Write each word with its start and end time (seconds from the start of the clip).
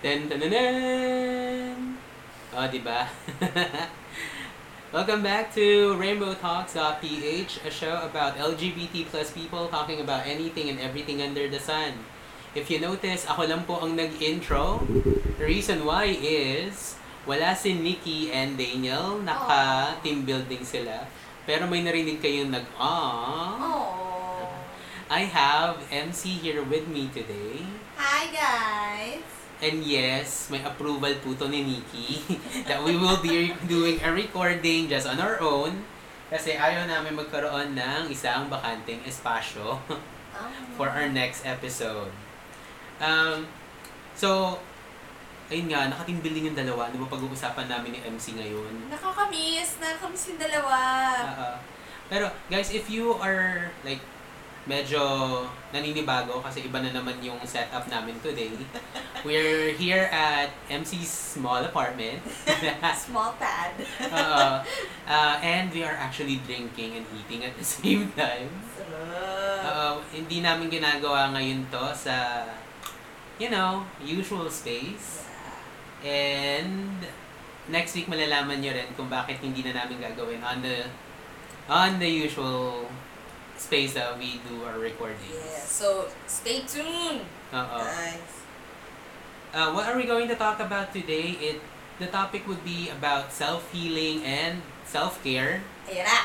Ten, 0.00 0.32
ten, 0.32 0.40
ten, 0.40 0.48
ten. 0.48 1.76
Oh, 2.56 2.64
di 2.72 2.80
ba? 2.80 3.04
Welcome 4.96 5.20
back 5.20 5.52
to 5.52 5.92
Rainbow 6.00 6.32
Talks.ph, 6.40 7.60
a 7.60 7.68
show 7.68 8.00
about 8.00 8.40
LGBT 8.40 9.12
plus 9.12 9.28
people 9.28 9.68
talking 9.68 10.00
about 10.00 10.24
anything 10.24 10.72
and 10.72 10.80
everything 10.80 11.20
under 11.20 11.52
the 11.52 11.60
sun. 11.60 12.00
If 12.56 12.72
you 12.72 12.80
notice, 12.80 13.28
ako 13.28 13.44
lang 13.44 13.68
po 13.68 13.84
ang 13.84 13.92
nag-intro. 13.92 14.80
The 15.36 15.44
reason 15.44 15.84
why 15.84 16.16
is, 16.16 16.96
wala 17.28 17.52
si 17.52 17.76
Nikki 17.76 18.32
and 18.32 18.56
Daniel, 18.56 19.20
naka-team 19.20 20.24
building 20.24 20.64
sila. 20.64 21.12
Pero 21.44 21.68
may 21.68 21.84
narinig 21.84 22.24
kayong 22.24 22.48
nag-ah. 22.48 23.52
Oh. 23.60 24.48
I 25.12 25.28
have 25.28 25.76
MC 25.92 26.40
here 26.40 26.64
with 26.64 26.88
me 26.88 27.12
today. 27.12 27.68
Hi 28.00 28.32
guys. 28.32 29.39
And 29.60 29.84
yes, 29.84 30.48
may 30.48 30.64
approval 30.64 31.12
po 31.20 31.36
to 31.36 31.44
ni 31.52 31.60
Nikki 31.60 32.24
that 32.68 32.80
we 32.80 32.96
will 32.96 33.20
be 33.20 33.52
doing 33.68 34.00
a 34.00 34.08
recording 34.08 34.88
just 34.88 35.04
on 35.04 35.20
our 35.20 35.36
own 35.44 35.84
kasi 36.32 36.56
ayaw 36.56 36.88
namin 36.88 37.12
magkaroon 37.12 37.76
ng 37.76 38.08
isang 38.08 38.48
bakanteng 38.48 39.04
espasyo 39.04 39.76
for 40.80 40.88
our 40.88 41.10
next 41.12 41.44
episode. 41.44 42.08
Um, 43.02 43.44
so, 44.16 44.56
ayun 45.50 45.68
nga, 45.68 45.90
nakating 45.90 46.22
building 46.22 46.54
yung 46.54 46.58
dalawa. 46.58 46.88
Ano 46.88 47.04
ba 47.04 47.18
pag-uusapan 47.18 47.66
namin 47.66 47.98
ni 47.98 48.00
MC 48.00 48.38
ngayon? 48.38 48.88
Nakakamiss. 48.88 49.82
Nakakamiss 49.82 50.24
yung 50.32 50.40
dalawa. 50.40 50.78
Oo. 51.36 51.50
pero 52.10 52.26
guys, 52.50 52.74
if 52.74 52.90
you 52.90 53.14
are 53.22 53.70
like 53.86 54.02
medyo 54.68 55.00
naninibago 55.72 56.44
kasi 56.44 56.68
iba 56.68 56.84
na 56.84 56.92
naman 56.92 57.16
yung 57.24 57.40
setup 57.48 57.88
namin 57.88 58.16
today. 58.20 58.52
We're 59.26 59.72
here 59.76 60.08
at 60.12 60.52
MC's 60.68 61.08
small 61.08 61.60
apartment. 61.60 62.24
Small 62.96 63.36
pad. 63.36 63.76
Oo. 64.16 64.44
Uh, 65.04 65.36
and 65.44 65.68
we 65.72 65.84
are 65.84 65.96
actually 65.96 66.40
drinking 66.48 66.96
and 66.96 67.04
eating 67.12 67.44
at 67.44 67.52
the 67.56 67.64
same 67.64 68.08
time. 68.16 68.48
Oo. 69.60 70.00
hindi 70.12 70.40
namin 70.40 70.72
ginagawa 70.72 71.32
ngayon 71.36 71.68
to 71.68 71.84
sa, 71.92 72.48
you 73.36 73.52
know, 73.52 73.84
usual 74.00 74.48
space. 74.48 75.28
And 76.00 77.04
next 77.68 77.92
week 77.92 78.08
malalaman 78.08 78.64
nyo 78.64 78.72
rin 78.72 78.88
kung 78.96 79.12
bakit 79.12 79.38
hindi 79.44 79.60
na 79.60 79.84
namin 79.84 80.00
gagawin 80.00 80.40
on 80.40 80.64
the 80.64 80.88
on 81.70 82.00
the 82.00 82.08
usual 82.08 82.88
space 83.60 83.92
that 83.92 84.16
we 84.16 84.40
do 84.48 84.64
our 84.64 84.80
recordings. 84.80 85.20
Yeah. 85.28 85.60
So, 85.60 86.08
stay 86.24 86.64
tuned. 86.64 87.28
Oo. 87.52 87.80
Guys. 87.84 88.32
Uh, 89.52 89.76
what 89.76 89.84
are 89.84 90.00
we 90.00 90.08
going 90.08 90.32
to 90.32 90.38
talk 90.40 90.64
about 90.64 90.96
today? 90.96 91.36
It 91.36 91.60
the 92.00 92.08
topic 92.08 92.48
would 92.48 92.64
be 92.64 92.88
about 92.88 93.28
self-healing 93.28 94.24
and 94.24 94.64
self-care. 94.88 95.60
Ayan 95.84 96.08
na. 96.08 96.20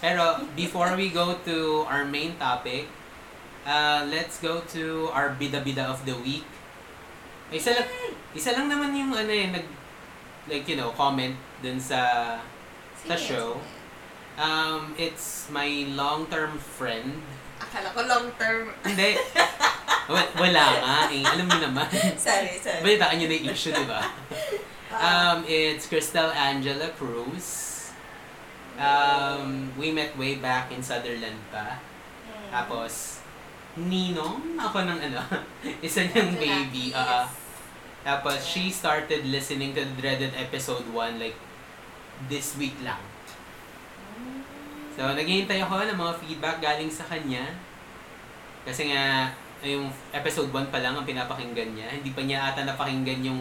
Pero 0.00 0.40
before 0.56 0.96
we 0.96 1.12
go 1.12 1.36
to 1.44 1.84
our 1.84 2.08
main 2.08 2.40
topic, 2.40 2.88
uh, 3.68 4.08
let's 4.08 4.40
go 4.40 4.64
to 4.72 5.12
our 5.12 5.36
bida-bida 5.36 5.84
of 5.84 6.00
the 6.08 6.16
week. 6.24 6.48
Isa 7.52 7.76
lang, 7.76 7.88
isa 8.32 8.56
lang 8.56 8.72
naman 8.72 8.96
yung 8.96 9.12
ano 9.12 9.28
eh, 9.28 9.52
nag, 9.52 9.66
like, 10.48 10.64
you 10.64 10.80
know, 10.80 10.96
comment 10.96 11.36
dun 11.60 11.76
sa, 11.76 12.40
sa 13.04 13.14
show. 13.14 13.60
sige. 13.60 13.75
Um, 14.36 14.92
it's 15.00 15.48
my 15.48 15.88
long-term 15.88 16.60
friend. 16.60 17.24
Akala 17.56 17.88
ko 17.96 18.04
long 18.04 18.28
term. 18.36 18.68
Hindi. 18.84 19.16
Wa- 20.12 20.32
Wala 20.36 20.64
nga 20.76 20.96
eh. 21.08 21.24
Alam 21.24 21.48
niyo 21.48 21.60
naman. 21.72 21.88
sorry, 22.20 22.60
sorry. 22.60 22.84
Balitaan 22.84 23.16
niyo 23.16 23.26
na 23.26 23.34
yung 23.40 23.48
issue, 23.50 23.72
di 23.72 23.86
ba? 23.88 24.04
Um, 24.92 25.42
it's 25.48 25.88
Crystal 25.88 26.28
Angela 26.30 26.92
Cruz. 26.94 27.72
Um, 28.76 29.72
we 29.80 29.88
met 29.88 30.12
way 30.20 30.36
back 30.36 30.68
in 30.68 30.84
Sutherland 30.84 31.40
pa. 31.48 31.80
hmm. 32.28 32.52
Tapos, 32.52 33.16
Ninong, 33.76 34.56
ako 34.56 34.88
ng 34.88 35.00
ano, 35.04 35.20
isa 35.84 36.00
niyang 36.08 36.32
baby. 36.40 36.96
Uh, 36.96 37.28
tapos, 38.00 38.40
she 38.40 38.72
started 38.72 39.20
listening 39.28 39.76
to 39.76 39.84
the 39.84 39.94
dreaded 40.00 40.32
episode 40.32 40.84
1 40.88 41.20
like 41.20 41.36
this 42.32 42.56
week 42.56 42.72
lang. 42.80 42.96
So, 44.96 45.04
naghihintay 45.04 45.60
ako 45.60 45.84
ng 45.84 46.00
mga 46.00 46.14
feedback 46.24 46.56
galing 46.58 46.88
sa 46.88 47.04
kanya. 47.04 47.44
Kasi 48.64 48.88
nga, 48.88 49.28
yung 49.60 49.86
episode 50.10 50.48
1 50.48 50.72
pa 50.72 50.80
lang 50.80 50.96
ang 50.96 51.04
pinapakinggan 51.04 51.76
niya. 51.76 51.88
Hindi 51.92 52.16
pa 52.16 52.24
niya 52.24 52.50
ata 52.50 52.64
napakinggan 52.64 53.20
yung 53.22 53.40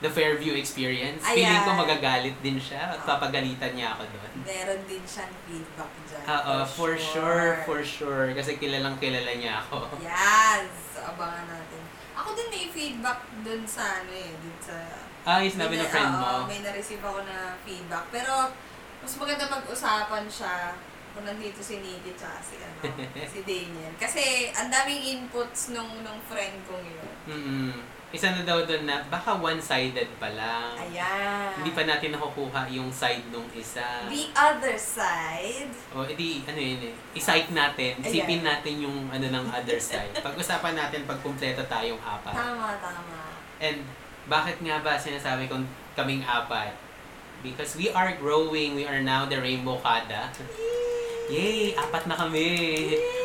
the 0.00 0.08
Fairview 0.08 0.52
experience. 0.52 1.24
Feeling 1.24 1.64
ko 1.64 1.72
Ayan. 1.72 1.80
magagalit 1.80 2.36
din 2.40 2.60
siya 2.60 2.92
at 2.92 3.00
papagalitan 3.04 3.72
niya 3.72 3.96
ako 3.96 4.04
doon. 4.08 4.32
Meron 4.44 4.80
din 4.84 5.00
siyang 5.04 5.32
feedback 5.48 5.92
dyan. 6.04 6.24
Oo, 6.28 6.54
for 6.68 6.92
sure, 6.96 7.64
for 7.64 7.80
sure. 7.80 8.32
Kasi 8.36 8.60
kilalang 8.60 9.00
kilala 9.00 9.32
niya 9.36 9.64
ako. 9.64 9.96
Yes! 10.00 10.68
So, 10.92 11.00
abangan 11.00 11.48
natin. 11.48 11.80
Ako 12.12 12.32
din 12.32 12.48
may 12.48 12.66
feedback 12.68 13.20
dun 13.40 13.64
sa 13.64 14.00
ano 14.00 14.12
eh, 14.12 14.32
dun 14.36 14.56
sa... 14.60 14.76
Ah, 15.26 15.40
yung 15.40 15.52
sinabi 15.52 15.76
ng 15.76 15.84
May- 15.84 15.92
friend 15.92 16.12
oo, 16.12 16.20
mo. 16.20 16.48
may 16.48 16.60
na-receive 16.60 17.00
ako 17.00 17.20
na 17.24 17.56
feedback. 17.64 18.04
Pero, 18.12 18.32
mas 19.06 19.22
maganda 19.22 19.46
mag-usapan 19.46 20.26
siya 20.26 20.74
kung 21.14 21.22
nandito 21.22 21.62
si 21.62 21.78
Nikki 21.78 22.10
tsaka 22.18 22.42
si, 22.42 22.58
ano, 22.58 22.90
si 23.32 23.46
Daniel. 23.46 23.94
Kasi, 24.02 24.50
ang 24.50 24.66
daming 24.66 24.98
inputs 25.14 25.70
nung, 25.70 26.02
nung 26.02 26.18
friend 26.26 26.58
kong 26.66 26.82
yun. 26.82 27.10
Mm 27.30 27.94
Isa 28.14 28.30
na 28.30 28.46
daw 28.46 28.62
doon 28.62 28.86
na 28.86 29.02
baka 29.10 29.34
one-sided 29.34 30.06
pa 30.22 30.30
lang. 30.30 30.78
Ayan. 30.78 31.58
Hindi 31.58 31.74
pa 31.74 31.82
natin 31.82 32.14
nakukuha 32.14 32.70
yung 32.70 32.86
side 32.86 33.26
nung 33.34 33.50
isa. 33.50 34.06
The 34.06 34.30
other 34.30 34.78
side. 34.78 35.74
O, 35.90 36.06
edi, 36.06 36.46
ano 36.46 36.54
yun 36.54 36.86
eh, 36.86 36.94
i-psych 37.18 37.50
natin, 37.50 37.98
Ayan. 37.98 38.06
isipin 38.06 38.42
natin 38.46 38.74
yung 38.78 39.10
ano 39.10 39.26
ng 39.26 39.46
other 39.50 39.78
side. 39.82 40.14
Pag-usapan 40.26 40.78
natin 40.78 41.02
pag 41.02 41.18
kumpleto 41.18 41.66
tayong 41.66 41.98
apat. 41.98 42.34
Tama, 42.34 42.78
tama. 42.78 43.18
And, 43.58 43.82
bakit 44.30 44.62
nga 44.62 44.82
ba 44.82 44.94
sinasabi 44.98 45.50
kong 45.50 45.66
kaming 45.98 46.22
apat? 46.22 46.85
Because 47.42 47.76
we 47.76 47.90
are 47.90 48.12
growing, 48.16 48.74
we 48.74 48.84
are 48.84 48.98
now 49.00 49.24
the 49.24 49.38
Rainbow 49.38 49.78
Kada. 49.78 50.32
Yay! 51.28 51.74
Apat 51.74 52.06
na 52.06 52.14
kami! 52.14 52.48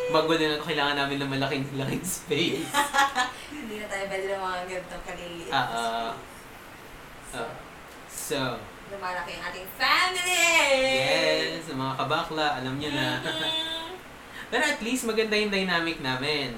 Magulo 0.10 0.38
na 0.38 0.58
kailangan 0.58 0.96
namin 0.98 1.22
ng 1.22 1.30
malaking, 1.30 1.64
malaking 1.72 2.04
space. 2.04 2.66
Hindi 3.54 3.76
na 3.78 3.88
tayo 3.88 4.04
pwede 4.10 4.26
ng 4.28 4.42
mga 4.42 4.60
ganitong 4.68 5.04
kaliliit. 5.06 5.52
Ah, 5.54 5.58
ah. 5.58 6.10
So, 7.32 7.40
Ah. 7.40 7.52
So, 8.12 8.38
lumalaki 8.92 9.40
ang 9.40 9.44
ating 9.48 9.70
family! 9.80 10.44
yes, 11.56 11.72
mga 11.72 11.94
kabakla, 11.96 12.60
alam 12.60 12.76
nyo 12.76 12.92
na. 12.92 13.24
Pero 14.52 14.64
at 14.68 14.84
least 14.84 15.08
maganda 15.08 15.40
yung 15.40 15.48
dynamic 15.48 16.04
namin. 16.04 16.52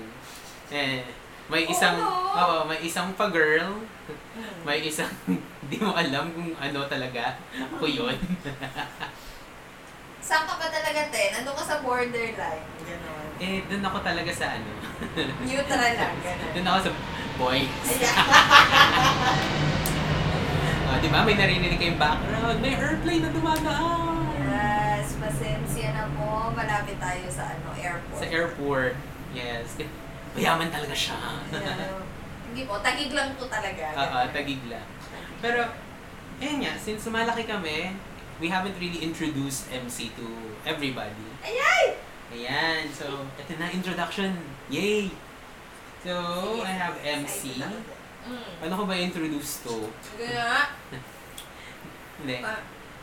Eh, 0.74 1.06
may 1.46 1.70
Oo, 1.70 1.70
isang, 1.70 1.94
no? 2.02 2.10
oo, 2.34 2.56
may 2.66 2.82
isang 2.82 3.14
pa-girl, 3.14 3.86
Hmm. 4.34 4.66
may 4.66 4.82
isang, 4.82 5.14
di 5.70 5.78
mo 5.78 5.94
alam 5.94 6.34
kung 6.34 6.52
ano 6.56 6.80
talaga. 6.86 7.38
Ako 7.54 7.86
yun. 7.86 8.18
Saan 10.20 10.44
ka 10.44 10.56
ba 10.56 10.68
talaga, 10.68 11.06
te? 11.08 11.24
Nandun 11.32 11.54
ka 11.54 11.62
sa 11.62 11.78
borderline. 11.80 12.66
Ganon. 12.82 13.28
eh, 13.38 13.62
dun 13.64 13.84
ako 13.84 14.02
talaga 14.02 14.32
sa 14.32 14.56
ano. 14.56 14.72
Neutral 15.46 15.94
lang, 15.94 16.16
ganon. 16.26 16.50
Dun 16.52 16.66
ako 16.66 16.80
sa 16.82 16.92
boys. 17.36 17.70
Ayan. 17.86 18.16
Ah, 20.84 20.98
di 20.98 21.10
ba? 21.10 21.22
May 21.22 21.36
narinig 21.36 21.76
kayong 21.76 21.98
background. 21.98 22.58
May 22.60 22.74
airplane 22.74 23.22
na 23.22 23.30
dumadaan. 23.30 24.26
yes, 24.40 25.18
pasensya 25.18 25.90
na 25.92 26.06
po. 26.12 26.50
Malapit 26.52 26.98
tayo 26.98 27.26
sa 27.28 27.50
ano 27.50 27.74
airport. 27.76 28.18
Sa 28.18 28.26
airport. 28.26 28.94
Yes. 29.32 29.78
Mayaman 30.32 30.70
talaga 30.70 30.94
siya. 30.94 31.18
Ayan. 31.52 32.02
Hindi 32.54 32.70
po, 32.70 32.78
tagig 32.86 33.10
lang 33.10 33.34
po 33.34 33.50
talaga. 33.50 33.98
Oo, 33.98 34.30
tagig 34.30 34.62
lang. 34.70 34.86
Pero, 35.42 35.74
ayun 36.38 36.62
nga, 36.62 36.78
since 36.78 37.10
malaki 37.10 37.50
kami, 37.50 37.98
we 38.38 38.46
haven't 38.46 38.78
really 38.78 39.02
introduced 39.02 39.74
MC 39.74 40.14
to 40.14 40.54
everybody. 40.62 41.34
Ayay! 41.42 41.98
Ayan, 42.30 42.86
so, 42.94 43.26
ito 43.42 43.58
na, 43.58 43.74
introduction. 43.74 44.38
Yay! 44.70 45.10
So, 46.06 46.14
Sige, 46.14 46.62
I 46.62 46.74
have 46.78 46.98
MC. 47.02 47.58
Mm. 47.58 48.70
Ano 48.70 48.74
ko 48.78 48.84
ba 48.86 49.02
introduce 49.02 49.66
to? 49.66 49.90
Nga. 50.22 50.78
Hindi. 52.22 52.38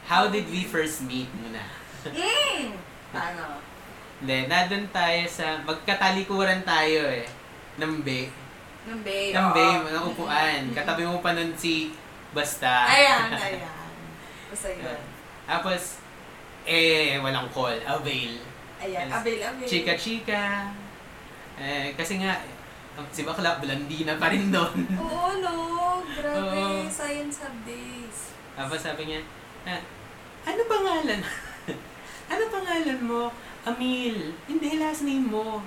How 0.07 0.31
did 0.31 0.47
we 0.47 0.63
first 0.63 1.03
meet 1.03 1.27
muna? 1.43 1.67
Mm! 2.07 2.79
Paano? 3.11 3.59
Hindi, 4.23 4.47
nandun 4.47 4.87
tayo 4.95 5.27
sa, 5.27 5.59
magkatalikuran 5.67 6.63
tayo 6.63 7.03
eh. 7.11 7.27
Ng 7.83 8.07
be. 8.07 8.31
Ng 8.89 9.01
bay. 9.05 9.37
Ng 9.37 9.49
oo. 9.51 9.55
be, 9.57 9.67
ng 9.93 10.07
upuan. 10.15 10.61
Katabi 10.73 11.03
mo 11.05 11.21
pa 11.21 11.37
nun 11.37 11.53
si 11.59 11.93
Basta. 12.31 12.87
Ayan, 12.87 13.35
ayan. 13.51 13.91
Basta 14.51 14.69
yun. 14.71 15.01
Tapos, 15.51 15.83
eh, 16.63 17.19
walang 17.19 17.51
call. 17.51 17.83
Avail. 17.83 18.39
Ayan, 18.79 19.11
avail, 19.11 19.41
avail. 19.43 19.67
Chika-chika. 19.67 20.71
Eh, 21.59 21.93
kasi 21.99 22.23
nga, 22.23 22.39
si 23.11 23.27
bakla, 23.27 23.59
blandina 23.59 24.15
pa 24.17 24.31
rin 24.31 24.49
doon. 24.49 24.79
Oo, 25.03 25.29
no. 25.43 25.55
Grabe. 26.15 26.39
Oo. 26.39 26.87
Science 26.87 27.43
updates. 27.43 28.35
Tapos 28.55 28.79
sabi 28.79 29.11
niya, 29.11 29.21
ah, 29.67 29.83
ano 30.47 30.61
pangalan? 30.71 31.21
ano 32.33 32.43
pangalan 32.51 33.01
mo? 33.03 33.23
Amil. 33.67 34.39
Hindi, 34.47 34.79
last 34.79 35.03
name 35.03 35.27
mo. 35.27 35.61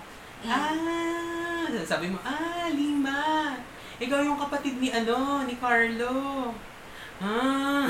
Ah, 0.44 1.72
sabi 1.88 2.12
mo, 2.12 2.20
ah, 2.20 2.68
Lima. 2.68 3.56
Ikaw 3.96 4.20
yung 4.28 4.36
kapatid 4.36 4.76
ni 4.84 4.92
ano, 4.92 5.48
ni 5.48 5.56
Carlo. 5.56 6.52
Ah. 7.24 7.88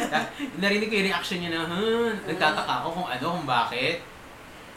Narinig 0.62 0.86
ko 0.86 0.94
yung 0.94 1.10
reaction 1.10 1.42
niya 1.42 1.50
na, 1.50 1.66
huh? 1.66 2.14
Nagtataka 2.30 2.86
ako 2.86 3.02
kung 3.02 3.08
ano, 3.10 3.26
kung 3.34 3.48
bakit. 3.48 4.06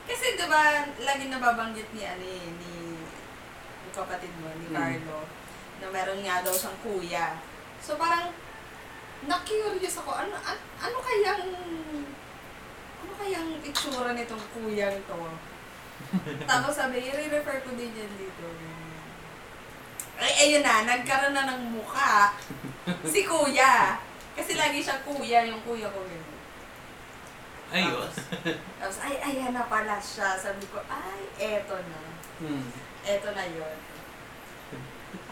Kasi 0.10 0.34
di 0.34 0.46
ba 0.50 0.90
lagi 1.06 1.30
nababanggit 1.30 1.94
ni 1.94 2.02
ano 2.02 2.26
eh, 2.26 2.48
ni, 2.58 2.98
ni 2.98 3.90
kapatid 3.94 4.34
mo, 4.42 4.50
ni 4.58 4.66
Mm. 4.70 4.74
Carlo, 4.74 5.30
na 5.78 5.88
meron 5.94 6.26
nga 6.26 6.42
daw 6.42 6.54
siyang 6.54 6.78
kuya. 6.82 7.38
So 7.78 7.94
parang, 8.02 8.34
na-curious 9.30 10.02
ako, 10.02 10.18
ano, 10.18 10.34
ano, 10.34 10.62
ano 10.82 10.98
kayang, 11.06 11.46
ano 13.06 13.12
kayang 13.22 13.50
itsura 13.62 14.18
nitong 14.18 14.46
kuyang 14.58 14.98
to? 15.06 15.22
Tapos 16.50 16.74
sabi, 16.74 17.06
i-refer 17.06 17.62
ko 17.62 17.70
din 17.78 17.94
yan 17.94 18.14
dito. 18.18 18.46
Ay, 20.20 20.34
ayun 20.50 20.66
na, 20.66 20.84
nagkaroon 20.84 21.32
na 21.32 21.48
ng 21.56 21.80
mukha 21.80 22.36
si 23.08 23.24
kuya. 23.24 24.02
Kasi 24.36 24.60
lagi 24.60 24.84
siya 24.84 25.00
kuya, 25.06 25.48
yung 25.48 25.62
kuya 25.64 25.88
ko 25.92 26.02
yun. 26.04 26.26
Ayun. 27.70 28.02
Tapos, 28.02 28.16
tapos, 28.82 28.98
ay, 29.06 29.16
ayan 29.22 29.54
na 29.54 29.70
pala 29.70 30.02
siya. 30.02 30.34
Sabi 30.36 30.66
ko, 30.74 30.82
ay, 30.90 31.22
eto 31.38 31.78
na. 31.78 32.02
Hmm. 32.42 32.66
Eto 33.06 33.30
na 33.32 33.46
yun. 33.46 33.78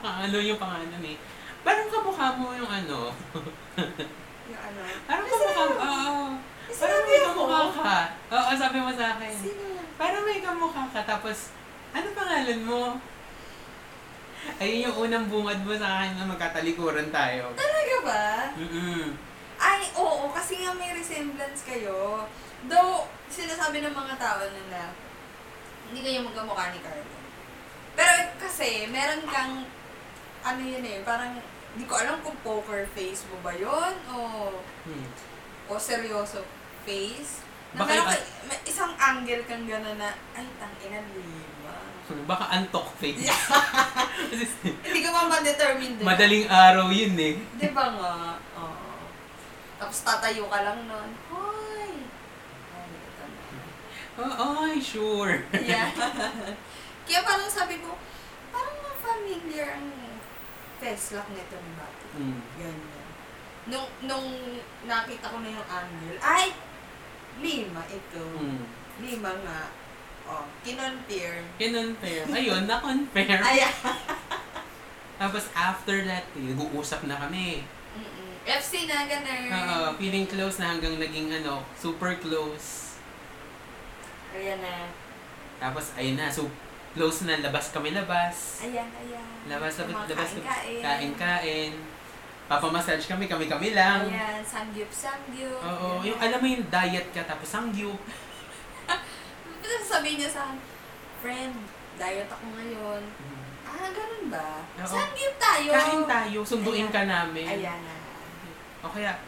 Ano 0.06 0.38
yung 0.38 0.62
pangalan 0.62 1.04
eh. 1.04 1.18
Parang 1.66 1.90
kamukha 1.90 2.38
mo 2.38 2.54
yung 2.54 2.70
ano. 2.70 3.12
Yung 4.48 4.62
ano. 4.62 4.80
Parang 5.10 5.26
kamukha 5.26 5.64
mo. 5.66 5.76
Oo. 5.82 6.16
Eh, 6.38 6.57
Parang 6.68 7.04
may 7.04 7.20
kamukha 7.22 7.62
ka. 7.72 8.00
Oo, 8.30 8.52
sabi 8.54 8.78
mo 8.84 8.92
sa 8.92 9.16
akin. 9.16 9.32
Sino? 9.32 9.64
Parang 9.96 10.24
may 10.24 10.40
kamukha 10.40 10.84
ka. 10.92 11.02
Tapos, 11.04 11.56
ano 11.92 12.08
pangalan 12.12 12.62
mo? 12.62 12.82
Ayun 14.58 14.86
yung 14.88 14.98
unang 15.08 15.28
bungad 15.28 15.60
mo 15.64 15.74
sa 15.76 16.02
akin 16.02 16.16
na 16.16 16.28
magkatalikuran 16.28 17.10
tayo. 17.10 17.52
Talaga 17.56 17.96
ba? 18.04 18.26
Mm-mm. 18.56 19.16
Ay, 19.58 19.90
oo, 19.98 20.30
kasi 20.30 20.62
nga 20.62 20.72
may 20.76 20.94
resemblance 20.94 21.66
kayo. 21.66 22.28
Though, 22.70 23.10
sinasabi 23.28 23.82
ng 23.82 23.96
mga 23.96 24.16
tao 24.16 24.40
na 24.44 24.62
na, 24.70 24.84
hindi 25.90 26.00
kayo 26.04 26.28
magkamukha 26.28 26.72
ni 26.72 26.80
Carlo. 26.80 27.16
Pero 27.98 28.14
kasi, 28.38 28.86
meron 28.88 29.26
kang, 29.26 29.66
ano 30.46 30.62
yun 30.62 30.86
eh, 30.86 31.02
parang, 31.02 31.42
hindi 31.74 31.86
ko 31.90 31.98
alam 31.98 32.22
kung 32.22 32.38
poker 32.46 32.86
face 32.94 33.26
mo 33.30 33.42
ba 33.42 33.54
yun, 33.54 33.94
o, 34.10 34.18
Hmm. 34.86 35.08
o 35.68 35.76
seryoso 35.76 36.46
face. 36.88 37.44
Na 37.76 37.84
Baka 37.84 37.92
meron 37.92 38.08
ka, 38.08 38.18
may 38.48 38.60
isang 38.64 38.94
angle 38.96 39.44
kang 39.44 39.68
gano'n 39.68 40.00
na, 40.00 40.16
ay, 40.32 40.48
tangina, 40.56 41.04
lima. 41.12 41.76
Baka 42.24 42.46
antok 42.56 42.88
face. 42.96 43.28
Hindi 44.88 45.00
ko 45.04 45.10
pa 45.12 45.28
ma-determine 45.28 46.00
din. 46.00 46.08
Madaling 46.08 46.48
araw 46.48 46.88
yun 46.88 47.20
eh. 47.20 47.36
Di 47.60 47.68
ba 47.76 47.92
nga? 47.92 48.16
Oo. 48.56 49.12
Tapos 49.76 49.98
tatayo 50.08 50.48
ka 50.48 50.64
lang 50.64 50.88
nun. 50.88 51.12
Hoy! 51.28 52.08
Ay, 52.72 52.88
ito 52.88 53.24
na. 53.28 53.44
Oo, 54.24 54.48
ay, 54.72 54.80
sure. 54.80 55.44
Yeah. 55.52 55.92
Kaya 57.08 57.20
parang 57.28 57.52
sabi 57.52 57.84
ko, 57.84 58.00
parang 58.56 58.80
familiar 59.04 59.76
ang 59.76 59.92
face 60.80 61.20
lock 61.20 61.28
nito 61.36 61.60
ni 61.60 61.72
Bati. 61.76 62.06
Mm. 62.16 62.40
Ganyan. 62.56 63.06
Nung, 63.68 63.88
nung 64.08 64.28
nakita 64.88 65.28
ko 65.28 65.44
na 65.44 65.52
yung 65.52 65.68
angle, 65.68 66.18
ay! 66.24 66.56
Lima 67.42 67.82
ito. 67.90 68.24
Mm. 68.38 68.64
Lima 69.02 69.32
nga. 69.46 69.62
Oh, 70.28 70.46
kinonfirm. 70.66 71.46
Kinonfirm. 71.56 72.28
Ayun, 72.38 72.64
na-confirm. 72.68 73.42
Ayan. 73.42 73.74
Tapos 75.22 75.50
after 75.56 75.98
that, 76.06 76.26
nag-uusap 76.36 77.08
na 77.10 77.18
kami. 77.18 77.64
Mm-mm. 77.98 78.30
FC 78.46 78.86
na, 78.86 79.08
ganun. 79.10 79.50
Oo, 79.50 79.78
feeling 79.98 80.30
close 80.30 80.62
na 80.62 80.76
hanggang 80.76 81.00
naging 81.02 81.32
ano, 81.42 81.66
super 81.74 82.20
close. 82.22 83.00
Ayan 84.38 84.62
na. 84.62 84.92
Tapos 85.58 85.96
ayun 85.98 86.22
na, 86.22 86.30
so 86.30 86.46
close 86.94 87.26
na, 87.26 87.42
labas 87.42 87.74
kami 87.74 87.98
labas. 87.98 88.62
Ayan, 88.62 88.86
ayan. 88.86 89.26
Labas, 89.50 89.74
labas, 89.82 89.96
mga 89.96 90.08
labas, 90.14 90.32
kain-kain. 90.86 91.74
Papamassage 92.48 93.12
kami, 93.12 93.28
kami-kami 93.28 93.76
lang. 93.76 94.08
Ayan, 94.08 94.40
sangyup, 94.40 94.88
sangyup. 94.88 95.60
Oo, 95.60 96.00
yung 96.00 96.16
alam 96.16 96.40
mo 96.40 96.48
yung 96.48 96.64
diet 96.72 97.12
ka, 97.12 97.28
tapos 97.28 97.52
sangyup. 97.52 98.00
Tapos 98.88 99.84
sasabihin 99.84 100.24
niya 100.24 100.32
sa 100.32 100.48
akin, 100.48 100.60
friend, 101.20 101.56
diet 102.00 102.32
ako 102.32 102.46
ngayon. 102.56 103.04
Ah, 103.68 103.92
ganun 103.92 104.26
ba? 104.32 104.64
Oo. 104.80 104.96
Tayo. 105.38 105.70
Kain 105.74 106.04
tayo, 106.08 106.40
sunduin 106.46 106.88
Ayan. 106.88 106.96
ka 106.96 107.02
namin. 107.04 107.48
Ayan 107.50 107.80
na. 107.84 107.96
O 108.80 108.94
kaya, 108.96 109.20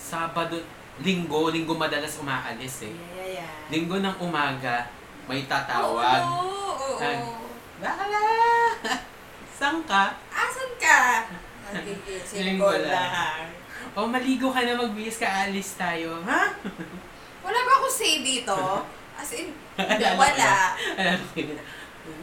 Sabado, 0.00 0.56
Linggo, 1.04 1.52
Linggo 1.52 1.76
madalas 1.76 2.16
umaalis 2.16 2.88
eh. 2.88 2.94
Ayan, 2.96 3.20
ayan. 3.36 3.56
Linggo 3.68 4.00
ng 4.00 4.16
umaga, 4.24 4.88
may 5.28 5.44
tatawag. 5.44 6.24
Oo, 6.24 6.72
oo, 6.72 6.88
oo. 6.96 7.36
Bakala! 7.84 8.20
Saan 9.60 9.84
ka? 9.84 10.16
Asan 10.32 10.70
ka? 10.80 11.28
Linggo 12.36 12.68
ko 12.68 12.76
lang. 12.84 13.48
O 13.96 14.04
maligo 14.06 14.52
ka 14.52 14.60
na 14.62 14.76
magbihis 14.76 15.16
ka, 15.16 15.48
alis 15.48 15.80
tayo. 15.80 16.20
Ha? 16.28 16.52
Wala 17.40 17.58
ba 17.64 17.72
ako 17.80 17.88
say 17.88 18.20
dito? 18.20 18.84
As 19.16 19.32
in, 19.32 19.48
Alala 19.80 20.12
wala. 20.20 20.76
Alam 21.00 21.20
ko 21.32 21.40
yun. 21.40 21.56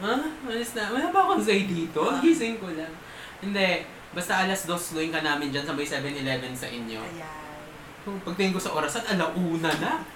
Ha? 0.04 0.14
Alis 0.46 0.78
na. 0.78 0.94
Wala 0.94 1.10
ba 1.10 1.26
akong 1.26 1.42
say 1.42 1.66
dito? 1.66 2.06
Ah. 2.06 2.22
Gising 2.22 2.62
ko 2.62 2.70
lang. 2.70 2.94
Hindi. 3.42 3.82
Basta 4.14 4.46
alas 4.46 4.62
dos, 4.70 4.94
luwing 4.94 5.10
ka 5.10 5.26
namin 5.26 5.50
dyan 5.50 5.66
sa 5.66 5.74
may 5.74 5.82
7-Eleven 5.82 6.54
sa 6.54 6.70
inyo. 6.70 7.02
Ayan. 7.02 8.22
Pagtingin 8.22 8.54
ko 8.54 8.62
sa 8.62 8.78
orasan, 8.78 9.02
alauna 9.10 9.74
na. 9.82 9.98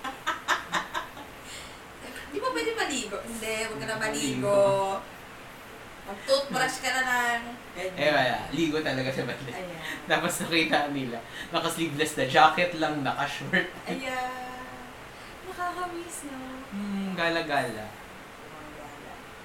Di 2.30 2.38
ba 2.38 2.54
pwede 2.54 2.78
maligo? 2.78 3.18
Hindi, 3.24 3.54
huwag 3.66 3.80
ka 3.82 3.86
na 3.88 3.96
Maligo. 3.98 4.46
maligo. 4.46 5.02
Mag-toothbrush 6.08 6.80
ka 6.80 6.88
na 6.88 7.02
lang. 7.04 7.42
Ganyan. 7.76 8.00
Eh 8.00 8.10
wala, 8.16 8.36
ligo 8.48 8.80
talaga 8.80 9.12
siya 9.12 9.28
balit. 9.28 9.52
Ayan. 9.52 9.80
Tapos 10.10 10.32
nakita 10.40 10.88
nila, 10.88 11.20
naka-sleeveless 11.52 12.16
na 12.16 12.24
jacket 12.24 12.72
lang, 12.80 13.04
naka-short. 13.04 13.68
Ayan. 13.84 14.32
Nakakamiss, 15.44 16.32
no? 16.32 16.64
Hmm, 16.72 17.12
gala-gala. 17.12 17.86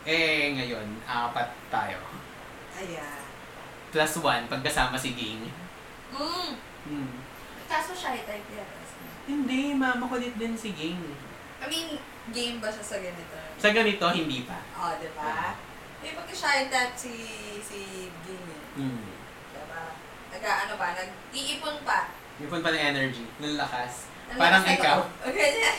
Eh, 0.08 0.56
ngayon, 0.56 0.88
apat 1.04 1.52
tayo. 1.68 2.00
Ayan. 2.80 3.20
Plus 3.92 4.14
one, 4.24 4.48
pagkasama 4.48 4.96
si 4.96 5.12
Ging. 5.20 5.44
Mm. 6.16 6.52
Hmm. 6.88 7.12
Kaso 7.68 7.92
shy 7.92 8.24
type 8.24 8.50
yan. 8.56 8.70
Hindi, 9.24 9.76
mama 9.76 10.08
kulit 10.08 10.36
din 10.40 10.56
si 10.56 10.72
Ging. 10.72 11.00
I 11.64 11.66
mean, 11.68 12.00
game 12.32 12.60
ba 12.60 12.68
siya 12.72 12.84
sa 12.84 12.98
ganito? 13.00 13.36
Sa 13.60 13.70
ganito, 13.72 14.04
hindi 14.12 14.44
pa. 14.44 14.60
Oo, 14.80 14.92
oh, 14.92 14.94
di 15.00 15.08
ba? 15.16 15.24
Eh, 15.28 15.73
pagka 16.12 16.34
shy 16.34 16.68
type 16.68 16.94
si, 16.94 17.14
si 17.60 17.80
Game 18.22 18.48
eh. 18.50 18.62
Hmm. 18.76 19.04
Diba? 19.50 19.84
Nag-ano 20.30 20.74
pa, 20.76 20.88
nag-iipon 20.92 21.76
pa. 21.82 22.12
Yung 22.36 22.50
pa 22.50 22.60
ng 22.66 22.84
energy, 22.90 23.24
ng 23.40 23.56
lakas. 23.56 24.12
Ang 24.26 24.40
Parang 24.42 24.60
lakas 24.60 24.76
ikaw. 24.76 24.98
loob. 25.00 25.36
Ganyan. 25.38 25.76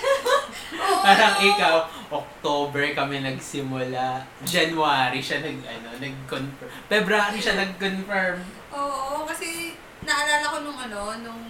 Oo. 0.75 1.01
Parang 1.03 1.35
ikaw, 1.37 1.75
October 2.09 2.83
kami 2.95 3.17
nagsimula. 3.21 4.23
January 4.47 5.19
siya 5.19 5.43
nag, 5.43 5.59
ano, 5.61 5.89
nag-confirm. 5.99 6.71
February 6.87 7.39
siya 7.39 7.59
nag-confirm. 7.59 8.39
Oo, 8.71 9.27
kasi 9.27 9.75
naalala 10.01 10.47
ko 10.47 10.57
nung 10.63 10.79
ano, 10.79 11.01
nung 11.21 11.43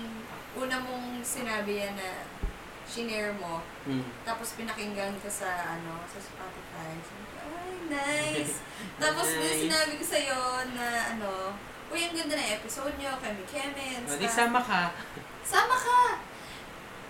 una 0.55 0.77
mong 0.79 1.19
sinabi 1.21 1.83
yan 1.83 1.95
na 1.95 2.25
shinare 2.85 3.35
mo, 3.35 3.59
Hmm. 3.85 4.07
tapos 4.23 4.55
pinakinggan 4.55 5.13
ko 5.19 5.29
sa 5.29 5.51
ano, 5.69 6.01
sa 6.07 6.17
Spotify. 6.17 6.95
Sabi 7.03 7.25
ko, 7.27 7.34
nice! 7.89 8.55
Tapos 9.03 9.27
Nice. 9.27 9.67
sinabi 9.67 9.93
ko 9.99 10.05
sa'yo 10.05 10.39
na 10.73 10.87
ano, 11.13 11.53
Uy, 11.89 12.01
ang 12.01 12.17
ganda 12.17 12.35
na 12.35 12.59
episode 12.59 12.91
nyo, 12.99 13.15
kami 13.19 13.43
Kemen, 13.47 14.03
O, 14.03 14.19
di 14.19 14.27
stuff." 14.27 14.35
sama 14.43 14.59
ka. 14.59 14.91
Sama 15.47 15.77
ka! 15.77 16.19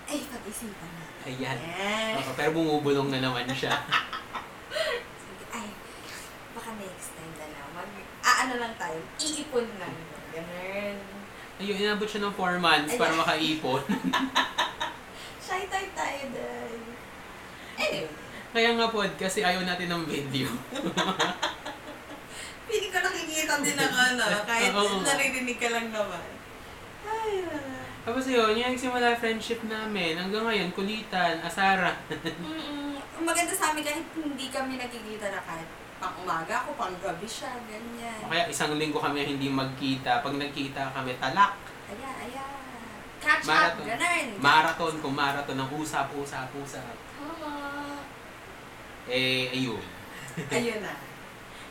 Ay, 0.05 0.21
pag-isipan 0.29 0.91
na. 0.93 1.05
Ayan. 1.25 1.57
Eh. 1.57 2.21
Oo, 2.21 2.33
pero 2.37 2.53
bumubulong 2.53 3.09
na 3.09 3.25
naman 3.25 3.49
siya. 3.49 3.73
Ay, 5.57 5.73
baka 6.53 6.71
next 6.77 7.17
time 7.17 7.33
na 7.41 7.47
lang. 7.49 7.69
Mag, 7.73 7.89
ah, 8.21 8.37
ano 8.45 8.55
lang 8.61 8.75
tayo, 8.77 9.01
iipon 9.17 9.65
lang. 9.81 9.95
Ganun. 10.37 10.97
Ayun, 11.55 11.77
inabot 11.81 12.05
siya 12.05 12.29
ng 12.29 12.35
4 12.37 12.59
months 12.61 12.93
para 13.01 13.15
Ayan. 13.15 13.21
makaipon. 13.25 13.83
Shy 15.41 15.65
type 15.65 15.93
tayo 15.97 16.23
dahil. 16.29 16.83
Anyway, 17.75 18.13
Kaya 18.55 18.71
nga 18.79 18.87
pod, 18.87 19.11
kasi 19.19 19.43
ayaw 19.43 19.67
natin 19.67 19.91
ng 19.91 20.07
video. 20.07 20.47
Pili 22.71 22.87
ko 22.87 22.99
nakikita 23.03 23.59
din 23.67 23.75
ako, 23.75 23.97
ano, 24.15 24.25
kahit 24.47 24.71
Oo. 24.71 25.03
naririnig 25.03 25.59
ka 25.59 25.75
lang 25.75 25.91
naman. 25.91 26.23
Ay, 27.03 27.43
wala. 27.51 27.83
Tapos 28.07 28.31
yun, 28.31 28.55
yung 28.55 28.71
nagsimula 28.79 29.19
friendship 29.19 29.59
namin. 29.67 30.15
Hanggang 30.15 30.47
ngayon, 30.47 30.71
kulitan, 30.71 31.43
asara. 31.43 31.99
Mm-mm. 32.15 32.95
Ang 32.95 33.25
maganda 33.27 33.51
sa 33.51 33.75
amin 33.75 33.83
kahit 33.83 34.07
hindi 34.15 34.47
kami 34.55 34.79
nakikita 34.79 35.35
na 35.35 35.43
kahit 35.43 35.67
pang 35.99 36.15
umaga 36.23 36.63
ako, 36.63 36.79
pang 36.79 36.95
gabi 37.03 37.27
siya, 37.27 37.59
ganyan. 37.67 38.23
O 38.23 38.31
kaya 38.31 38.47
isang 38.47 38.79
linggo 38.79 39.03
kami 39.03 39.27
hindi 39.27 39.51
magkita. 39.51 40.23
Pag 40.23 40.39
nagkita 40.39 40.95
kami, 40.95 41.19
talak. 41.19 41.59
Aya, 41.91 42.11
aya. 42.23 42.45
Catch 43.19 43.51
Marathon. 43.51 43.83
up, 43.83 43.89
ganun. 43.89 44.27
Marathon 44.39 44.95
kung 45.03 45.15
marathon 45.19 45.59
ng 45.59 45.71
usap, 45.75 46.07
usap, 46.15 46.47
usap. 46.55 46.95
Eh, 49.09 49.53
ayun. 49.53 49.83
Ayun 50.49 50.81
na. 50.81 50.93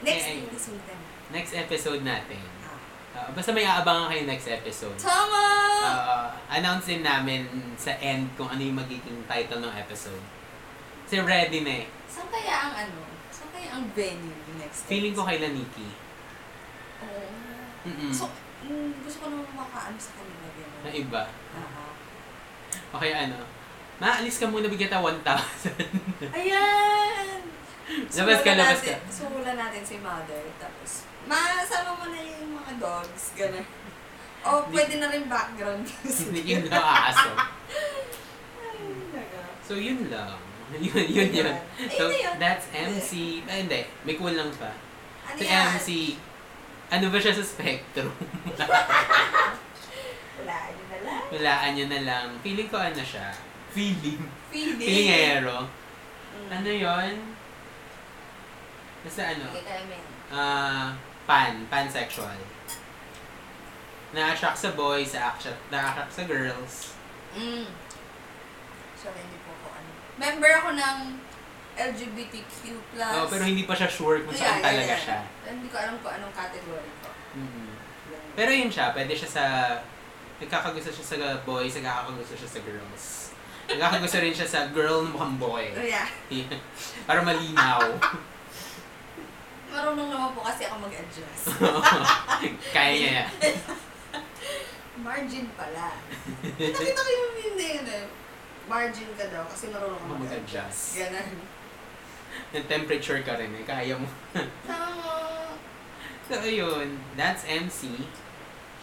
Next 0.03 0.27
Eh, 0.27 0.43
episode 0.43 0.81
na. 0.85 0.95
Next 1.33 1.53
episode 1.55 2.01
natin. 2.03 2.43
Ah, 3.13 3.29
basta 3.29 3.53
may 3.53 3.61
aabangan 3.61 4.09
kayo 4.09 4.25
next 4.25 4.49
episode. 4.49 4.97
Tama! 4.97 5.45
Ah, 5.85 6.33
announce 6.49 6.89
din 6.89 7.05
namin 7.05 7.45
sa 7.77 7.93
end 8.01 8.25
kung 8.33 8.49
ano 8.49 8.57
yung 8.57 8.73
magiging 8.73 9.21
title 9.29 9.61
ng 9.61 9.73
episode. 9.77 10.21
Kasi 11.05 11.21
ready 11.21 11.61
na 11.61 11.85
eh. 11.85 11.87
Saan 12.09 12.25
kaya 12.33 12.53
ang 12.69 12.73
ano? 12.73 13.05
Saan 13.29 13.53
kaya 13.53 13.69
ang 13.69 13.85
venue 13.93 14.33
next 14.57 14.89
Feeling 14.89 15.13
ko 15.13 15.29
episode? 15.29 15.45
kay 15.45 15.53
Nikki. 15.53 15.89
Oo. 17.05 17.23
Mm-mm. 17.85 18.09
So, 18.09 18.33
mm, 18.65 19.05
gusto 19.05 19.17
ko 19.21 19.25
naman 19.29 19.45
makaano 19.53 19.97
sa 20.01 20.11
kanila. 20.17 20.45
Na 20.81 20.89
iba. 20.89 21.23
Aha. 21.53 21.85
O 22.89 22.97
kaya 22.97 23.15
ano, 23.29 23.37
maalis 24.03 24.35
ka 24.35 24.51
muna 24.51 24.67
bigyan 24.67 24.91
ta 24.91 24.99
1,000. 24.99 26.27
Ayan! 26.35 27.39
Labas 28.19 28.39
ka, 28.43 28.51
labas 28.57 28.79
natin, 28.83 28.99
Suhulan 29.07 29.55
natin 29.55 29.83
si 29.85 29.95
mother. 30.03 30.43
Tapos, 30.59 31.07
masama 31.23 31.95
mo 31.95 32.05
na 32.11 32.19
yung 32.19 32.51
mga 32.57 32.73
dogs. 32.83 33.31
Gano'n. 33.37 33.63
O, 34.43 34.67
pwede 34.75 34.99
na 34.99 35.07
rin 35.07 35.23
background 35.31 35.87
music. 35.87 36.35
Hindi 36.35 36.41
yun 36.43 36.67
lang 36.67 36.83
aso. 36.83 37.31
Ay, 38.59 38.81
naga. 39.15 39.41
So 39.63 39.79
yun 39.79 40.11
lang. 40.11 40.35
Yun, 40.73 41.05
yun, 41.05 41.29
yun. 41.29 41.53
So, 41.93 42.09
that's 42.41 42.65
MC. 42.73 43.45
Ay, 43.45 43.61
hindi. 43.61 43.85
May 44.09 44.17
kulang 44.17 44.49
pa. 44.57 44.73
Ano 45.29 45.37
Si 45.37 45.45
yan? 45.45 45.69
MC, 45.69 45.89
ano 46.89 47.13
ba 47.13 47.17
siya 47.21 47.37
sa 47.37 47.45
spectrum? 47.45 48.09
Wala, 50.41 50.55
yun 50.73 50.87
na 50.89 50.97
lang. 51.05 51.21
Walaan 51.29 51.71
nyo 51.77 51.85
na 51.93 51.99
lang. 52.01 52.25
Feeling 52.41 52.73
ko 52.73 52.81
ano 52.81 52.97
siya. 53.05 53.29
Feeling. 53.73 54.21
Feeling. 54.53 54.77
Feelingero. 54.77 55.65
Mm. 55.65 56.49
Ano 56.53 56.69
yon? 56.69 57.15
Basta 59.01 59.21
ano? 59.33 59.45
Ah, 60.29 60.93
pan. 61.25 61.65
Pansexual. 61.73 62.37
Na-attract 64.13 64.61
sa 64.61 64.69
boys, 64.77 65.17
na-attract, 65.17 65.57
na-attract 65.73 66.13
sa 66.13 66.23
girls. 66.29 66.93
Mm. 67.33 67.65
Sorry, 68.93 69.19
hindi 69.25 69.41
po 69.41 69.57
ako 69.57 69.67
ano. 69.73 69.89
Member 70.21 70.51
ako 70.61 70.69
ng 70.77 70.97
LGBTQ+. 71.73 72.77
Oh, 73.17 73.25
pero 73.25 73.41
hindi 73.41 73.65
pa 73.65 73.73
siya 73.73 73.89
sure 73.89 74.21
kung 74.21 74.37
Yeah, 74.37 74.45
saan 74.45 74.61
yeah, 74.61 74.69
talaga 74.69 74.93
yeah. 74.93 75.01
siya. 75.01 75.19
Hindi 75.49 75.67
ko 75.73 75.77
alam 75.81 75.97
kung 76.05 76.13
anong 76.13 76.33
category 76.37 76.91
ko. 77.01 77.09
Mhm. 77.33 77.73
Pero 78.37 78.51
yun 78.53 78.69
siya, 78.69 78.93
pwede 78.93 79.17
siya 79.17 79.29
sa... 79.29 79.43
Nagkakagusto 80.37 80.93
siya 80.93 81.05
sa 81.05 81.17
boys, 81.41 81.73
nagkakagusto 81.73 82.37
siya 82.37 82.49
sa 82.53 82.61
girls. 82.61 83.32
Nagkakagusto 83.69 84.19
rin 84.19 84.35
siya 84.35 84.47
sa 84.47 84.67
girl 84.75 85.07
na 85.07 85.11
mukhang 85.15 85.35
boy. 85.39 85.65
Oh, 85.71 85.83
yeah. 85.83 86.07
Para 87.07 87.23
malinaw. 87.23 87.95
Marunong 89.73 90.09
naman 90.11 90.29
po 90.35 90.45
kasi 90.45 90.67
ako 90.67 90.85
mag-adjust. 90.85 91.45
Kaya 92.75 92.91
niya. 92.93 93.25
Margin 95.01 95.47
pala. 95.57 95.97
Nakita 96.43 97.01
ko 97.01 97.09
yung 97.09 97.33
hindi 97.39 97.67
yun 97.81 97.87
eh. 97.89 98.05
Margin 98.69 99.09
ka 99.17 99.25
daw 99.33 99.43
kasi 99.49 99.73
marunong 99.73 99.97
ka 99.97 100.13
Mag-adjust. 100.13 101.01
Ganun. 101.01 101.29
Yung 102.53 102.67
temperature 102.69 103.21
ka 103.25 103.33
rin 103.39 103.49
eh, 103.57 103.65
kaya 103.65 103.97
mo. 103.97 104.05
Tama. 104.69 105.57
So, 106.29 106.37
ayun. 106.37 107.01
That's 107.17 107.43
MC. 107.49 107.97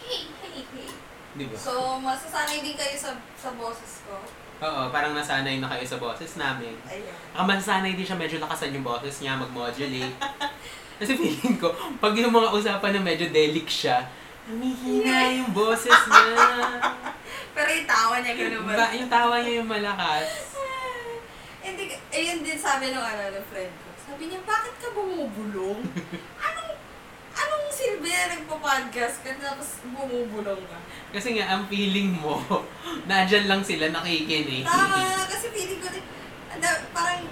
Hey, 0.03 0.27
hey, 0.43 0.67
hey. 0.67 0.91
Di 1.39 1.47
ba? 1.47 1.55
So, 1.55 2.03
masasanay 2.03 2.59
din 2.67 2.75
kayo 2.75 2.97
sa 2.99 3.15
sa 3.39 3.55
boses 3.55 4.03
ko. 4.03 4.19
Oo, 4.61 4.93
parang 4.93 5.17
nasanay 5.17 5.57
na 5.57 5.73
kayo 5.73 5.85
sa 5.89 5.97
boses 5.97 6.37
namin. 6.37 6.77
Ayan. 6.85 7.17
Ang 7.33 7.49
masasanay 7.49 7.97
din 7.97 8.05
siya, 8.05 8.21
medyo 8.21 8.37
lakasan 8.37 8.77
yung 8.77 8.85
boses 8.85 9.25
niya, 9.25 9.41
mag-modulate. 9.41 10.17
Kasi 11.01 11.17
feeling 11.17 11.57
ko, 11.57 11.73
pag 11.97 12.13
yung 12.13 12.29
mga 12.29 12.53
usapan 12.53 12.93
na 12.93 13.01
medyo 13.01 13.33
delic 13.33 13.65
siya, 13.73 14.05
humihina 14.45 15.33
yung 15.33 15.57
boses 15.57 15.89
niya. 15.89 16.37
Pero 17.57 17.69
yung 17.73 17.89
tawa 17.89 18.15
niya 18.21 18.33
gano'n 18.37 18.63
ba? 18.69 18.73
Ba, 18.77 18.87
yung 18.93 19.09
tawa 19.09 19.35
niya 19.41 19.53
yung 19.65 19.71
malakas. 19.73 20.29
Hindi, 21.65 21.97
ayun 22.13 22.45
din 22.45 22.61
sabi 22.61 22.93
ng 22.93 23.01
ano, 23.01 23.23
ng 23.33 23.47
friend 23.49 23.73
ko. 23.73 23.89
Sabi 23.97 24.29
niya, 24.29 24.41
bakit 24.45 24.75
ka 24.77 24.89
bumubulong? 24.93 25.81
Anong, 27.71 27.79
silbi 27.79 28.11
na 28.11 28.35
nagpa-podcast 28.35 29.23
ka 29.23 29.31
tapos 29.39 29.79
bumubulong 29.87 30.59
ka? 30.67 30.79
Kasi 31.15 31.39
nga, 31.39 31.55
ang 31.55 31.71
feeling 31.71 32.19
mo, 32.19 32.43
nandyan 33.09 33.47
lang 33.47 33.63
sila 33.63 33.95
nakikinig. 33.95 34.67
Tama, 34.67 35.23
kasi 35.31 35.55
feeling 35.55 35.79
ko 35.79 35.87
anda, 36.51 36.67
parang, 36.91 37.23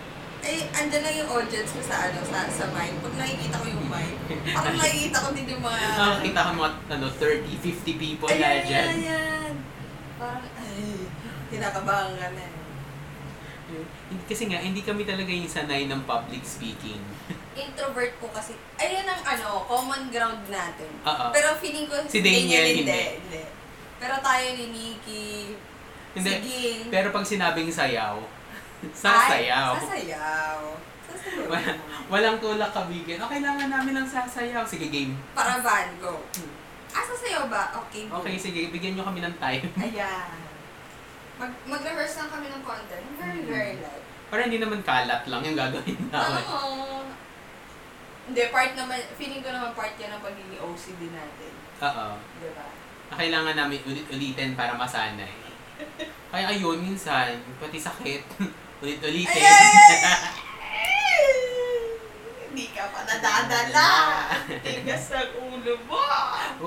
eh, 0.46 0.62
andyan 0.70 1.02
lang 1.02 1.16
yung 1.18 1.30
audience 1.34 1.74
ko 1.74 1.82
sa 1.82 2.06
ano, 2.06 2.22
sa, 2.22 2.46
sa 2.46 2.70
mic. 2.70 2.94
Pag 3.02 3.18
nakikita 3.18 3.58
ko 3.58 3.66
yung 3.66 3.86
mic, 3.90 4.14
parang 4.54 4.78
nakikita 4.86 5.18
ko 5.18 5.28
din 5.34 5.46
yung 5.50 5.62
mga... 5.66 5.78
Nakakita 5.98 6.38
ka 6.38 6.50
mga 6.54 6.70
ano, 6.86 7.06
30, 7.10 7.58
50 7.58 7.98
people 7.98 8.30
na 8.30 8.38
Ayan, 8.38 8.62
dyan. 8.62 8.86
ayan, 8.86 8.94
ayan. 8.94 9.54
Parang, 10.14 10.46
ay, 10.54 11.02
kinakabahan 11.50 12.14
ka 12.14 12.28
na. 12.30 12.44
eh. 12.46 12.54
Kasi 14.30 14.46
nga, 14.46 14.62
hindi 14.62 14.86
kami 14.86 15.02
talaga 15.02 15.34
yung 15.34 15.50
sanay 15.50 15.90
ng 15.90 16.06
public 16.06 16.46
speaking. 16.46 17.02
Introvert 17.58 18.12
po 18.16 18.30
kasi, 18.30 18.54
ayun 18.76 19.02
ang 19.02 19.18
ano, 19.18 19.66
common 19.66 20.06
ground 20.08 20.46
natin. 20.46 20.90
Oo. 21.02 21.24
Pero 21.30 21.58
feeling 21.58 21.90
ko, 21.90 21.98
Si 22.06 22.22
Daniel, 22.22 22.64
hindi. 22.64 22.86
hindi. 22.86 23.02
hindi. 23.18 23.42
Pero 23.98 24.14
tayo 24.22 24.46
ni 24.54 24.66
Nikki, 24.70 25.58
Hindi. 26.14 26.30
si 26.30 26.38
Ging, 26.40 26.82
Pero 26.86 27.10
pag 27.10 27.26
sinabing 27.26 27.66
sayaw, 27.66 28.14
ay, 28.22 28.94
sasayaw. 28.94 29.72
Sasayaw. 29.74 29.74
Sasayaw. 29.82 30.60
Wala, 31.50 31.70
walang 32.06 32.38
tulak 32.38 32.70
kabigin. 32.70 33.18
Oh, 33.18 33.26
kailangan 33.26 33.66
namin 33.66 33.96
ng 33.96 34.06
sasayaw. 34.06 34.62
Sige, 34.62 34.86
game. 34.86 35.18
Para 35.34 35.58
van, 35.58 35.90
go. 35.98 36.22
Ah, 36.88 37.02
sasayaw 37.02 37.50
ba? 37.50 37.74
Okay, 37.74 38.06
go. 38.06 38.22
Okay, 38.22 38.38
sige. 38.38 38.70
Bigyan 38.70 38.94
nyo 38.94 39.04
kami 39.04 39.18
ng 39.18 39.34
time. 39.36 39.66
Ayan. 39.82 40.30
Mag 41.38 41.52
mag-rehearse 41.66 42.18
lang 42.18 42.30
kami 42.30 42.46
ng 42.48 42.62
content. 42.62 43.04
Very, 43.18 43.42
very 43.44 43.74
light. 43.78 44.04
Para 44.28 44.44
hindi 44.44 44.60
naman 44.60 44.84
kalat 44.84 45.24
lang 45.26 45.40
yung 45.42 45.56
gagawin 45.56 45.98
namin. 46.06 46.44
Oo. 46.44 47.02
Hindi, 48.28 48.44
part 48.52 48.76
naman, 48.76 49.00
feeling 49.16 49.40
ko 49.40 49.48
naman 49.48 49.72
part 49.72 49.96
yan 49.96 50.12
ng 50.12 50.20
pagiging 50.20 50.60
OCD 50.60 51.08
natin. 51.16 51.52
Oo. 51.80 52.20
Di 52.44 52.52
ba? 52.52 52.68
Na 53.08 53.14
Kailangan 53.16 53.56
namin 53.56 53.80
ulit-ulitin 53.88 54.52
para 54.52 54.76
masanay. 54.76 55.32
Kaya 56.32 56.52
ayun, 56.52 56.84
minsan, 56.84 57.40
pati 57.56 57.80
sakit. 57.80 58.20
Ulit-ulitin. 58.84 59.40
Ay! 59.40 60.52
Hindi 62.52 62.68
ka 62.76 62.84
pa 62.92 63.00
nadadala. 63.08 63.88
Tigas 64.60 65.08
ng 65.08 65.32
ulo 65.48 65.72
mo. 65.88 66.04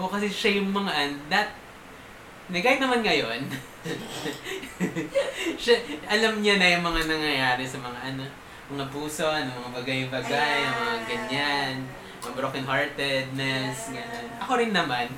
Oo, 0.02 0.10
kasi 0.10 0.34
siya 0.34 0.58
yung 0.58 0.74
mga 0.74 0.92
an, 0.98 1.14
that, 1.30 1.54
na 2.50 2.58
kahit 2.58 2.82
naman 2.82 3.06
ngayon, 3.06 3.38
siya, 5.62 5.78
alam 6.10 6.42
niya 6.42 6.58
na 6.58 6.74
yung 6.74 6.86
mga 6.90 7.06
nangyayari 7.06 7.70
sa 7.70 7.78
mga 7.78 8.00
ano, 8.14 8.26
mga 8.72 8.86
puso, 8.88 9.28
ano, 9.28 9.52
mga 9.52 9.72
bagay-bagay, 9.84 10.60
Ayan. 10.64 10.72
mga 10.72 10.96
ganyan, 11.04 11.74
mga 12.24 12.34
broken-heartedness, 12.40 13.92
ganyan. 13.92 14.26
Ako 14.40 14.52
rin 14.56 14.72
naman. 14.72 15.12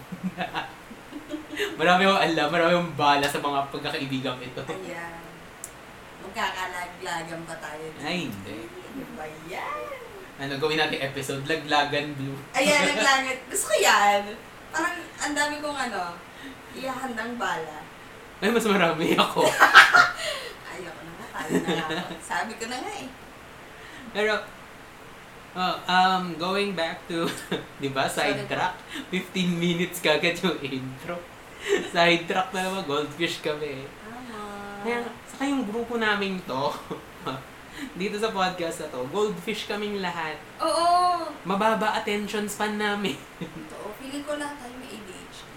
marami 1.79 2.01
akong 2.09 2.23
alam, 2.25 2.47
marami 2.49 2.71
akong 2.73 2.95
bala 2.97 3.25
sa 3.29 3.37
mga 3.37 3.59
pagkakaibigan 3.69 4.41
ito. 4.41 4.61
Ayan. 4.65 5.21
Magkakalaglagan 6.25 7.41
pa 7.45 7.55
tayo. 7.61 7.85
Ay, 8.01 8.25
hindi. 8.25 8.57
Ano 8.65 9.05
ba 9.13 9.25
yan? 9.45 9.85
Ano, 10.41 10.57
gawin 10.57 10.81
natin 10.81 10.97
episode, 10.97 11.45
Laglagan 11.45 12.17
Blue. 12.17 12.37
Ayan, 12.57 12.81
naglangat. 12.97 13.37
Gusto 13.53 13.69
ko 13.69 13.75
yan. 13.77 14.33
Parang 14.73 14.97
ang 15.21 15.33
dami 15.37 15.61
kong 15.61 15.77
ano, 15.77 16.17
ihahandang 16.73 17.37
bala. 17.37 17.85
Ay, 18.41 18.49
mas 18.49 18.65
marami 18.65 19.13
ako. 19.13 19.45
Ayoko 20.73 21.01
na 21.05 21.11
nga, 21.21 21.27
tayo 21.37 21.53
na 21.61 21.85
ako. 21.85 22.17
Sabi 22.17 22.51
ko 22.57 22.65
na 22.65 22.81
nga 22.81 22.93
eh. 22.97 23.07
Pero, 24.13 24.37
oh, 25.53 25.75
um, 25.83 26.23
going 26.37 26.71
back 26.73 27.01
to, 27.09 27.25
di 27.81 27.89
ba, 27.89 28.05
sidetrack. 28.05 28.77
15 29.09 29.33
minutes 29.57 29.97
kagad 29.99 30.37
yung 30.39 30.57
intro. 30.61 31.17
sidetrack 31.95 32.53
na 32.53 32.69
naman, 32.69 32.85
goldfish 32.85 33.41
kami. 33.41 33.89
Tama. 33.89 34.39
Kaya, 34.85 35.01
saka 35.25 35.49
yung 35.49 35.65
grupo 35.65 35.97
namin 35.97 36.37
to, 36.45 36.69
dito 37.99 38.15
sa 38.15 38.29
podcast 38.29 38.85
na 38.85 38.93
to, 38.93 39.01
goldfish 39.09 39.65
kaming 39.65 39.97
lahat. 39.97 40.37
Oo. 40.61 41.25
Mababa 41.43 41.97
attention 41.97 42.45
span 42.45 42.77
namin. 42.77 43.17
Totoo. 43.41 43.97
Feeling 43.97 44.23
ko 44.23 44.37
lahat 44.37 44.61
tayo 44.61 44.73
may 44.77 44.93
ADHD. 44.93 45.49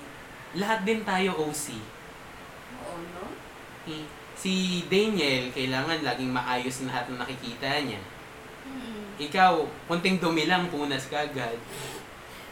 lahat 0.57 0.81
din 0.83 1.05
tayo 1.05 1.37
OC. 1.37 1.77
Oo, 2.81 2.97
no? 3.13 3.25
Eh, 3.87 4.07
Si 4.37 4.85
Daniel, 4.87 5.49
kailangan 5.49 6.05
laging 6.05 6.29
maayos 6.29 6.85
lahat 6.85 7.09
ng 7.09 7.17
nakikita 7.17 7.67
niya. 7.83 7.97
Ikaw, 9.17 9.55
kunting 9.89 10.21
dumi 10.21 10.45
lang, 10.45 10.69
punas 10.69 11.09
ka 11.09 11.25
agad. 11.25 11.57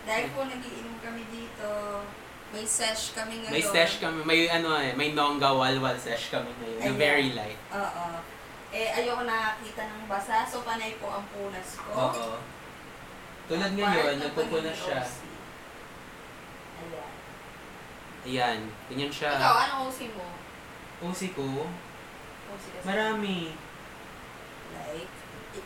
Dahil 0.05 0.27
po 0.33 0.45
nagiinom 0.45 0.97
kami 1.01 1.23
dito, 1.29 1.69
may 2.53 2.65
sesh 2.65 3.13
kami 3.13 3.45
ngayon. 3.45 3.53
May 3.53 3.65
sesh 3.65 4.01
kami, 4.01 4.21
may 4.25 4.41
ano 4.49 4.73
eh, 4.81 4.93
may 4.97 5.13
nongga 5.13 5.53
walwal 5.53 5.97
sesh 6.01 6.33
kami 6.33 6.49
ngayon. 6.61 6.81
Na 6.81 6.87
Ayan. 6.89 6.97
very 6.97 7.29
light. 7.37 7.61
Oo. 7.69 8.07
Eh, 8.75 8.91
ayoko 8.91 9.23
nakakita 9.23 9.87
ng 9.87 10.09
basa, 10.09 10.43
so 10.43 10.65
panay 10.65 10.97
po 10.97 11.07
ang 11.07 11.25
punas 11.31 11.79
ko. 11.79 11.91
Oo. 11.93 12.41
Tulad 13.45 13.71
Ang 13.71 13.77
ngayon, 13.77 13.93
part 13.93 14.17
ng 14.17 14.23
nagpupunas 14.25 14.73
pagiging 14.73 14.85
siya. 14.89 15.01
OC. 15.05 15.17
Ayan. 16.75 17.11
Ayan, 18.25 18.59
ganyan 18.89 19.13
siya. 19.13 19.31
Ikaw, 19.37 19.55
anong 19.69 19.81
OC 19.93 20.01
mo? 20.17 20.27
OC 21.05 21.21
ko, 21.37 21.45
OC 22.49 22.65
kasi. 22.73 22.85
marami. 22.89 23.53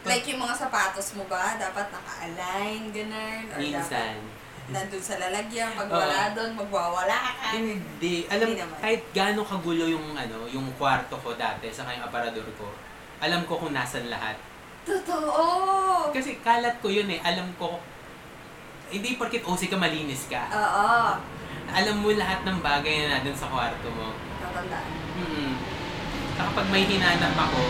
Like, 0.07 0.25
yung 0.27 0.41
mga 0.41 0.55
sapatos 0.55 1.15
mo 1.15 1.25
ba, 1.27 1.59
dapat 1.59 1.91
naka-align, 1.91 2.95
ganun? 2.95 3.43
Or 3.51 3.59
dapat 3.59 3.67
Minsan. 3.67 4.15
nandun 4.69 5.03
sa 5.03 5.17
lalagyan, 5.17 5.73
pag 5.75 5.89
wala 5.89 6.21
doon, 6.37 6.53
magwawala 6.55 7.19
ka. 7.35 7.57
Hindi. 7.57 8.29
Alam, 8.29 8.47
Hindi 8.53 8.63
naman. 8.63 8.77
kahit 8.79 9.03
gaano 9.11 9.41
kagulo 9.43 9.89
yung 9.89 10.13
ano, 10.13 10.45
yung 10.47 10.69
kwarto 10.77 11.17
ko 11.19 11.33
dati 11.35 11.73
sa 11.73 11.89
kayong 11.89 12.05
aparador 12.05 12.47
ko, 12.61 12.69
alam 13.19 13.43
ko 13.45 13.59
kung 13.59 13.73
nasan 13.73 14.07
lahat. 14.07 14.37
Totoo! 14.87 16.09
Kasi 16.15 16.41
kalat 16.41 16.81
ko 16.81 16.89
yun 16.89 17.09
eh. 17.11 17.21
Alam 17.21 17.51
ko, 17.57 17.77
hindi 18.89 19.21
porkit 19.21 19.45
OC 19.45 19.69
ka 19.69 19.77
malinis 19.77 20.29
ka. 20.31 20.49
Oo. 20.49 21.17
Alam 21.69 21.97
mo 22.01 22.09
lahat 22.17 22.41
ng 22.49 22.65
bagay 22.65 23.05
na 23.05 23.21
nandun 23.21 23.37
sa 23.37 23.51
kwarto 23.53 23.89
mo. 23.93 24.17
Tatandaan. 24.41 24.93
Mm 25.19 25.53
Saka 26.39 26.55
pag 26.55 26.69
may 26.71 26.87
hinanap 26.87 27.35
ako, 27.35 27.63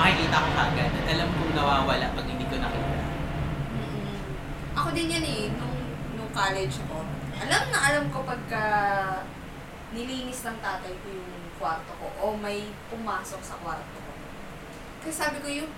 makikita 0.00 0.36
ko 0.40 0.50
kagad 0.56 0.90
at 0.96 1.06
alam 1.12 1.28
kong 1.28 1.52
nawawala 1.52 2.06
pag 2.16 2.26
hindi 2.26 2.44
ko 2.48 2.56
nakita. 2.56 3.04
Mm-mm. 3.76 4.16
Ako 4.72 4.88
din 4.96 5.12
yan 5.12 5.24
eh, 5.28 5.52
nung, 5.60 5.76
nung 6.16 6.32
college 6.32 6.80
ko. 6.88 7.04
Alam 7.40 7.62
na 7.68 7.78
alam 7.84 8.04
ko 8.08 8.24
pagka 8.24 8.64
nilinis 9.92 10.40
ng 10.46 10.58
tatay 10.64 10.92
ko 11.04 11.06
yung 11.12 11.32
kwarto 11.60 11.92
ko 12.00 12.08
o 12.16 12.24
may 12.32 12.72
pumasok 12.88 13.40
sa 13.44 13.60
kwarto 13.60 13.96
ko. 14.00 14.12
Kasi 15.04 15.12
sabi 15.12 15.36
ko 15.44 15.48
yung 15.52 15.72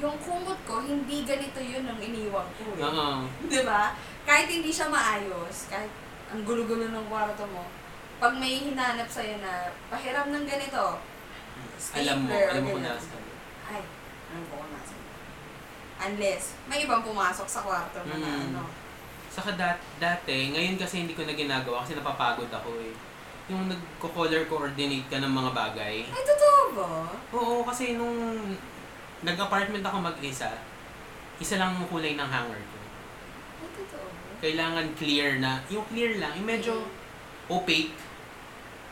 yung 0.00 0.16
kumot 0.24 0.56
ko, 0.64 0.80
hindi 0.80 1.20
ganito 1.24 1.60
yun 1.60 1.84
nung 1.84 2.00
iniwan 2.00 2.48
ko 2.56 2.64
eh. 2.76 2.80
Oo. 2.80 3.28
Di 3.52 3.60
ba? 3.60 3.92
Kahit 4.24 4.48
hindi 4.48 4.72
siya 4.72 4.88
maayos, 4.88 5.68
kahit 5.68 5.92
ang 6.32 6.44
gulo-gulo 6.48 6.88
ng 6.92 7.06
kwarto 7.12 7.44
mo, 7.52 7.68
pag 8.16 8.32
may 8.40 8.56
hinanap 8.56 9.08
sa'yo 9.08 9.36
na 9.44 9.68
pahiram 9.92 10.32
ng 10.32 10.44
ganito, 10.48 10.96
Alam 11.92 12.24
mo, 12.24 12.32
stapler, 12.32 12.46
alam 12.48 12.62
mo 12.64 12.70
kung 12.72 12.84
ganyan. 12.84 13.31
Kung 14.48 14.68
nasa. 14.68 14.96
Unless, 16.02 16.58
may 16.66 16.82
ibang 16.82 17.04
pumasok 17.04 17.46
sa 17.46 17.60
kwarto 17.62 18.02
mo 18.02 18.16
na 18.16 18.26
Mm. 18.26 18.42
ano. 18.50 18.62
Saka 19.28 19.54
dat- 19.54 19.80
dati, 19.96 20.52
ngayon 20.52 20.76
kasi 20.76 21.04
hindi 21.04 21.14
ko 21.14 21.24
na 21.24 21.32
ginagawa 21.32 21.80
kasi 21.80 21.94
napapagod 21.94 22.50
ako 22.50 22.68
eh. 22.82 22.92
Yung 23.48 23.66
nagko-color 23.66 24.44
coordinate 24.46 25.08
ka 25.08 25.18
ng 25.18 25.30
mga 25.30 25.50
bagay. 25.50 26.04
Ay, 26.04 26.22
totoo 26.22 26.60
ba? 26.74 26.88
Oo, 27.32 27.64
kasi 27.64 27.94
nung 27.94 28.36
nag-apartment 29.22 29.82
ako 29.82 29.96
mag-isa, 30.02 30.50
isa 31.38 31.56
lang 31.56 31.74
ang 31.74 31.88
kulay 31.88 32.14
ng 32.14 32.28
hanger 32.28 32.60
ko. 32.60 32.78
Ay, 33.62 33.70
totoo 33.72 34.04
ba? 34.04 34.20
Kailangan 34.42 34.86
clear 34.94 35.38
na, 35.38 35.62
yung 35.70 35.86
clear 35.86 36.18
lang, 36.18 36.34
yung 36.34 36.48
medyo 36.48 36.74
opaque. 37.46 37.94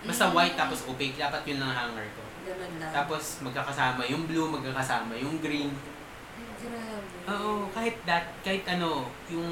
Basta 0.00 0.30
Mm. 0.30 0.34
white 0.34 0.56
tapos 0.56 0.88
opaque, 0.88 1.18
dapat 1.18 1.42
yun 1.44 1.60
lang 1.60 1.74
ang 1.74 1.92
hanger 1.92 2.08
ko. 2.14 2.22
Ganun 2.50 2.72
lang. 2.76 2.90
Tapos 2.90 3.38
magkakasama 3.40 4.02
yung 4.04 4.26
blue, 4.26 4.50
magkakasama 4.50 5.14
yung 5.14 5.38
green. 5.38 5.70
Ay, 5.70 6.50
grabe. 6.58 7.16
Oo, 7.30 7.70
kahit 7.70 7.96
that, 8.04 8.34
kahit 8.42 8.66
ano, 8.66 9.06
yung 9.28 9.46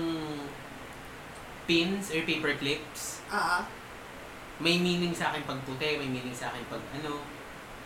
pins 1.65 2.11
or 2.11 2.25
paper 2.25 2.57
clips, 2.57 3.23
Ah, 3.29 3.61
may 4.59 4.75
meaning 4.77 5.13
sa 5.13 5.31
akin 5.31 5.45
pag 5.45 5.61
puti, 5.63 5.95
may 5.97 6.09
meaning 6.09 6.35
sa 6.35 6.51
akin 6.51 6.65
pag 6.67 6.83
ano. 6.93 7.23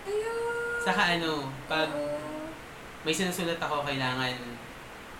ayun. 0.03 0.79
Saka 0.81 1.18
ano, 1.18 1.51
pag 1.66 1.90
Oo. 1.90 2.48
may 3.03 3.12
sinusulat 3.12 3.59
ako, 3.59 3.85
kailangan 3.85 4.33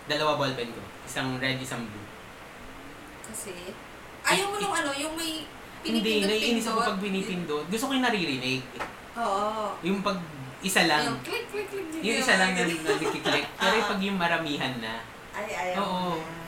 dalawa 0.05 0.35
ballpen 0.37 0.71
ko. 0.71 0.81
Isang 1.03 1.37
red, 1.37 1.59
isang 1.59 1.83
blue. 1.83 2.07
Kasi, 3.23 3.71
ayaw 4.23 4.47
mo 4.49 4.57
nung 4.57 4.73
ano, 4.73 4.91
yung 4.91 5.13
may 5.13 5.43
Hindi, 5.83 6.23
naiinis 6.23 6.63
ako 6.65 6.79
pinipindot-pindot. 6.79 6.87
pag 6.87 6.99
pinipindot. 6.99 7.65
Gusto 7.67 7.85
ko 7.85 7.91
yung 7.91 8.07
naririnig. 8.07 8.63
Oo. 9.15 9.77
Yung 9.81 9.99
pag 10.01 10.17
isa 10.59 10.81
lang. 10.83 11.03
Yung 11.05 11.19
click, 11.21 11.45
click, 11.47 11.67
click. 11.67 11.87
click, 11.91 12.01
Yung 12.01 12.17
isa 12.17 12.33
lang 12.35 12.51
na 12.51 12.63
nagkiklik. 12.63 13.45
Pero 13.59 13.73
yung 13.75 13.89
pag 13.89 14.01
yung 14.01 14.17
maramihan 14.17 14.73
na, 14.79 14.93
Ay, 15.33 15.47
ayaw 15.51 15.81
Oo. 15.81 16.13
na. 16.15 16.41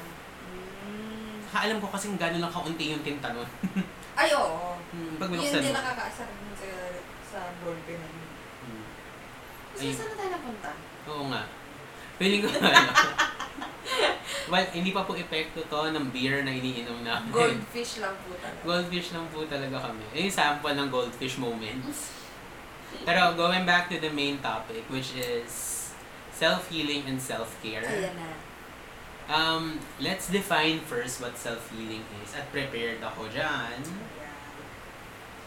Mm. 0.85 1.35
saka 1.45 1.59
alam 1.65 1.77
ko 1.79 1.87
kasing 1.89 2.15
gano'n 2.15 2.39
lang 2.39 2.53
kaunti 2.53 2.85
yung 2.91 3.01
tinta 3.01 3.27
nun. 3.31 3.49
Ay, 4.19 4.31
oo. 4.31 4.79
Hmm, 4.95 5.19
pag 5.19 5.27
Yun 5.27 5.35
binuksan 5.35 5.59
din 5.59 5.71
mo. 5.71 5.77
nakakaasar 5.77 6.27
din 6.27 6.53
sa, 6.55 6.67
sa 7.25 7.39
ballpen 7.59 7.97
na 7.97 8.07
yun. 8.07 8.27
Hmm. 8.61 8.83
Kasi 9.73 9.91
saan 9.91 10.07
na 10.07 10.15
tayo 10.15 10.29
napunta? 10.31 10.71
Oo 11.05 11.23
nga. 11.27 11.43
Feeling 12.15 12.41
ko 12.41 12.49
ano. 12.55 12.91
well, 14.47 14.67
hindi 14.71 14.91
pa 14.91 15.03
po 15.03 15.13
epekto 15.13 15.59
to 15.61 15.79
ng 15.91 16.07
beer 16.09 16.41
na 16.41 16.53
iniinom 16.53 17.03
namin. 17.03 17.27
Goldfish 17.29 17.99
lang 17.99 18.15
po 18.23 18.31
talaga. 18.39 18.63
Goldfish 18.63 19.09
lang 19.11 19.25
po 19.27 19.43
talaga 19.43 19.77
kami. 19.81 20.03
Yung 20.15 20.31
sample 20.31 20.73
ng 20.73 20.87
goldfish 20.87 21.35
moments. 21.35 22.15
Pero 23.03 23.35
going 23.35 23.67
back 23.67 23.91
to 23.91 23.99
the 23.99 24.13
main 24.13 24.39
topic, 24.39 24.87
which 24.87 25.11
is 25.17 25.75
self-healing 26.31 27.03
and 27.07 27.19
self-care. 27.19 27.83
Ayan 27.83 28.15
na. 28.15 28.29
Um, 29.25 29.81
let's 29.97 30.29
define 30.29 30.85
first 30.85 31.17
what 31.17 31.33
self-healing 31.33 32.05
is. 32.21 32.31
At 32.37 32.47
prepared 32.53 33.01
ako 33.01 33.25
dyan. 33.33 33.81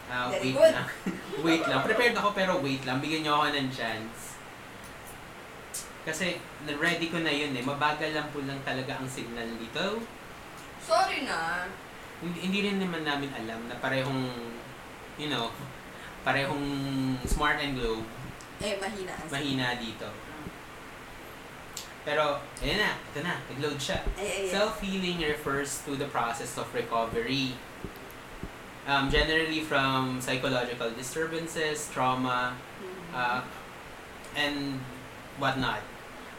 Very 0.09 0.51
wait 0.51 0.57
good. 0.57 0.73
lang. 0.73 0.89
wait 1.45 1.63
lang. 1.69 1.81
Prepared 1.85 2.15
ako 2.17 2.29
pero 2.33 2.57
wait 2.59 2.81
lang. 2.83 2.97
Bigyan 2.99 3.21
niyo 3.23 3.33
ako 3.37 3.53
ng 3.53 3.69
chance. 3.69 4.35
Kasi 6.03 6.41
ready 6.65 7.07
ko 7.13 7.21
na 7.21 7.29
yun 7.29 7.53
eh. 7.53 7.61
Mabagal 7.61 8.17
lang 8.17 8.27
po 8.33 8.41
lang 8.41 8.57
talaga 8.65 8.97
ang 8.97 9.05
signal 9.05 9.45
dito. 9.61 10.01
Sorry 10.81 11.29
na. 11.29 11.69
Hindi, 12.19 12.37
hindi 12.49 12.59
rin 12.65 12.81
naman 12.81 13.05
namin 13.05 13.29
alam 13.31 13.69
na 13.69 13.77
parehong, 13.77 14.25
you 15.21 15.29
know, 15.29 15.53
parehong 16.23 17.17
smart 17.25 17.59
and 17.61 17.77
globe, 17.77 18.05
Eh, 18.59 18.75
mahina. 18.75 19.15
mahina 19.31 19.67
dito. 19.79 20.07
Pero, 22.03 22.41
ayan 22.63 22.79
na, 22.79 22.91
ito 23.11 23.19
na, 23.21 23.35
nag-load 23.51 23.77
siya. 23.77 24.01
Ay, 24.17 24.25
ay, 24.25 24.39
ay. 24.47 24.49
Self-healing 24.49 25.19
refers 25.21 25.83
to 25.85 25.93
the 25.99 26.07
process 26.09 26.57
of 26.57 26.65
recovery. 26.73 27.53
Um, 28.89 29.11
generally 29.11 29.61
from 29.61 30.17
psychological 30.17 30.89
disturbances, 30.97 31.91
trauma, 31.93 32.57
Mhm. 32.81 33.13
uh, 33.13 33.39
and 34.33 34.81
whatnot. 35.37 35.85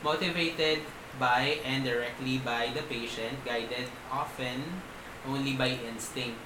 Motivated 0.03 0.83
by 1.21 1.61
and 1.62 1.85
directly 1.85 2.40
by 2.40 2.73
the 2.75 2.83
patient, 2.83 3.45
guided 3.45 3.87
often 4.11 4.83
only 5.29 5.55
by 5.55 5.77
instinct. 5.79 6.40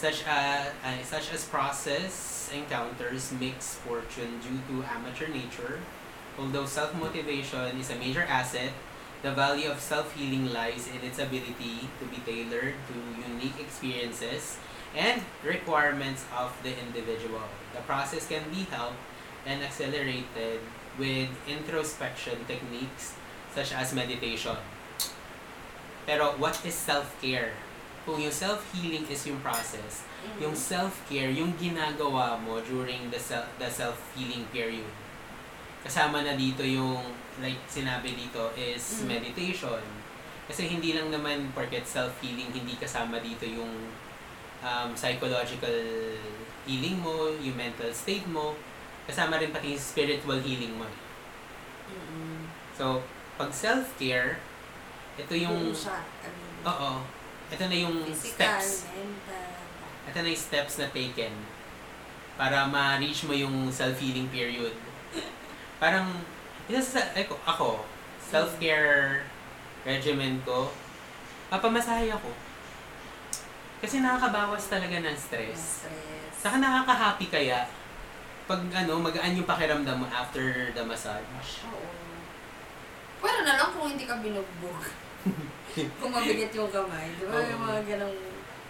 Such 0.00 0.24
as, 0.24 0.72
uh, 0.80 1.04
such 1.04 1.28
as 1.28 1.44
process 1.44 2.48
encounters 2.56 3.36
mixed 3.36 3.84
fortune 3.84 4.40
due 4.40 4.56
to 4.72 4.80
amateur 4.88 5.28
nature. 5.28 5.84
Although 6.38 6.64
self-motivation 6.64 7.76
is 7.76 7.90
a 7.90 7.96
major 7.96 8.24
asset, 8.24 8.72
the 9.20 9.32
value 9.32 9.68
of 9.68 9.78
self-healing 9.78 10.54
lies 10.56 10.88
in 10.88 11.04
its 11.04 11.18
ability 11.18 11.84
to 12.00 12.04
be 12.08 12.16
tailored 12.24 12.80
to 12.88 12.96
unique 13.28 13.60
experiences 13.60 14.56
and 14.96 15.20
requirements 15.44 16.24
of 16.32 16.56
the 16.62 16.72
individual. 16.80 17.44
The 17.76 17.84
process 17.84 18.26
can 18.26 18.48
be 18.48 18.64
helped 18.72 18.96
and 19.44 19.62
accelerated 19.62 20.64
with 20.98 21.28
introspection 21.46 22.40
techniques 22.48 23.20
such 23.54 23.76
as 23.76 23.92
meditation. 23.92 24.56
Pero 26.06 26.32
what 26.40 26.56
is 26.64 26.72
self-care? 26.72 27.52
Kung 28.02 28.16
yung 28.16 28.32
self-healing 28.32 29.04
is 29.06 29.28
yung 29.28 29.38
process, 29.40 30.08
Mhm. 30.20 30.48
yung 30.48 30.56
self-care, 30.56 31.30
yung 31.30 31.52
ginagawa 31.56 32.36
mo 32.36 32.58
during 32.60 33.12
the 33.12 33.20
self 33.20 33.44
the 33.60 33.68
self-healing 33.68 34.44
period. 34.48 34.88
Kasama 35.80 36.20
na 36.20 36.34
dito 36.34 36.60
yung 36.60 37.00
like 37.40 37.60
sinabi 37.64 38.12
dito 38.12 38.52
is 38.52 39.04
Mm. 39.04 39.20
meditation. 39.20 39.82
Kasi 40.44 40.66
hindi 40.66 40.92
lang 40.92 41.08
naman 41.08 41.52
porket 41.54 41.86
self-healing 41.86 42.50
hindi 42.50 42.74
kasama 42.74 43.20
dito 43.20 43.46
yung 43.46 43.70
um, 44.60 44.90
psychological 44.92 45.72
healing 46.68 47.00
mo, 47.00 47.32
yung 47.40 47.56
mental 47.56 47.88
state 47.94 48.28
mo, 48.28 48.52
kasama 49.08 49.40
rin 49.40 49.48
pati 49.50 49.72
yung 49.72 49.80
spiritual 49.80 50.36
healing 50.40 50.76
mo. 50.76 50.84
Mm-mm. 51.88 52.44
So, 52.76 53.00
pag 53.34 53.48
self-care, 53.50 54.36
ito 55.16 55.32
yung... 55.34 55.72
Buo 55.72 55.74
siya. 55.74 56.04
I 56.20 56.28
mean, 56.28 56.60
Oo. 56.62 56.90
Ito 57.50 57.66
na 57.66 57.76
yung 57.76 58.06
physical, 58.06 58.62
steps. 58.62 58.86
mental. 58.94 59.50
Ito 60.06 60.18
na 60.22 60.28
yung 60.30 60.42
steps 60.42 60.74
na 60.78 60.86
taken 60.94 61.34
para 62.38 62.64
ma-reach 62.70 63.26
mo 63.26 63.34
yung 63.34 63.68
self-healing 63.68 64.30
period. 64.30 64.72
Parang, 65.82 66.08
isa 66.70 66.80
sa, 66.80 67.02
ako, 67.12 67.34
ako 67.44 67.68
self-care 68.22 69.26
regimen 69.82 70.38
ko, 70.46 70.70
papamasahe 71.50 72.14
ako. 72.14 72.30
Kasi 73.82 73.98
nakakabawas 73.98 74.70
talaga 74.70 75.02
ng 75.02 75.16
stress. 75.18 75.84
Stress. 75.84 76.34
Saka 76.36 76.62
nakaka-happy 76.62 77.26
kaya 77.32 77.66
pag 78.46 78.60
ano, 78.74 78.98
magaan 79.02 79.38
yung 79.38 79.48
pakiramdam 79.48 80.04
mo 80.04 80.06
after 80.10 80.70
the 80.74 80.82
massage. 80.84 81.64
Oo. 81.70 81.88
Pero 83.20 83.44
na 83.44 83.56
lang 83.56 83.70
kung 83.74 83.90
hindi 83.90 84.04
ka 84.08 84.18
binugbog. 84.20 84.80
kung 86.00 86.12
mabigat 86.12 86.52
yung 86.52 86.70
kamay. 86.70 87.08
Di 87.14 87.24
ba 87.24 87.38
yung 87.42 87.62
mga 87.62 87.80
ganong 87.86 88.16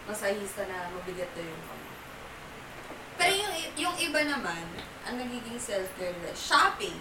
masahista 0.04 0.64
na 0.66 0.90
mabigat 0.90 1.30
na 1.32 1.42
yung 1.42 1.62
kamay. 1.62 1.88
Pero 3.16 3.32
yung, 3.36 3.54
yung 3.76 3.96
iba 4.00 4.20
naman, 4.24 4.64
ang 5.04 5.16
nagiging 5.16 5.60
self-care, 5.60 6.16
shopping. 6.32 6.96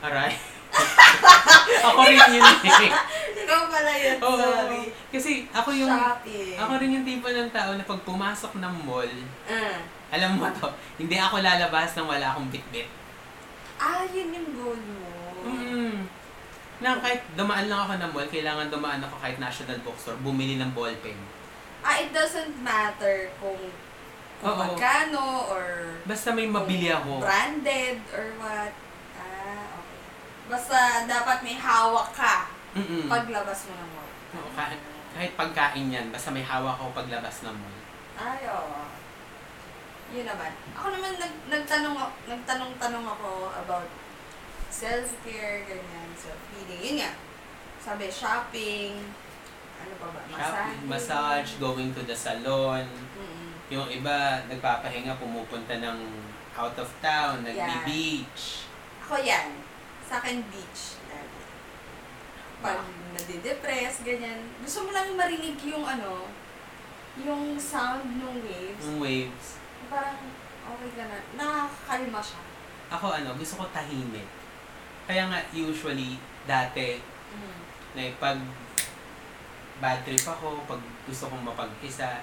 Aray. 0.00 0.32
ako 1.86 2.00
rin 2.04 2.20
yun 2.36 2.44
eh. 2.44 2.90
Ikaw 3.46 3.60
pala 3.70 3.92
yun, 3.96 4.18
Oo. 4.20 4.36
sorry. 4.36 4.82
Kasi 5.08 5.46
ako 5.48 5.70
yung 5.72 5.88
Shopping. 5.88 6.56
ako 6.58 6.72
rin 6.76 6.90
yung 7.00 7.06
tipo 7.06 7.28
ng 7.30 7.48
tao 7.48 7.72
na 7.72 7.84
pag 7.86 8.00
pumasok 8.02 8.58
ng 8.58 8.74
mall, 8.84 9.12
Ah. 9.48 9.80
alam 10.12 10.36
mo 10.36 10.50
to, 10.52 10.68
hindi 10.98 11.16
ako 11.16 11.40
lalabas 11.40 11.94
nang 11.94 12.10
wala 12.10 12.34
akong 12.34 12.50
bitbit. 12.52 12.88
Ah, 13.76 14.04
yun 14.08 14.32
yung 14.32 14.48
goal 14.52 14.80
mo. 14.80 15.08
Mm. 15.46 16.04
Na 16.76 17.00
kahit 17.00 17.24
dumaan 17.32 17.66
lang 17.66 17.80
ako 17.80 17.92
ng 17.96 18.10
mall, 18.12 18.28
kailangan 18.28 18.68
dumaan 18.68 19.00
ako 19.00 19.16
kahit 19.16 19.40
National 19.40 19.80
Bookstore, 19.80 20.20
bumili 20.20 20.60
ng 20.60 20.76
ballpen. 20.76 21.16
Ah, 21.80 21.96
it 21.96 22.12
doesn't 22.12 22.52
matter 22.60 23.32
kung, 23.38 23.56
kung 24.38 24.52
Oo. 24.52 24.60
magkano 24.68 25.24
or 25.48 25.96
Basta 26.04 26.30
may 26.30 26.44
mabili 26.44 26.92
ako. 26.92 27.22
branded 27.22 28.04
or 28.12 28.26
what. 28.36 28.72
Ah, 29.16 29.72
okay. 29.72 29.98
Basta 30.46 30.76
dapat 31.06 31.40
may 31.40 31.56
hawak 31.56 32.12
ka 32.12 32.50
Mm-mm. 32.76 33.08
paglabas 33.08 33.64
mo 33.66 33.74
ng 33.74 33.90
mall. 33.90 34.10
Oo, 34.36 34.50
kahit, 34.52 34.80
kahit 35.16 35.32
pagkain 35.32 35.88
yan, 35.88 36.06
basta 36.12 36.28
may 36.28 36.44
hawak 36.44 36.76
ako 36.76 36.92
paglabas 36.92 37.40
ng 37.40 37.56
mall. 37.56 37.76
Ay, 38.16 38.44
oo. 38.46 38.80
Yun 40.12 40.28
naman. 40.28 40.52
Ako 40.76 40.86
naman, 40.92 41.12
nag, 41.16 41.34
nagtanong, 41.48 41.96
nagtanong-tanong 42.26 43.06
ako 43.06 43.30
about 43.56 43.88
self-care, 44.70 45.66
ganyan, 45.66 46.08
self-healing. 46.16 46.82
Yun 46.82 46.96
nga. 47.02 47.12
Sabi, 47.80 48.10
shopping, 48.10 48.98
ano 49.78 49.92
pa 50.02 50.06
ba? 50.10 50.20
Shopping, 50.26 50.88
massage, 50.90 51.50
going 51.62 51.94
to 51.94 52.02
the 52.02 52.16
salon. 52.16 52.86
Mm-mm. 52.86 53.54
Yung 53.70 53.86
iba, 53.90 54.42
nagpapahinga, 54.50 55.18
pumupunta 55.18 55.78
ng 55.78 55.98
out 56.56 56.76
of 56.78 56.90
town, 56.98 57.44
nagbi-beach. 57.46 58.66
Ako 59.06 59.22
yan. 59.22 59.62
Sa 60.06 60.18
akin, 60.18 60.42
beach. 60.50 60.98
Lagi. 61.10 61.40
Pag 62.62 62.80
nadidepress, 63.14 64.02
ganyan. 64.02 64.40
Gusto 64.62 64.86
mo 64.86 64.90
lang 64.90 65.14
marinig 65.14 65.58
yung 65.66 65.86
ano, 65.86 66.30
yung 67.20 67.54
sound 67.60 68.18
ng 68.18 68.36
waves. 68.42 68.82
Yung 68.86 68.98
waves. 69.02 69.46
Parang, 69.86 70.18
okay 70.66 70.90
ka 70.94 71.04
na. 71.06 71.18
Nakakalma 71.38 72.20
siya. 72.20 72.42
Ako 72.86 73.06
ano, 73.10 73.34
gusto 73.34 73.62
ko 73.62 73.64
tahimik. 73.74 74.26
Kaya 75.06 75.30
nga, 75.30 75.38
usually, 75.54 76.18
dati, 76.44 76.98
Mm. 77.30 77.58
na 77.94 78.02
pag 78.18 78.38
bad 79.78 80.02
trip 80.02 80.26
ako, 80.26 80.66
pag 80.66 80.82
gusto 81.06 81.30
kong 81.30 81.46
mapag-isa, 81.46 82.22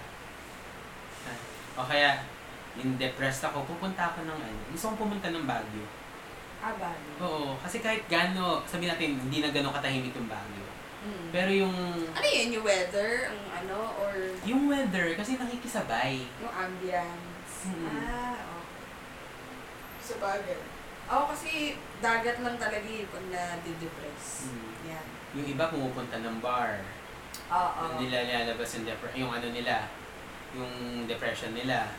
ah, 1.23 1.39
o 1.79 1.87
kaya, 1.87 2.27
yung 2.75 2.97
depressed 2.97 3.45
ako, 3.45 3.63
pupunta 3.63 4.11
ako 4.11 4.27
ng 4.27 4.35
ano, 4.35 4.59
gusto 4.69 4.91
kong 4.91 5.01
pumunta 5.07 5.29
ng 5.31 5.45
Baguio. 5.47 5.85
Ah, 6.63 6.73
bali. 6.79 7.07
Oo, 7.19 7.59
kasi 7.59 7.79
kahit 7.79 8.07
gano, 8.07 8.63
sabi 8.63 8.87
natin, 8.87 9.19
hindi 9.19 9.43
na 9.43 9.51
gano'ng 9.51 9.75
katahimik 9.75 10.15
yung 10.15 10.31
Baguio. 10.31 10.67
Mm. 11.03 11.27
Pero 11.35 11.51
yung, 11.51 11.75
Ano 12.15 12.27
yun? 12.27 12.49
Yung 12.55 12.65
weather? 12.65 13.27
Ang 13.27 13.41
ano? 13.63 13.79
Or 13.99 14.13
yung 14.47 14.71
weather, 14.71 15.13
kasi 15.15 15.35
nakikisabay. 15.35 16.23
yung 16.39 16.55
ambience? 16.55 17.67
Mm. 17.67 18.07
Ah, 18.07 18.39
okay. 18.39 18.87
Sa 19.99 20.15
bagay. 20.19 20.59
Ako 21.05 21.23
kasi 21.29 21.51
dagat 21.99 22.39
lang 22.39 22.55
talaga 22.55 22.83
eh 22.83 23.05
pag 23.05 23.25
na-depress. 23.27 24.47
Mm. 24.47 24.71
Yan. 24.87 25.05
Yung 25.33 25.47
iba 25.49 25.65
pumupunta 25.67 26.17
ng 26.17 26.37
bar. 26.39 26.79
Oo. 27.49 27.81
Hindi 27.91 28.07
nila 28.07 28.23
lalabas 28.45 28.69
yung, 28.73 28.85
depre- 28.85 29.15
yung 29.15 29.31
ano 29.31 29.47
nila, 29.49 29.87
yung 30.53 30.71
depression 31.05 31.51
nila. 31.51 31.91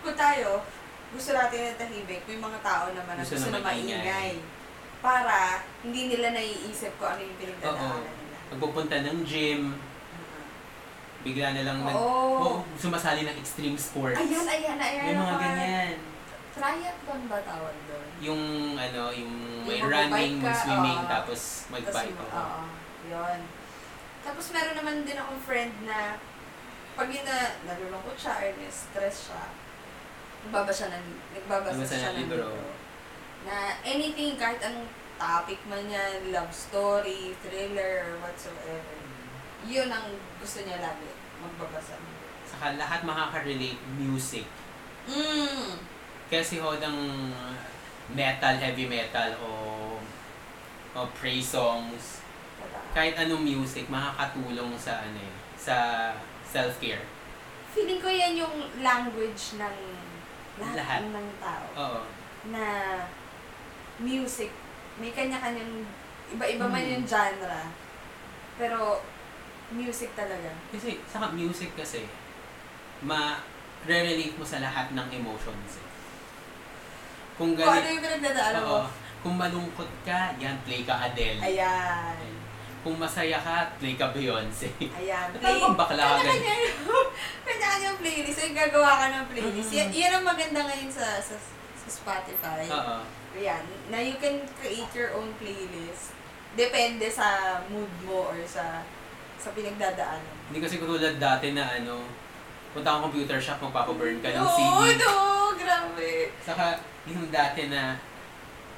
Kung 0.00 0.14
tayo, 0.14 0.62
gusto 1.10 1.30
natin 1.32 1.60
na 1.64 1.74
tahimik, 1.76 2.22
may 2.24 2.38
mga 2.38 2.58
tao 2.60 2.84
naman 2.90 3.14
na 3.14 3.22
Gusto 3.22 3.36
gusto, 3.36 3.50
na 3.50 3.58
na 3.58 3.66
maingay. 3.66 4.32
Para 5.00 5.36
hindi 5.80 6.02
nila 6.06 6.30
naiisip 6.30 6.92
kung 6.96 7.08
ano 7.08 7.20
yung 7.20 7.38
pinagdadaanan 7.38 8.04
nila. 8.04 8.36
Pagpupunta 8.48 8.96
ng 9.00 9.18
gym, 9.24 9.62
Mhm. 9.72 10.42
bigla 11.22 11.48
na 11.52 11.62
lang 11.64 11.78
nag, 11.82 11.96
Oo. 11.96 12.36
oo, 12.36 12.50
sumasali 12.76 13.24
ng 13.24 13.36
extreme 13.36 13.76
sports. 13.76 14.16
Ayan, 14.16 14.44
ayan, 14.44 14.76
ayan. 14.76 15.02
May 15.02 15.14
mga 15.14 15.24
naman. 15.26 15.40
ganyan. 15.40 15.94
Triathlon 16.60 17.22
ba 17.32 17.38
tawag 17.40 17.76
doon? 17.88 18.08
Yung 18.20 18.42
ano, 18.76 19.02
yung 19.16 19.32
may 19.64 19.80
Yung 19.80 19.88
running, 19.88 20.36
ka, 20.44 20.52
swimming, 20.52 21.00
oo. 21.00 21.08
tapos 21.08 21.40
mag-bike 21.72 22.16
ako. 22.20 22.36
Oo, 22.36 22.62
yun. 23.08 23.40
Tapos 24.20 24.44
meron 24.52 24.76
naman 24.76 24.96
din 25.08 25.16
akong 25.16 25.40
friend 25.40 25.72
na 25.88 26.20
pag 26.92 27.08
yun 27.08 27.24
na 27.24 27.56
nalulungkot 27.64 28.12
siya 28.20 28.36
or 28.44 28.52
stress 28.68 29.32
siya, 29.32 29.42
nagbabasa 30.44 30.92
ng, 30.92 31.06
nagbabasa 31.32 31.84
siya 31.88 32.12
ng 32.12 32.16
ng 32.16 32.20
libro. 32.28 32.52
libro. 32.52 32.68
Na 33.48 33.80
anything, 33.80 34.36
kahit 34.36 34.60
anong 34.60 34.84
topic 35.16 35.60
man 35.64 35.88
yan, 35.88 36.28
love 36.28 36.52
story, 36.52 37.32
thriller, 37.40 38.04
or 38.04 38.12
whatsoever, 38.20 39.00
yun 39.64 39.88
ang 39.88 40.12
gusto 40.36 40.60
niya 40.60 40.76
lagi, 40.76 41.08
magbabasa. 41.40 41.96
Saka 42.44 42.76
lahat 42.76 43.00
makaka-relate 43.08 43.80
music. 43.96 44.44
Mm. 45.08 45.99
Kasi 46.30 46.62
ho 46.62 46.70
ng 46.72 46.98
metal, 48.10 48.54
heavy 48.56 48.86
metal 48.86 49.34
o 49.42 49.50
o 50.90 51.06
praise 51.14 51.46
songs, 51.48 52.22
kahit 52.90 53.14
anong 53.16 53.42
music 53.42 53.86
makakatulong 53.86 54.74
sa 54.76 54.98
ano 55.00 55.18
eh, 55.18 55.34
sa 55.54 55.76
self-care. 56.42 57.02
Feeling 57.70 58.02
ko 58.02 58.10
yan 58.10 58.34
yung 58.34 58.54
language 58.78 59.54
ng 59.54 59.76
lahat, 60.58 60.74
Lahat. 60.76 61.00
ng 61.06 61.28
tao. 61.38 61.64
Oo. 61.76 62.02
na 62.40 62.64
music, 64.00 64.48
may 64.96 65.12
kanya-kanyang, 65.12 65.84
iba-iba 66.32 66.64
man 66.64 66.80
Hmm. 66.80 66.92
yung 66.96 67.04
genre. 67.04 67.68
Pero, 68.56 69.04
music 69.70 70.16
talaga. 70.16 70.48
Kasi 70.72 70.98
saka 71.04 71.30
music 71.30 71.76
kasi 71.76 72.08
ma-relate 73.04 74.34
mo 74.34 74.42
sa 74.42 74.58
lahat 74.58 74.90
ng 74.90 75.08
emotions. 75.12 75.72
eh. 75.76 75.86
Kung 77.40 77.56
Kung 77.56 77.72
ano 77.72 77.88
yung 77.88 78.04
pinagdadaanan 78.04 78.62
mo. 78.62 78.84
kung 79.24 79.36
malungkot 79.40 79.88
ka, 80.04 80.36
yan 80.36 80.60
play 80.60 80.84
ka 80.84 81.08
Adele. 81.08 81.40
Ayan. 81.40 82.20
Kung 82.80 82.96
masaya 82.96 83.40
ka, 83.40 83.72
play 83.80 83.96
ka 83.96 84.12
Beyonce. 84.12 84.68
Ayan. 84.76 85.32
Play, 85.32 85.56
Parang 85.56 85.72
bakla 85.72 86.00
ka 86.00 86.12
ganun. 86.20 86.28
Kanya-kanya 86.28 86.54
yung, 86.60 87.08
kanya-kanya 87.48 87.86
yung 87.86 87.98
playlist. 88.00 88.40
Yung 88.40 88.56
gagawa 88.56 88.90
ka 88.92 89.06
ng 89.08 89.26
playlist. 89.32 89.70
Yan, 89.72 89.88
yan 89.88 90.12
ang 90.14 90.24
maganda 90.24 90.60
ngayon 90.64 90.92
sa, 90.92 91.16
sa, 91.16 91.36
sa 91.76 91.88
Spotify. 91.88 92.64
Oo. 92.68 92.96
Ayan. 93.36 93.64
Na 93.88 93.96
you 94.00 94.16
can 94.16 94.44
create 94.60 94.92
your 94.92 95.16
own 95.16 95.32
playlist. 95.36 96.12
Depende 96.52 97.08
sa 97.08 97.60
mood 97.68 97.92
mo 98.04 98.28
or 98.28 98.40
sa 98.44 98.84
sa 99.40 99.56
pinagdadaanan. 99.56 100.52
Hindi 100.52 100.60
kasi 100.60 100.76
katulad 100.76 101.16
dati 101.16 101.56
na 101.56 101.64
ano, 101.72 102.04
punta 102.70 102.88
kang 102.88 103.04
computer 103.06 103.38
shop, 103.38 103.58
magpapaburn 103.60 104.22
ka 104.22 104.30
ng 104.30 104.42
Oo, 104.42 104.54
CD. 104.86 104.98
no, 104.98 105.12
grabe. 105.54 106.30
Saka, 106.40 106.78
yung 107.04 107.26
dati 107.28 107.66
na 107.66 107.98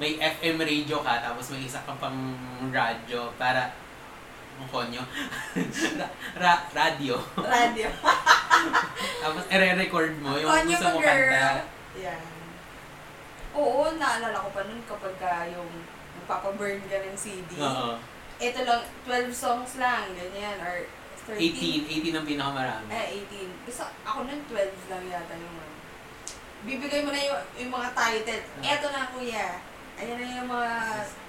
may 0.01 0.17
FM 0.17 0.57
radio 0.57 1.05
ka, 1.05 1.21
tapos 1.21 1.53
may 1.53 1.63
isa 1.63 1.79
ka 1.85 1.93
pang 2.01 2.17
radyo 2.73 3.29
para 3.37 3.77
ang 4.57 4.69
konyo. 4.69 5.03
ra- 6.01 6.15
ra- 6.37 6.65
radio. 6.73 7.17
Radio. 7.37 7.89
Tapos 9.23 9.43
ere-record 9.51 10.13
mo 10.23 10.39
yung 10.39 10.47
Konyo 10.47 10.77
gusto 10.77 10.87
mo 10.93 10.99
kanta. 11.03 11.67
Yan. 11.99 12.21
Oo, 13.53 13.91
naalala 13.99 14.39
ko 14.39 14.49
pa 14.55 14.63
nun 14.65 14.79
kapag 14.87 15.15
ka 15.19 15.49
yung 15.51 15.67
magpapaburn 16.23 16.79
ka 16.87 17.01
ng 17.01 17.17
CD. 17.19 17.59
Oo. 17.59 17.99
Ito 18.39 18.61
lang, 18.63 18.83
12 19.09 19.35
songs 19.35 19.83
lang, 19.83 20.15
ganyan, 20.15 20.57
or 20.63 20.87
13. 21.27 21.87
18. 21.87 22.13
18 22.13 22.19
ang 22.19 22.27
pinakamarami. 22.27 22.89
Eh, 22.91 23.23
18. 23.31 23.67
Basta 23.67 23.85
ako 24.03 24.19
nun, 24.27 24.41
12 24.51 24.91
lang 24.91 25.05
yata 25.07 25.35
yung 25.39 25.57
ano. 25.57 25.75
Bibigay 26.63 27.01
mo 27.03 27.11
na 27.11 27.21
yung, 27.23 27.43
yung 27.59 27.73
mga 27.75 27.89
title. 27.95 28.43
Ah. 28.63 28.71
Eto 28.75 28.87
na, 28.91 29.11
kuya. 29.11 29.49
Ayan 30.03 30.19
na 30.19 30.27
yung 30.41 30.51
mga... 30.51 30.73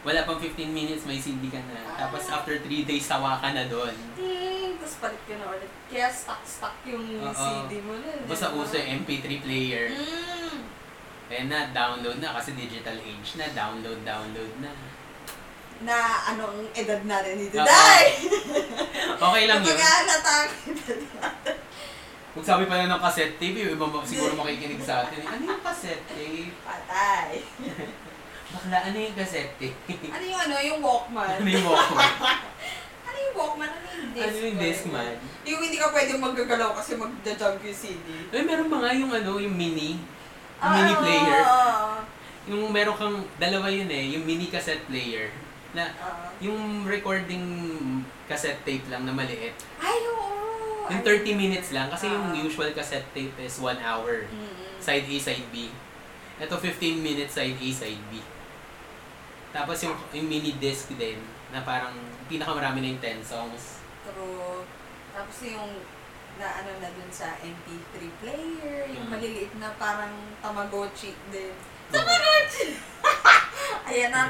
Wala 0.02 0.20
pang 0.26 0.40
15 0.40 0.72
minutes, 0.72 1.04
may 1.06 1.20
CD 1.22 1.52
ka 1.52 1.62
na. 1.70 1.94
Tapos 2.00 2.26
after 2.32 2.58
3 2.58 2.90
days, 2.90 3.06
sawa 3.06 3.38
ka 3.38 3.54
na 3.54 3.70
doon. 3.70 3.94
Hmm, 4.18 4.80
tapos 4.82 4.96
palit 5.04 5.22
ka 5.30 5.36
na 5.38 5.46
ulit. 5.52 5.72
Kaya 5.92 6.08
stuck-stuck 6.10 6.78
yung 6.90 7.22
Oo. 7.22 7.34
CD 7.34 7.84
mo 7.86 7.94
na. 8.02 8.24
Basta 8.26 8.50
ba? 8.50 8.58
uso 8.64 8.74
yung 8.80 9.06
MP3 9.06 9.46
player. 9.46 9.94
Hmm. 9.94 10.66
Kaya 11.28 11.44
na, 11.50 11.60
download 11.70 12.18
na 12.18 12.34
kasi 12.34 12.58
digital 12.58 12.98
age 12.98 13.30
na. 13.38 13.46
Download, 13.52 14.00
download 14.02 14.54
na. 14.58 14.72
Na 15.84 15.98
anong 16.30 16.72
edad 16.74 17.02
natin 17.04 17.36
dito. 17.38 17.58
Oo. 17.58 17.68
Dahil! 17.68 18.12
Okay 19.14 19.44
lang 19.46 19.60
yun. 19.60 19.68
Kapag 19.70 19.84
halata 19.84 20.32
ang 20.34 20.52
edad 20.66 21.00
natin. 21.00 21.56
Kung 22.34 22.42
sabi 22.42 22.66
pa 22.66 22.76
lang 22.76 22.90
ng 22.90 22.98
cassette 22.98 23.38
tape, 23.38 23.54
yung 23.56 23.78
iba 23.78 23.86
siguro 24.02 24.34
makikinig 24.34 24.82
sa 24.82 25.06
atin. 25.06 25.22
Ano 25.22 25.44
yung 25.46 25.62
cassette 25.62 26.02
tape? 26.10 26.50
Patay. 26.66 27.46
Bakla, 28.54 28.78
ano 28.90 28.98
yung 28.98 29.14
cassette 29.14 29.54
tape? 29.56 29.78
Ano 30.10 30.24
yung 30.24 30.42
ano, 30.42 30.56
yung 30.58 30.80
Walkman? 30.82 31.30
ano 31.38 31.48
yung 31.48 31.68
Walkman? 31.68 32.10
Ano 33.04 33.18
yung 33.22 33.36
Walkman? 33.38 33.70
Ano 33.70 33.86
yung 33.86 34.10
Discman? 34.10 34.26
ano 34.26 34.38
yung 34.42 34.58
Discman? 34.58 35.14
Yung 35.46 35.62
hindi 35.62 35.78
ka 35.78 35.94
pwede 35.94 36.12
maggagalaw 36.18 36.74
kasi 36.74 36.98
magja-jump 36.98 37.62
yung 37.62 37.78
CD. 37.78 38.08
Eh, 38.32 38.42
meron 38.42 38.66
ba 38.66 38.82
nga 38.82 38.92
yung 38.92 39.14
ano, 39.14 39.38
yung 39.38 39.54
mini? 39.54 40.02
Yung 40.58 40.64
Ah, 40.64 40.74
mini 40.74 40.94
player. 40.98 41.42
oo. 41.44 41.90
Yung 42.50 42.62
meron 42.74 42.98
kang, 42.98 43.22
dalawa 43.38 43.70
yun 43.70 43.86
eh, 43.88 44.18
yung 44.18 44.26
mini 44.26 44.50
cassette 44.50 44.82
player. 44.90 45.30
Na, 45.74 45.90
Oo. 45.90 46.26
yung 46.40 46.62
recording 46.86 47.46
cassette 48.26 48.62
tape 48.62 48.86
lang 48.88 49.04
na 49.04 49.12
maliit. 49.12 49.58
Ay, 49.82 49.98
oo. 50.06 50.86
Yung 50.86 51.02
Ay, 51.02 51.26
30 51.26 51.34
minutes 51.34 51.74
lang, 51.74 51.90
kasi 51.90 52.06
yung 52.08 52.30
Ah. 52.30 52.38
usual 52.38 52.70
cassette 52.72 53.10
tape 53.10 53.34
is 53.42 53.58
1 53.58 53.82
hour. 53.82 54.30
Mm-mm. 54.30 54.78
Side 54.78 55.10
A, 55.10 55.16
side 55.18 55.50
B. 55.50 55.74
Ito 56.38 56.54
15 56.56 57.02
minutes, 57.02 57.34
side 57.34 57.58
A, 57.58 57.68
side 57.74 58.04
B. 58.08 58.22
Tapos 59.50 59.82
yung, 59.82 59.98
yung 60.12 60.28
mini 60.28 60.58
disc 60.58 60.94
din, 60.94 61.18
na 61.50 61.62
parang 61.62 61.94
pinakamarami 62.26 62.82
na 62.82 62.88
yung 62.90 63.02
10 63.02 63.22
songs. 63.22 63.82
True. 64.04 64.66
Tapos 65.10 65.38
yung 65.46 65.82
na 66.34 66.50
ano 66.50 66.82
na 66.82 66.90
dun 66.90 67.12
sa 67.14 67.38
MP3 67.38 68.10
player, 68.18 68.90
yung 68.90 69.06
Mm. 69.06 69.14
maliliit 69.14 69.54
na 69.58 69.70
parang 69.78 70.10
Tamagotchi 70.42 71.14
din. 71.30 71.54
Tamagotchi! 71.94 72.66
Ayan 73.90 74.10
na. 74.10 74.22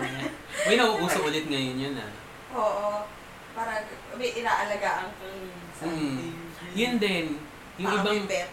Uy, 0.64 0.76
nauuso 0.76 1.20
ulit 1.24 1.48
ngayon 1.48 1.80
yun 1.80 1.96
ah. 1.96 2.12
Oo. 2.52 3.08
Para 3.54 3.80
may 4.14 4.32
inaalagaan 4.34 5.10
kang 5.16 5.42
Mm. 5.84 6.32
Yun 6.72 6.96
din, 6.96 7.36
yung 7.76 7.92
Parang 7.92 8.08
ibang 8.08 8.20
may 8.24 8.30
pet. 8.30 8.50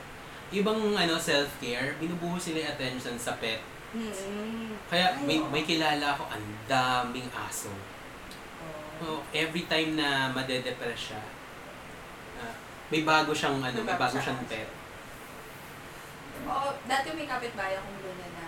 ibang 0.50 0.80
ano 0.98 1.14
self-care, 1.14 1.94
binubuhos 1.94 2.42
sila 2.42 2.58
yung 2.58 2.72
attention 2.74 3.14
sa 3.14 3.38
pet. 3.38 3.62
Mm. 3.94 4.74
Kaya 4.90 5.14
Ay, 5.14 5.22
may, 5.22 5.38
may 5.38 5.62
kilala 5.62 6.10
ako, 6.10 6.26
ang 6.26 6.42
daming 6.66 7.30
aso. 7.30 7.70
Oo. 7.70 8.82
So, 8.98 9.06
every 9.30 9.64
time 9.64 9.94
na 9.94 10.26
madedepress 10.28 11.12
siya, 11.12 11.22
ah, 12.36 12.54
may 12.90 13.06
bago 13.06 13.30
siyang 13.30 13.62
ano, 13.62 13.78
may 13.78 13.94
bago 13.94 14.18
siyang 14.18 14.42
pet. 14.44 14.66
Oo, 16.42 16.68
dati 16.82 17.08
may 17.14 17.30
kapitbahay 17.30 17.78
akong 17.78 18.00
ganyan 18.00 18.32
na. 18.34 18.46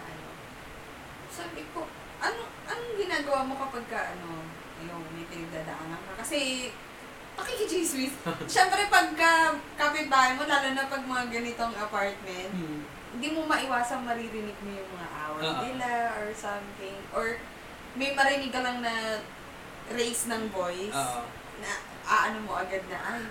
Sabi 1.33 1.65
ko, 1.73 1.89
ano, 2.19 2.41
anong 2.63 2.95
ginagawa 2.95 3.41
mo 3.43 3.57
kapag 3.59 3.89
ka, 3.89 4.01
ano, 4.13 4.45
yung 4.79 5.03
may 5.11 5.25
pinagdadaanan 5.25 5.97
ka? 5.99 6.13
Kasi, 6.21 6.69
pakikichismis. 7.33 8.13
Siyempre, 8.53 8.87
pagka 8.87 9.57
kapitbahay 9.75 10.37
mo, 10.37 10.45
lalo 10.45 10.69
na 10.71 10.87
pag 10.87 11.03
mga 11.03 11.25
ganitong 11.33 11.75
apartment, 11.75 12.53
Hmm. 12.53 12.81
hindi 13.13 13.29
mo 13.31 13.45
maiwasang 13.45 14.05
maririnig 14.05 14.57
mo 14.61 14.71
yung 14.71 14.91
mga 14.91 15.09
away 15.27 15.49
Oo. 15.49 15.61
nila 15.65 15.89
or 16.17 16.29
something. 16.33 16.97
Or, 17.13 17.41
may 17.93 18.13
marinig 18.13 18.49
ka 18.49 18.61
lang 18.61 18.81
na 18.81 19.21
raise 19.89 20.29
ng 20.29 20.49
voice 20.49 20.93
Oo. 20.93 21.25
na 21.59 21.71
aano 22.03 22.45
mo 22.45 22.57
agad 22.57 22.85
na, 22.89 22.99
ay, 23.11 23.25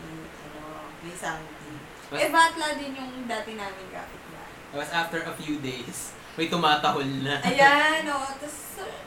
may, 0.00 0.16
ano, 0.46 0.60
may 1.00 1.12
something. 1.12 1.76
Mas- 2.08 2.24
Eh, 2.24 2.28
batla 2.28 2.76
din 2.76 2.96
yung 2.96 3.24
dati 3.24 3.52
namin 3.52 3.86
kapitbahay. 3.88 4.52
Tapos 4.68 4.90
after 4.90 5.20
a 5.24 5.34
few 5.34 5.60
days, 5.60 6.16
may 6.38 6.46
tumatahol 6.46 7.10
na. 7.26 7.42
Ayan, 7.42 8.06
o. 8.06 8.14
Tapos, 8.38 8.78
uh, 8.78 9.02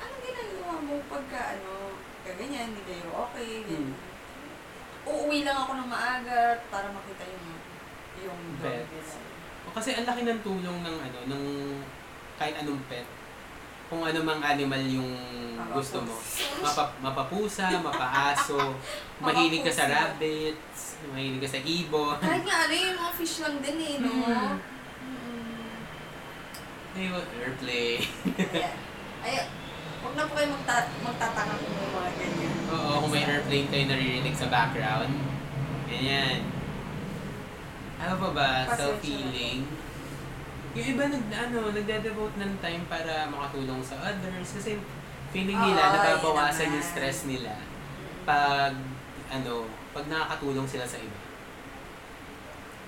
ano 0.00 0.14
ginagawa 0.24 0.80
mo 0.80 0.94
pagka, 1.12 1.60
ano, 1.60 2.00
kaganyan, 2.24 2.72
hindi 2.72 2.82
kayo 2.88 3.12
okay, 3.28 3.68
ganyan. 3.68 3.92
Hmm. 3.92 4.08
Uuwi 5.04 5.44
lang 5.44 5.60
ako 5.60 5.72
ng 5.76 5.88
maaga 5.92 6.64
para 6.72 6.88
makita 6.88 7.28
yung 7.28 7.46
yung 8.20 8.40
dog 8.56 8.84
Pets. 8.88 9.20
O, 9.68 9.72
Kasi 9.76 9.96
ang 9.96 10.08
laki 10.08 10.24
ng 10.24 10.40
tulong 10.40 10.78
ng 10.80 10.96
ano, 11.04 11.18
ng 11.28 11.44
kahit 12.40 12.64
anong 12.64 12.80
pet. 12.88 13.04
Kung 13.92 14.06
ano 14.06 14.18
mang 14.22 14.40
animal 14.40 14.80
yung 14.86 15.12
gusto 15.76 16.00
mo. 16.00 16.16
Mapa, 16.62 16.96
mapapusa, 17.02 17.68
mapaaso, 17.80 18.56
mahilig 19.24 19.66
ka 19.66 19.72
sa 19.72 19.84
Mapapusa. 19.84 20.16
rabbits, 20.16 20.80
mahilig 21.12 21.40
ka 21.44 21.48
sa 21.48 21.60
ibon. 21.60 22.16
Kahit 22.22 22.44
nga 22.46 22.56
ano, 22.64 22.72
yung 22.72 22.96
mga 22.96 23.12
fish 23.20 23.36
lang 23.44 23.56
din 23.60 23.76
eh, 23.76 23.94
no? 24.00 24.08
Mm. 24.08 24.79
Mm. 26.90 26.96
Ayun, 26.96 27.26
airplane. 27.38 28.02
Ayan. 28.50 28.76
Ayan. 29.22 29.48
Huwag 30.00 30.14
na 30.16 30.26
po 30.26 30.32
kayo 30.32 30.48
magta- 30.50 30.96
magtataka 31.04 31.52
kung 31.54 31.74
may 31.76 31.90
mga 31.92 32.10
ganyan. 32.16 32.52
Oo, 32.68 32.92
kung 33.04 33.12
may 33.12 33.24
airplane 33.24 33.68
kayo 33.68 33.84
naririnig 33.86 34.34
sa 34.34 34.48
background. 34.48 35.12
Ganyan. 35.86 36.40
Ano 38.00 38.14
pa 38.16 38.28
ba? 38.32 38.48
Self-healing. 38.66 39.68
Yung 40.72 40.86
iba 40.88 41.04
nag, 41.04 41.24
ano, 41.28 41.58
nagde-devote 41.70 42.36
ng 42.38 42.52
time 42.58 42.82
para 42.86 43.28
makatulong 43.28 43.82
sa 43.82 44.00
others. 44.00 44.48
Kasi 44.56 44.80
feeling 45.30 45.58
nila, 45.58 45.82
Oo, 45.84 45.94
nababawasan 45.94 46.64
yun 46.64 46.72
yung 46.72 46.80
naman. 46.80 46.90
stress 46.90 47.18
nila 47.28 47.52
pag, 48.24 48.74
ano, 49.28 49.52
pag 49.92 50.06
nakakatulong 50.06 50.66
sila 50.66 50.86
sa 50.86 50.96
iba. 50.96 51.20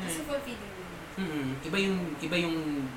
Kasi 0.01 0.25
fulfilling 0.25 0.73
din. 0.73 0.91
Mm-mm. 1.13 1.49
Iba 1.61 1.77
yung, 1.77 1.99
iba 2.19 2.37
yung 2.41 2.89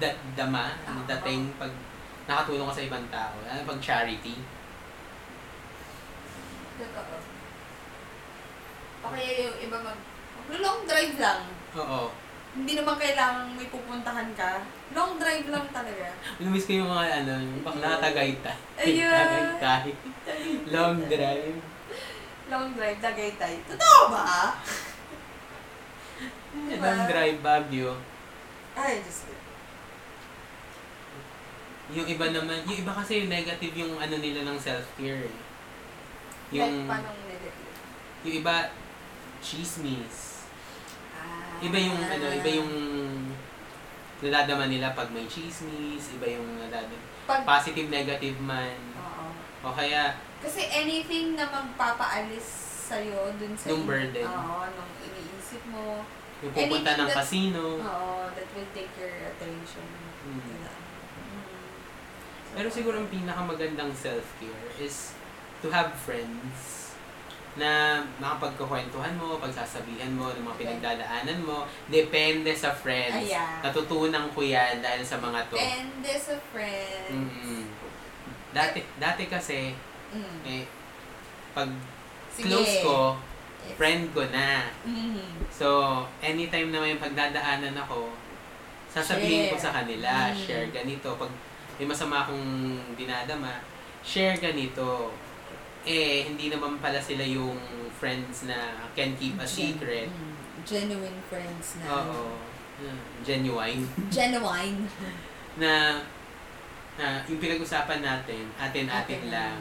da, 0.00 0.08
dama, 0.34 0.72
Oo. 0.88 1.04
dating 1.04 1.52
pag 1.60 1.70
nakatulong 2.24 2.66
ka 2.72 2.74
sa 2.80 2.86
ibang 2.88 3.06
tao. 3.12 3.36
Ano 3.44 3.60
pag 3.68 3.80
charity. 3.84 4.40
Totoo. 6.80 7.14
O 9.00 9.12
kaya 9.12 9.32
yung 9.44 9.58
iba 9.60 9.76
mag... 9.84 9.98
Long 10.50 10.80
drive 10.88 11.16
lang. 11.20 11.40
Oo. 11.76 12.10
Hindi 12.50 12.72
naman 12.74 12.98
kailangan 12.98 13.54
may 13.54 13.70
pupuntahan 13.70 14.26
ka. 14.34 14.66
Long 14.90 15.14
drive 15.20 15.46
lang 15.46 15.66
talaga. 15.70 16.10
Namiss 16.42 16.66
ko 16.66 16.82
yung 16.82 16.90
mga 16.90 17.22
ano, 17.22 17.32
yung 17.38 17.62
bakla 17.62 18.02
Tagaytay. 18.02 18.58
Ayun. 18.80 19.46
Tagaytay. 19.62 19.94
Long 20.72 20.98
drive. 21.06 21.58
Long 22.50 22.74
drive, 22.74 22.98
Tagaytay. 22.98 23.54
Totoo 23.70 24.00
ba? 24.10 24.58
Diba? 26.50 26.82
Long 26.82 27.02
drive, 27.06 27.38
Baguio. 27.38 27.94
Ay, 28.74 28.98
Diyos 28.98 29.29
ko. 29.29 29.29
Yung 31.90 32.06
iba 32.06 32.26
naman, 32.28 32.62
yung 32.64 32.78
iba 32.78 32.92
kasi 32.92 33.26
negative 33.26 33.74
yung 33.76 33.94
ano 33.96 34.14
nila 34.16 34.44
ng 34.44 34.54
self-care. 34.56 35.26
eh. 35.26 35.34
Like, 36.50 36.56
Yung, 36.56 36.74
paano 36.86 37.08
negative? 37.24 37.56
yung 38.22 38.34
iba, 38.36 38.54
chismis. 39.40 40.46
Ah. 41.12 41.58
Iba 41.58 41.78
yung 41.78 41.98
ano, 41.98 42.26
iba 42.28 42.50
yung 42.52 42.72
nadadama 44.20 44.66
nila 44.66 44.92
pag 44.92 45.08
may 45.08 45.24
chismis, 45.24 46.12
iba 46.12 46.26
yung 46.28 46.58
nadadama. 46.58 46.98
Pag, 47.24 47.42
Positive, 47.42 47.88
negative 47.88 48.38
man. 48.38 48.76
Oo. 48.96 49.26
O 49.62 49.72
kaya, 49.72 50.14
Kasi 50.40 50.64
anything 50.66 51.34
na 51.34 51.46
magpapaalis 51.46 52.46
sa'yo 52.88 53.28
dun 53.36 53.52
sa... 53.54 53.70
Yung 53.70 53.84
burden. 53.84 54.24
Oo, 54.24 54.64
nung 54.68 54.92
iniisip 55.00 55.62
mo. 55.68 56.02
yung 56.40 56.50
pupunta 56.50 56.66
Anything 56.90 56.96
ng 56.96 57.08
that- 57.08 57.18
casino. 57.18 57.62
Oo, 57.76 58.10
that 58.32 58.48
will 58.50 58.70
take 58.72 58.88
your 58.96 59.14
attention. 59.26 59.86
Mm. 60.24 60.40
Diba? 60.40 60.72
Pero 62.50 62.66
siguro 62.66 62.98
ang 62.98 63.08
pinakamagandang 63.08 63.94
self-care 63.94 64.74
is 64.78 65.14
to 65.62 65.70
have 65.70 65.94
friends 65.94 66.80
na 67.58 67.98
makapagkukwentuhan 68.22 69.18
mo, 69.18 69.42
pagsasabihan 69.42 70.14
mo 70.14 70.30
ng 70.30 70.46
mga 70.46 70.58
pinagdadaanan 70.58 71.40
mo. 71.42 71.66
Depende 71.90 72.54
sa 72.54 72.70
friends. 72.70 73.26
Ayan. 73.26 73.58
Natutunan 73.60 74.30
ko 74.30 74.40
yan 74.40 74.78
dahil 74.78 75.02
sa 75.02 75.18
mga 75.18 75.50
to. 75.50 75.58
And 75.58 75.90
there's 75.98 76.30
a 76.30 76.38
friend. 76.54 77.10
Mm-mm. 77.10 77.66
Dati, 78.54 78.86
dati 78.98 79.26
kasi, 79.26 79.74
Mm. 80.10 80.38
eh, 80.42 80.64
pag 81.54 81.70
Sige. 82.34 82.50
close 82.50 82.82
ko, 82.82 83.14
Yes. 83.60 83.76
friend 83.76 84.10
ko 84.10 84.22
na. 84.26 84.66
Mhm. 84.82 85.46
So, 85.52 85.66
anytime 86.18 86.70
na 86.70 86.80
may 86.80 86.96
pagdadaanan 86.96 87.76
ako, 87.76 88.10
sasabihin 88.88 89.50
ko 89.50 89.54
Share. 89.54 89.64
sa 89.68 89.74
kanila, 89.82 90.10
Mm. 90.30 90.38
share 90.38 90.66
ganito. 90.70 91.14
Pag 91.14 91.30
may 91.80 91.88
masama 91.88 92.28
akong 92.28 92.76
dinadama, 92.92 93.56
share 94.04 94.36
ganito. 94.36 95.16
Eh, 95.88 96.28
hindi 96.28 96.52
naman 96.52 96.76
pala 96.76 97.00
sila 97.00 97.24
yung 97.24 97.56
friends 97.96 98.44
na 98.44 98.84
can 98.92 99.16
keep 99.16 99.40
a 99.40 99.48
secret. 99.48 100.12
Mm. 100.12 100.36
Genuine 100.60 101.16
friends 101.32 101.80
na. 101.80 101.88
Oo. 101.88 102.36
Genuine. 103.24 103.88
Genuine. 104.12 104.84
na 105.56 106.04
na 107.00 107.24
yung 107.24 107.40
pinag-usapan 107.40 108.04
natin, 108.04 108.44
atin-atin 108.60 108.92
Atin 108.92 109.32
lang, 109.32 109.56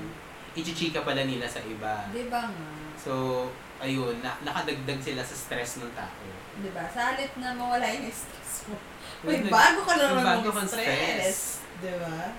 ichichika 0.59 1.07
pala 1.07 1.23
nila 1.23 1.47
sa 1.47 1.63
iba. 1.63 2.03
Di 2.11 2.27
ba 2.27 2.51
nga? 2.51 2.67
So, 2.99 3.47
ayun, 3.79 4.19
na, 4.19 4.35
nakadagdag 4.43 4.99
sila 4.99 5.23
sa 5.23 5.35
stress 5.39 5.79
ng 5.79 5.91
tao. 5.95 6.27
Di 6.59 6.67
ba? 6.75 6.83
Sa 6.91 7.15
halit 7.15 7.31
na 7.39 7.55
mawala 7.55 7.87
yung 7.95 8.11
stress 8.11 8.67
mo. 8.67 8.75
May 9.23 9.47
bago 9.47 9.87
ka 9.87 9.95
lang 9.95 10.19
naman 10.19 10.43
kang 10.43 10.67
stress. 10.67 11.63
Di 11.79 11.93
ba? 11.95 12.35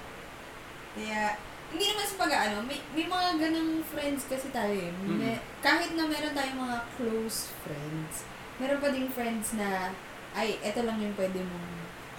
Kaya, 0.97 1.23
hindi 1.71 1.85
naman 1.87 2.03
sa 2.05 2.21
pag-ano, 2.21 2.57
may, 2.67 2.83
may 2.93 3.07
mga 3.07 3.29
ganang 3.39 3.81
friends 3.87 4.27
kasi 4.27 4.51
tayo 4.51 4.75
eh. 4.75 4.91
May- 5.07 5.39
kahit 5.63 5.95
na 5.95 6.05
meron 6.05 6.35
tayong 6.35 6.61
mga 6.61 6.79
close 6.99 7.55
friends, 7.63 8.27
meron 8.59 8.83
pa 8.83 8.91
ding 8.91 9.09
friends 9.09 9.55
na, 9.55 9.95
ay, 10.35 10.59
eto 10.61 10.83
lang 10.83 10.99
yung 10.99 11.15
pwede 11.15 11.41
mong 11.41 11.69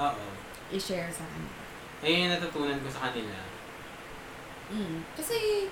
Oo. 0.02 0.26
i-share 0.72 1.12
sa 1.12 1.28
kanila. 1.28 1.60
Ayun 2.02 2.22
yung 2.26 2.34
natutunan 2.34 2.80
ko 2.82 2.90
sa 2.90 3.12
kanila. 3.12 3.38
Mm. 4.72 5.04
Kasi, 5.20 5.68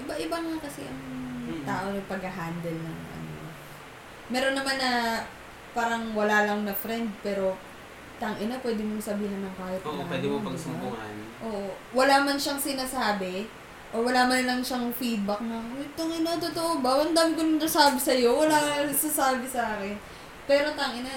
iba-iba 0.00 0.36
nga 0.40 0.56
kasi 0.64 0.88
ang 0.88 1.00
Mm. 1.48 1.64
tao 1.68 1.86
ng 1.92 2.08
pag-handle 2.08 2.80
ng 2.80 2.98
ano. 3.12 3.34
Meron 4.32 4.56
naman 4.56 4.76
na 4.80 5.22
parang 5.76 6.16
wala 6.16 6.48
lang 6.48 6.64
na 6.64 6.72
friend, 6.72 7.12
pero 7.20 7.54
tang 8.18 8.36
ina, 8.38 8.58
pwede 8.58 8.82
mong 8.82 9.02
sabihin 9.02 9.40
ng 9.40 9.54
kahit 9.54 9.80
Oo, 9.86 9.98
na 9.98 10.04
pwede 10.10 10.26
mo 10.26 10.38
ano, 10.38 10.42
diba? 10.42 10.48
pagsumbungan. 10.50 11.14
Oo. 11.46 11.70
Wala 11.94 12.14
man 12.26 12.38
siyang 12.38 12.58
sinasabi, 12.58 13.46
o 13.88 14.04
wala 14.04 14.28
man 14.28 14.42
lang 14.44 14.60
siyang 14.60 14.90
feedback 14.92 15.40
na, 15.46 15.62
Uy, 15.72 15.86
tangina, 15.96 16.36
totoo 16.36 16.82
ba? 16.82 17.00
Ang 17.00 17.14
dami 17.16 17.32
ko 17.38 17.42
nang 17.46 17.62
nasabi 17.62 17.96
sa'yo. 17.96 18.36
Wala 18.44 18.58
ka 18.58 18.84
nasasabi 18.84 19.46
sa 19.48 19.78
akin. 19.78 19.96
Pero 20.44 20.74
tangina, 20.74 21.08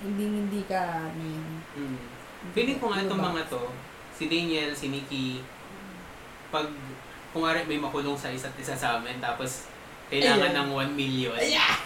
hindi 0.00 0.24
hindi 0.24 0.62
ka, 0.64 1.10
ano 1.10 1.20
yun. 1.20 1.48
Mm. 1.74 1.98
Feeling 2.54 2.78
ko 2.78 2.94
nga 2.94 3.02
itong 3.02 3.18
Diba? 3.18 3.28
mga 3.34 3.42
to, 3.50 3.62
si 4.14 4.24
Daniel, 4.30 4.70
si 4.72 4.86
Nikki, 4.88 5.42
pag 6.48 6.70
kumari 7.34 7.66
may 7.68 7.76
makulong 7.76 8.16
sa 8.16 8.32
isa't 8.32 8.54
isa 8.56 8.72
sa 8.72 8.96
amin, 8.96 9.20
tapos 9.20 9.68
kailangan 10.08 10.54
Ayan. 10.54 10.64
ng 10.64 10.68
1 10.94 10.96
million. 10.96 11.36
Ayan! 11.36 11.76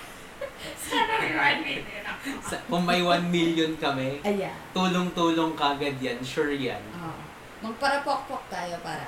Sa, 2.42 2.57
kung 2.70 2.87
may 2.87 3.03
1 3.03 3.27
million 3.29 3.75
kami, 3.77 4.22
Ayan. 4.22 4.55
tulong-tulong 4.70 5.59
kagad 5.59 5.98
yan, 5.98 6.22
sure 6.22 6.55
yan. 6.55 6.79
Oo. 6.94 7.18
Magparapok-pok 7.62 8.46
tayo 8.46 8.79
para 8.83 9.07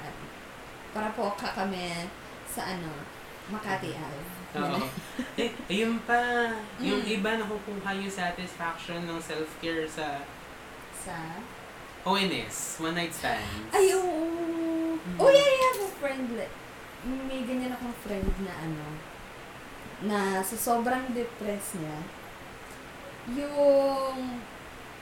para 0.94 1.10
po 1.10 1.34
ka 1.34 1.50
kami 1.54 2.06
sa 2.46 2.74
ano, 2.74 2.90
Makati 3.50 3.94
Ave. 3.94 4.22
Oo. 4.56 4.78
eh, 5.42 5.50
ayun 5.66 5.98
pa, 6.06 6.54
yung 6.78 7.02
Mm. 7.02 7.14
iba 7.18 7.30
nakukuha 7.34 7.90
yung 7.98 8.10
satisfaction 8.10 9.02
ng 9.04 9.18
self-care 9.18 9.86
sa 9.86 10.22
Sa... 10.94 11.14
ONS, 12.04 12.84
one 12.84 12.94
night 12.94 13.12
stands. 13.12 13.72
Ay, 13.72 13.90
oo. 13.96 14.94
Oh, 15.18 15.28
yeah, 15.32 15.40
I 15.40 15.56
have 15.72 15.80
a 15.84 15.90
friend. 15.98 16.28
May 17.04 17.40
ganyan 17.44 17.72
akong 17.72 17.96
friend 18.04 18.28
na 18.44 18.52
ano, 18.54 18.84
na 20.02 20.18
sa 20.40 20.56
sobrang 20.56 21.12
depressed 21.12 21.78
niya, 21.78 21.98
yung, 23.30 24.40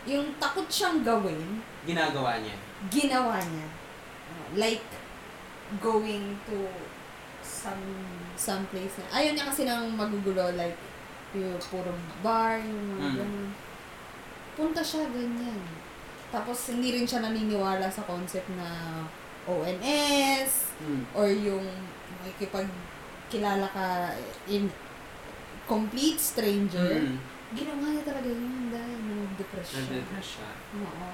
yung 0.05 0.27
takot 0.37 0.67
siyang 0.67 1.03
gawin, 1.03 1.63
Ginagawa 1.83 2.39
niya. 2.39 2.57
ginawa 2.89 3.39
niya. 3.41 3.69
Like, 4.55 4.85
going 5.81 6.37
to 6.45 6.69
some 7.43 7.81
some 8.37 8.67
place 8.69 8.99
na. 8.99 9.09
Ayaw 9.13 9.33
niya 9.33 9.49
kasi 9.49 9.65
nang 9.65 9.91
magugulo, 9.93 10.53
like, 10.55 10.77
yung 11.33 11.57
puro 11.59 11.91
bar, 12.21 12.61
yung 12.61 12.85
mga 12.93 13.09
Mm. 13.09 13.17
ganun. 13.17 13.51
Punta 14.53 14.83
siya 14.85 15.09
ganyan. 15.09 15.61
Tapos, 16.29 16.69
hindi 16.69 16.93
rin 16.93 17.09
siya 17.09 17.25
naniniwala 17.25 17.89
sa 17.89 18.05
concept 18.05 18.49
na 18.53 19.03
ONS, 19.45 20.77
Mm. 20.79 21.03
or 21.17 21.27
yung 21.27 21.65
makikipagkilala 23.33 23.67
ka 23.73 23.87
in 24.49 24.69
complete 25.65 26.21
stranger. 26.21 27.01
Mm. 27.01 27.17
Ginawa 27.53 27.87
niya 27.93 28.05
talaga 28.05 28.29
yun 28.29 28.69
dahil 28.73 28.99
nag-depress 29.01 29.69
siya. 29.69 29.81
Nag-depress 29.81 30.29
siya. 30.37 30.51
Oo. 30.81 31.09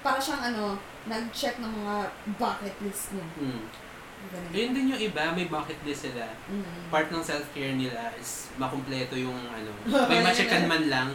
Para 0.00 0.18
siyang 0.18 0.42
ano, 0.42 0.64
nag-check 1.06 1.58
ng 1.60 1.70
mga 1.70 1.94
bucket 2.38 2.76
list 2.82 3.14
niya. 3.14 3.26
Mm. 3.38 3.64
Ganun. 4.20 4.50
Ayun 4.52 4.72
din 4.76 4.92
yung 4.92 5.02
iba, 5.02 5.22
may 5.32 5.46
bucket 5.46 5.80
list 5.86 6.06
sila. 6.06 6.26
Mm. 6.46 6.90
Part 6.90 7.08
ng 7.10 7.22
self-care 7.22 7.74
nila 7.74 8.14
is 8.18 8.50
makumpleto 8.58 9.14
yung 9.14 9.38
ano, 9.50 9.70
may 10.10 10.20
ma-checkan 10.22 10.66
man 10.66 10.86
lang 10.90 11.08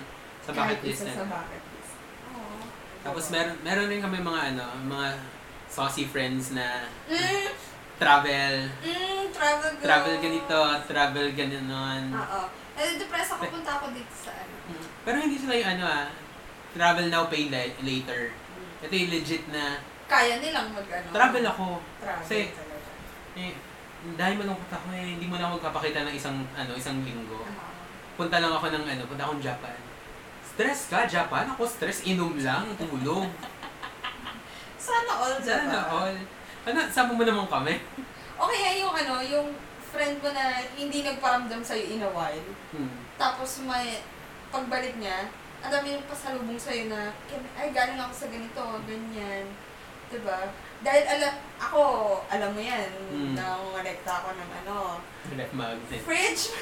sa 0.43 0.51
bucket 0.51 0.79
Kahit 0.79 0.87
list 0.87 1.03
na. 1.07 1.13
sa 1.15 1.25
bucket 1.27 1.63
list. 1.75 1.93
Oo. 2.33 2.55
Tapos 3.03 3.23
meron 3.31 3.55
meron 3.61 3.87
rin 3.87 4.01
kami 4.01 4.17
mga 4.19 4.41
ano, 4.53 4.63
mga 4.85 5.07
saucy 5.65 6.05
friends 6.05 6.53
na 6.53 6.87
Mm, 7.09 7.51
travel, 7.95 8.53
mm, 8.83 9.23
travel 9.31 9.71
go. 9.75 9.83
travel 9.83 10.15
ganito, 10.19 10.57
travel 10.85 11.27
gano'n. 11.31 12.03
Oo. 12.11 12.41
Eh, 12.75 12.99
depressed 12.99 13.31
ako, 13.31 13.43
punta 13.49 13.71
ako 13.71 13.95
dito 13.95 14.11
sa 14.11 14.35
ano. 14.35 14.53
Mm. 14.67 14.85
Pero 15.07 15.15
hindi 15.23 15.37
sila 15.39 15.53
yung 15.55 15.69
ano 15.79 15.83
ah, 15.87 16.05
travel 16.75 17.07
now, 17.07 17.31
pay 17.31 17.47
la- 17.47 17.75
later. 17.79 18.35
Ito 18.83 18.91
yung 18.91 19.11
legit 19.11 19.47
na, 19.47 19.79
Kaya 20.05 20.43
nilang 20.43 20.75
mag 20.75 20.83
ano. 20.85 21.07
travel 21.09 21.45
ako. 21.47 21.65
Travel 22.03 22.23
Kasi- 22.27 22.51
talaga. 22.51 22.89
Eh, 23.35 23.53
dahil 24.13 24.35
malungkot 24.37 24.69
ako 24.69 24.87
eh, 24.91 25.17
hindi 25.17 25.25
mo 25.25 25.39
na 25.39 25.47
ako 25.47 25.57
magpapakita 25.57 26.05
ng 26.05 26.13
isang, 26.13 26.37
ano, 26.53 26.71
isang 26.75 26.99
linggo. 27.01 27.41
Oo. 27.41 27.65
Punta 28.15 28.37
lang 28.37 28.51
ako 28.51 28.67
ng 28.69 28.85
ano, 28.85 29.01
punta 29.07 29.23
akong 29.23 29.39
Japan. 29.39 29.75
Stress 30.45 30.87
ka, 30.87 31.03
Japan? 31.03 31.47
Ako 31.51 31.63
stress, 31.63 32.03
inom 32.03 32.35
lang, 32.39 32.63
tulog. 32.75 33.27
Sana 34.85 35.11
all, 35.17 35.35
diba? 35.39 35.47
Sana 35.47 35.79
all. 35.89 36.15
Ano, 36.65 36.79
sama 36.89 37.13
mo 37.13 37.21
naman 37.21 37.45
kami? 37.45 37.77
O 38.35 38.49
kaya 38.49 38.81
yung 38.81 38.91
ano, 38.91 39.21
yung 39.21 39.47
friend 39.93 40.17
mo 40.19 40.29
na 40.29 40.45
hindi 40.75 41.05
nagparamdam 41.05 41.61
sa'yo 41.61 41.85
in 41.87 42.03
a 42.03 42.09
while. 42.09 42.47
Hmm. 42.73 42.89
Tapos 43.15 43.63
may 43.63 44.01
pagbalik 44.49 44.97
niya, 44.97 45.29
ang 45.61 45.71
dami 45.71 45.95
yung 45.95 46.05
pasalubong 46.05 46.59
sa'yo 46.59 46.89
na, 46.89 47.13
ay, 47.55 47.69
galing 47.71 47.97
ako 47.97 48.13
sa 48.13 48.27
ganito, 48.27 48.61
ganyan. 48.85 49.45
Diba? 50.05 50.53
Dahil 50.81 51.03
alam, 51.07 51.33
ako, 51.57 51.81
alam 52.29 52.53
mo 52.53 52.61
yan, 52.61 52.89
Mm. 53.09 53.33
nangungalekta 53.33 54.21
ako 54.21 54.37
ng 54.37 54.51
ano, 54.63 55.01
Ref 55.33 55.51
magnet. 55.51 56.01
fridge, 56.05 56.53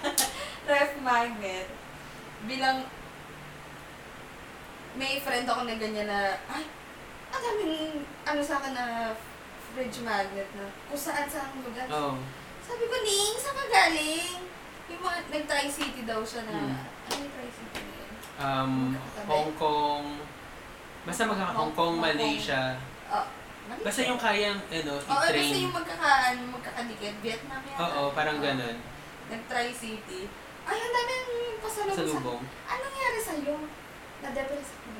ref 0.70 0.96
magnet. 1.04 1.68
Bilang, 2.48 2.88
may 4.96 5.20
friend 5.20 5.44
ako 5.44 5.68
na 5.68 5.76
ganyan 5.76 6.08
na, 6.08 6.40
ay, 6.48 6.64
ang 7.28 7.42
daming, 7.42 8.00
ano 8.24 8.40
sa 8.40 8.56
akin 8.56 8.72
na 8.72 9.12
fridge 9.76 10.00
magnet 10.00 10.48
na, 10.56 10.72
kung 10.88 10.96
saan 10.96 11.28
saan 11.28 11.52
lugar. 11.60 11.84
Oo. 11.86 12.16
Sabi 12.58 12.82
ko, 12.82 12.96
Ning, 12.98 13.36
saan 13.36 13.54
ka 13.54 13.64
galing? 13.68 14.40
Yung 14.88 15.00
mga, 15.00 15.18
nag-Tri-City 15.28 16.02
daw 16.02 16.24
siya 16.24 16.42
na, 16.42 16.56
Hmm. 16.56 16.80
ano 17.04 17.20
yung 17.20 17.30
Tri-City 17.30 17.78
na 17.78 17.92
yun? 17.94 18.10
Um, 18.36 18.72
Magkakatabi. 18.90 19.28
Hong 19.28 19.52
Kong, 19.54 20.06
basta 21.04 21.22
mag 21.22 21.36
Hong 21.36 21.44
Hong- 21.52 21.74
Kong, 21.74 21.76
Hong 21.76 21.96
Malaysia. 22.00 22.80
Oh, 23.06 23.26
mali 23.68 23.80
Basta 23.84 24.00
siya. 24.00 24.08
yung 24.08 24.18
kayang, 24.18 24.58
ano, 24.64 24.92
Oo, 24.96 25.04
basta 25.04 25.28
i-train. 25.30 25.60
yung 25.60 25.76
magkaka, 25.76 26.10
ano, 26.26 26.40
magkakadikit. 26.50 27.14
Vietnam 27.20 27.60
yata. 27.62 27.80
Oo, 27.84 28.02
parang 28.16 28.38
ganun. 28.40 28.76
Nag-Tri-City. 29.28 30.20
Ay, 30.64 30.78
ang 30.78 30.92
daming 30.96 31.28
pasalubong 31.60 31.94
Sa 31.94 32.02
sa... 32.02 32.16
lubong. 32.16 32.42
Anong 32.66 32.90
nangyari 32.90 33.20
sa'yo? 33.20 33.54
Na-depress 34.18 34.70
ako? 34.72 34.90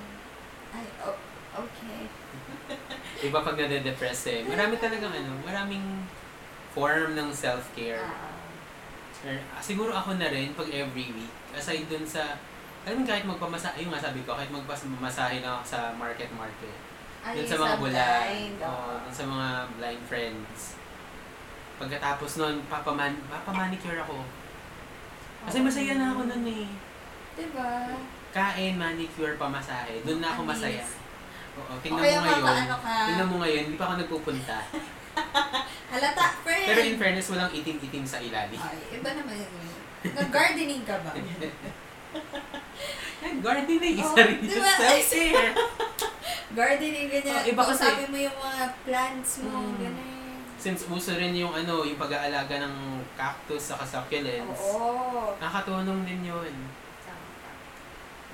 Ay, 0.71 0.87
oh, 1.01 1.17
okay. 1.57 2.03
Iba 3.17 3.41
pag 3.41 3.57
nade-depress 3.57 4.21
eh. 4.29 4.41
Marami 4.45 4.77
talagang 4.77 5.09
ano, 5.11 5.33
maraming 5.41 6.05
form 6.71 7.17
ng 7.17 7.29
self-care. 7.33 8.03
Ah, 8.03 8.35
Or, 9.25 9.33
ah, 9.51 9.59
siguro 9.59 9.91
ako 9.91 10.21
na 10.21 10.29
rin 10.29 10.53
pag 10.53 10.69
every 10.69 11.09
week. 11.11 11.33
Aside 11.51 11.89
dun 11.89 12.05
sa, 12.05 12.37
alam 12.85 13.01
mo 13.01 13.09
kahit 13.09 13.25
magpamasahe, 13.25 13.83
yung 13.83 13.91
nga 13.91 13.99
sabi 13.99 14.21
ko, 14.23 14.37
kahit 14.37 14.53
magpamasahe 14.53 15.41
ako 15.41 15.65
sa 15.65 15.91
market-market. 15.97 16.77
ay, 17.25 17.35
Dun 17.35 17.49
sa 17.49 17.59
mga 17.59 17.77
bulan. 17.81 18.23
dun 19.03 19.11
sa 19.11 19.25
mga 19.25 19.49
blind 19.75 20.03
friends. 20.07 20.79
Pagkatapos 21.77 22.39
nun, 22.39 22.57
papaman, 22.69 23.19
papamanicure 23.27 23.99
ako. 23.99 24.23
Kasi 25.45 25.59
masaya 25.61 25.97
na 25.97 26.15
ako 26.15 26.23
nun 26.29 26.45
eh. 26.47 26.69
Diba? 27.35 27.73
Kain, 28.31 28.77
manicure, 28.77 29.35
pamasahe. 29.37 30.05
Doon 30.05 30.21
na 30.21 30.33
ako 30.33 30.47
masaya. 30.47 30.85
Oo, 31.57 31.73
tingnan 31.81 32.01
kaya 32.01 32.17
mo 32.17 32.23
ngayon. 32.23 32.43
makaano 32.43 32.77
ka. 32.79 32.95
Tingnan 33.07 33.29
mo 33.29 33.37
ngayon, 33.39 33.63
hindi 33.65 33.77
pa 33.77 33.85
ako 33.87 33.95
nagpupunta. 33.99 34.57
Halata, 35.93 36.25
friend! 36.45 36.67
Pero 36.67 36.81
in 36.83 36.97
fairness, 36.97 37.29
walang 37.29 37.51
itim-itim 37.51 38.05
sa 38.05 38.19
ilalim. 38.19 38.59
Ay, 38.59 38.79
iba 38.93 39.11
naman 39.11 39.35
yun. 39.35 39.53
Nag-gardening 40.07 40.85
ka 40.85 40.97
ba? 41.01 41.13
And 43.19 43.41
gardening 43.41 43.81
na 43.81 44.05
isa 44.05 44.13
Oo, 44.13 44.21
rin 44.23 44.39
di 44.39 44.47
yung 44.47 44.61
ba? 44.63 44.73
self-care. 44.77 45.53
Gardening, 46.57 47.09
ganyan. 47.11 47.35
Oh, 47.35 47.43
iba 47.47 47.63
kasi- 47.65 47.83
Kausapin 47.83 48.09
mo 48.09 48.19
yung 48.19 48.39
mga 48.39 48.65
plants 48.83 49.33
mo, 49.43 49.51
Mm. 49.59 49.77
ganyan. 49.77 50.15
Since 50.57 50.81
uso 50.87 51.13
rin 51.13 51.35
yung 51.35 51.53
ano, 51.53 51.83
yung 51.83 51.97
pag-aalaga 51.97 52.57
ng 52.59 52.75
cactus 53.13 53.61
sa 53.67 53.81
succulents. 53.81 54.57
Oo. 54.59 55.37
Nakakatulong 55.37 56.05
din 56.05 56.23
yun. 56.25 56.53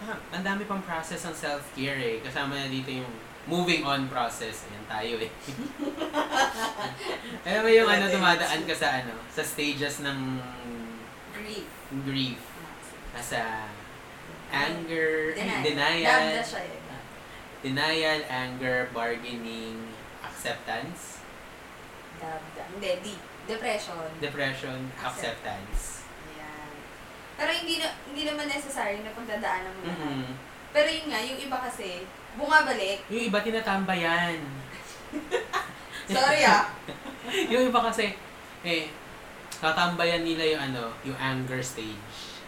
Ah, 0.02 0.18
ang 0.34 0.42
dami 0.42 0.66
pang 0.66 0.82
process 0.82 1.22
ng 1.22 1.36
self-care 1.36 1.94
eh. 1.94 2.16
Kasama 2.18 2.58
na 2.58 2.66
dito 2.66 2.90
yung 2.90 3.06
moving 3.46 3.86
on 3.86 4.10
process. 4.10 4.66
Ayan 4.66 4.86
tayo 4.86 5.14
eh. 5.22 5.30
Alam 7.46 7.60
mo 7.62 7.70
yung 7.70 7.86
ano, 7.86 8.10
dumadaan 8.10 8.66
ka 8.66 8.74
sa 8.74 8.98
ano, 8.98 9.14
sa 9.30 9.46
stages 9.46 10.02
ng 10.02 10.18
Grief. 11.32 11.66
grief. 12.02 12.42
Nasa 13.14 13.70
anger, 14.52 15.32
Denial. 15.32 15.62
denial, 15.64 16.22
eh. 16.28 16.44
denial, 17.62 18.20
anger, 18.28 18.90
bargaining, 18.92 19.80
acceptance, 20.20 21.24
Damda. 22.20 22.62
Hindi, 22.68 22.90
di. 23.00 23.14
Depression. 23.42 23.96
depression, 24.20 24.78
acceptance. 25.00 26.01
Pero 27.42 27.58
hindi 27.58 27.82
na, 27.82 27.90
hindi 28.06 28.22
naman 28.22 28.46
necessary 28.46 29.02
na 29.02 29.10
pagdadaanan 29.10 29.74
mo 29.74 29.82
lahat. 29.82 30.14
Mhm. 30.14 30.30
Pero 30.70 30.86
yun 30.86 31.06
nga, 31.10 31.18
yung 31.26 31.40
iba 31.42 31.58
kasi, 31.58 32.06
bumabalik. 32.38 33.02
Yung 33.10 33.24
iba 33.26 33.42
tinatambayan. 33.42 34.38
Sorry 36.14 36.46
ah. 36.46 36.70
yung 37.50 37.66
iba 37.66 37.80
kasi, 37.82 38.14
eh, 38.62 38.94
tatambayan 39.58 40.22
nila 40.22 40.54
yung 40.54 40.62
ano, 40.70 40.94
yung 41.02 41.18
anger 41.18 41.58
stage. 41.58 42.38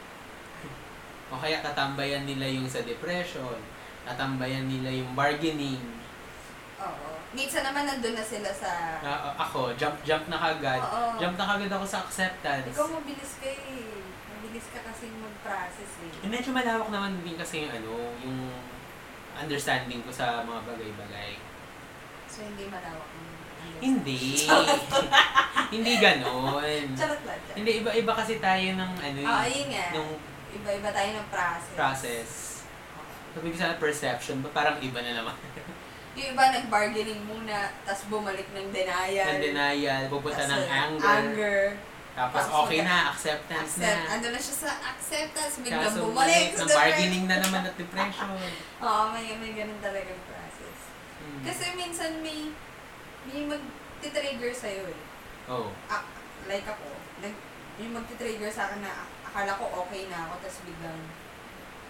O 1.34 1.42
kaya 1.42 1.59
tatambayan 1.59 2.22
nila 2.22 2.47
yung 2.47 2.70
sa 2.70 2.86
depression. 2.86 3.59
Tatambayan 4.07 4.70
nila 4.70 4.95
yung 4.95 5.11
bargaining. 5.18 5.82
Oo. 6.78 7.18
Minsan 7.34 7.66
naman 7.66 7.82
nandun 7.82 8.14
na 8.14 8.22
sila 8.22 8.47
sa... 8.55 9.03
Ah, 9.03 9.34
ako, 9.42 9.74
jump 9.74 9.99
jump 10.07 10.30
na 10.30 10.38
kagad. 10.38 10.78
Oo. 10.78 11.18
Jump 11.18 11.34
na 11.34 11.51
kagad 11.51 11.74
ako 11.74 11.82
sa 11.82 12.07
acceptance. 12.07 12.70
Ikaw 12.70 12.86
mabilis 12.95 13.42
ka 13.42 13.51
eh. 13.51 14.03
Mabilis 14.55 14.70
ka 14.70 14.86
kasi 14.86 15.11
mag-process 15.11 15.92
eh. 15.98 16.22
Eh, 16.22 16.30
medyo 16.30 16.55
malawak 16.55 16.86
naman 16.86 17.18
din 17.26 17.34
kasi 17.34 17.66
yung 17.66 17.74
ano, 17.74 17.90
yung 18.22 18.38
understanding 19.34 19.98
ko 19.98 20.14
sa 20.14 20.46
mga 20.46 20.62
bagay-bagay. 20.62 21.42
So, 22.30 22.46
hindi 22.46 22.70
malawak 22.70 23.02
ang 23.02 23.34
Hindi. 23.82 24.46
Hindi 25.74 25.92
ganon. 25.98 26.62
Charot 26.94 27.18
lang. 27.26 27.34
charot. 27.42 27.59
Hindi, 27.59 27.82
iba-iba 27.82 28.12
kasi 28.14 28.38
tayo 28.38 28.78
ng 28.78 28.92
ano 28.94 29.20
Ah, 29.26 29.42
eh, 29.42 29.59
yun 29.59 29.74
nga. 29.74 29.86
nung 29.90 30.22
Iba-iba 30.55 30.88
tayo 30.94 31.11
ng 31.18 31.26
process. 31.34 31.74
process. 31.74 32.30
Sabi 33.34 33.50
ko 33.50 33.57
sana 33.59 33.74
perception, 33.82 34.38
ba 34.38 34.55
parang 34.55 34.78
iba 34.78 35.02
na 35.02 35.18
naman. 35.18 35.34
Yung 36.14 36.30
iba 36.30 36.55
nag-bargaining 36.55 37.26
muna, 37.26 37.74
tapos 37.82 38.07
bumalik 38.07 38.46
ng 38.55 38.70
denial. 38.70 39.34
ng 39.34 39.42
denial, 39.42 40.02
pupunta 40.07 40.46
ng 40.46 40.62
uh, 40.62 40.78
anger, 40.78 41.11
Anger. 41.11 41.61
Tapos 42.14 42.46
Tapos 42.46 42.62
okay 42.64 42.80
na, 42.80 43.10
acceptance 43.10 43.74
Accept. 43.74 43.90
na. 44.00 44.12
Ando 44.14 44.26
na 44.30 44.38
siya 44.38 44.56
sa 44.56 44.70
acceptance. 44.86 45.54
Biglang 45.60 45.82
Kaso 45.82 45.98
bumalik 46.06 46.54
bumalik, 46.54 46.62
ng 46.62 46.68
bargaining 46.70 47.24
na 47.26 47.36
naman 47.42 47.62
at 47.64 47.74
depression. 47.74 48.28
Oo, 48.86 49.02
may, 49.10 49.26
may 49.34 49.52
ganun 49.52 49.80
talagang 49.80 50.22
process. 50.24 50.78
Hmm. 51.18 51.42
Kasi 51.42 51.64
minsan 51.74 52.22
may, 52.22 52.54
may 53.26 53.40
mag-trigger 53.44 54.54
sa'yo 54.54 54.84
eh. 54.86 55.00
oh, 55.50 55.74
Ah, 55.86 56.06
like 56.46 56.62
ako, 56.64 56.86
nag, 57.18 57.34
yung 57.76 57.92
mag-trigger 57.92 58.48
sa 58.48 58.70
akin 58.70 58.78
na 58.80 58.94
ak- 58.94 59.14
akala 59.26 59.58
ko 59.58 59.64
okay 59.82 60.06
na 60.06 60.30
ako, 60.30 60.38
tapos 60.38 60.58
biglang, 60.62 61.00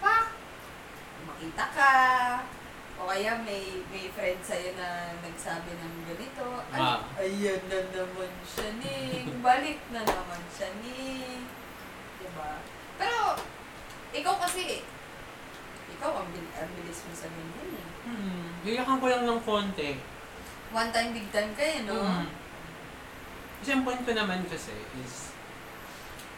pak! 0.01 0.33
Makita 1.25 1.64
ka, 1.68 1.91
o 2.95 3.05
kaya 3.05 3.35
may 3.43 3.83
may 3.89 4.07
friend 4.09 4.39
sa'yo 4.41 4.75
na 4.75 4.89
nagsabi 5.19 5.71
ng 5.73 5.95
ganito, 6.07 6.47
ay, 6.71 6.81
Ah. 6.81 7.01
ayan 7.17 7.63
na 7.67 7.81
naman 7.91 8.31
siya 8.43 8.69
ni, 8.79 8.97
balik 9.39 9.83
na 9.91 10.01
naman 10.01 10.43
siya 10.49 10.71
ni, 10.79 11.27
diba? 12.19 12.63
Pero, 12.95 13.35
ikaw 14.11 14.35
kasi, 14.39 14.87
ikaw 15.91 16.11
ang, 16.15 16.29
bil- 16.31 16.55
ang 16.55 16.71
bilis 16.73 17.03
mo 17.03 17.13
sa 17.13 17.27
ganyan 17.27 17.71
eh. 17.75 17.87
hmm, 18.05 18.47
iyakan 18.63 19.01
ko 19.01 19.07
lang 19.07 19.25
ng 19.25 19.43
konti. 19.43 19.99
One 20.71 20.91
time, 20.91 21.11
big 21.13 21.31
time 21.31 21.55
kayo, 21.55 21.87
no? 21.87 21.99
Mm. 21.99 22.27
Kasi 23.59 23.71
ang 23.71 23.83
point 23.83 24.03
ko 24.03 24.13
naman 24.13 24.43
kasi 24.45 24.75
is, 24.99 25.31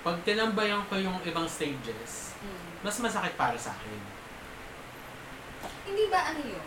pag 0.01 0.21
tinambayan 0.23 0.85
ko 0.87 0.95
yung 0.95 1.19
ibang 1.23 1.49
stages, 1.49 2.37
Mm. 2.39 2.85
mas 2.85 2.97
masakit 2.97 3.33
para 3.35 3.57
sa 3.57 3.73
akin. 3.73 4.01
Hindi 5.87 6.05
ba 6.11 6.21
ano 6.35 6.43
yun? 6.43 6.67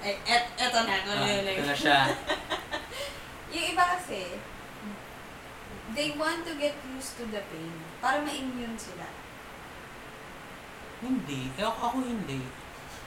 Ay, 0.00 0.16
et, 0.24 0.44
eto 0.56 0.78
na, 0.88 0.96
ano 1.04 1.12
Ah, 1.12 1.28
yun, 1.28 1.44
ito 1.44 1.64
na 1.68 1.76
siya. 1.76 2.08
Yung 3.52 3.66
iba 3.76 3.84
kasi, 3.84 4.40
they 5.92 6.16
want 6.16 6.40
to 6.48 6.56
get 6.56 6.72
used 6.96 7.20
to 7.20 7.28
the 7.28 7.44
pain. 7.52 7.76
Para 8.00 8.24
ma-immune 8.24 8.80
sila. 8.80 9.04
Hindi. 11.04 11.52
Eh, 11.60 11.64
ako, 11.64 11.78
ako 11.92 11.96
hindi. 12.00 12.40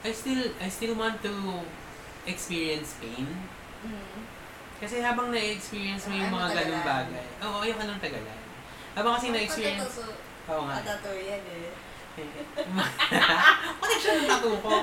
I 0.06 0.12
still, 0.14 0.54
I 0.62 0.70
still 0.70 0.94
want 0.94 1.18
to 1.26 1.34
experience 2.30 2.94
pain. 3.02 3.26
Mm. 3.82 4.20
Kasi 4.78 5.00
habang 5.00 5.32
na-experience 5.32 6.12
mo 6.12 6.14
yung 6.14 6.30
mga 6.30 6.50
ganung 6.62 6.84
bagay. 6.86 7.26
Oo, 7.42 7.58
ayaw 7.64 7.76
ka 7.80 7.86
ng 7.88 8.02
tagalan. 8.04 8.40
Habang 8.94 9.14
kasi 9.18 9.34
na-experience... 9.34 9.98
Oo 10.52 10.68
nga. 10.68 10.84
patato 10.84 11.10
yan 11.16 11.40
eh. 11.40 11.72
Siya 14.02 14.12
ng 14.22 14.28
tattoo 14.30 14.58
ko? 14.62 14.76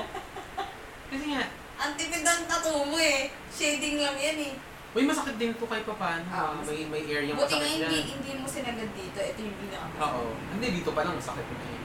Kasi 1.11 1.25
nga, 1.27 1.43
Ang 1.81 1.91
tipid 1.97 2.21
ng 2.21 2.41
tattoo 2.45 2.87
mo 2.87 2.95
eh. 2.95 3.27
Shading 3.49 3.99
lang 3.99 4.15
yan 4.15 4.37
eh. 4.39 4.53
uy, 4.91 5.03
masakit 5.03 5.35
din 5.35 5.51
to 5.55 5.65
kahit 5.65 5.81
pa 5.81 5.95
paano. 5.97 6.23
Ah, 6.29 6.51
ah. 6.51 6.61
may, 6.61 6.85
may 6.85 7.03
area 7.03 7.33
Buti 7.33 7.41
nga 7.51 7.57
masakit 7.57 7.67
hindi, 7.73 7.97
dyan. 7.99 8.05
hindi 8.15 8.31
mo 8.37 8.45
sinagad 8.45 8.89
dito. 8.93 9.17
Ito 9.17 9.39
yung 9.39 9.57
pinaka 9.57 9.97
Oo. 9.99 10.23
Hindi, 10.53 10.67
dito 10.71 10.91
pa 10.91 11.01
lang 11.01 11.15
masakit 11.15 11.43
na 11.43 11.65
eh. 11.65 11.79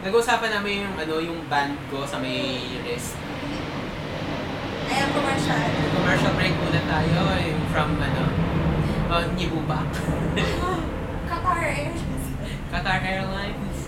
Nag-uusapan 0.00 0.50
namin 0.54 0.74
yung, 0.80 0.96
ano, 0.96 1.14
yung 1.18 1.40
band 1.44 1.76
ko 1.90 2.06
sa 2.06 2.16
may 2.16 2.40
wrist. 2.80 3.18
Ayan, 4.86 5.08
commercial. 5.12 5.70
Commercial 5.92 6.32
break 6.34 6.54
muna 6.56 6.82
tayo. 6.86 7.18
Yung 7.42 7.62
from, 7.68 7.90
ano, 7.96 8.24
uh, 9.08 9.24
Nyibuba. 9.34 9.84
Qatar 11.28 11.58
Airlines. 11.58 12.24
Qatar 12.70 13.00
Airlines. 13.02 13.78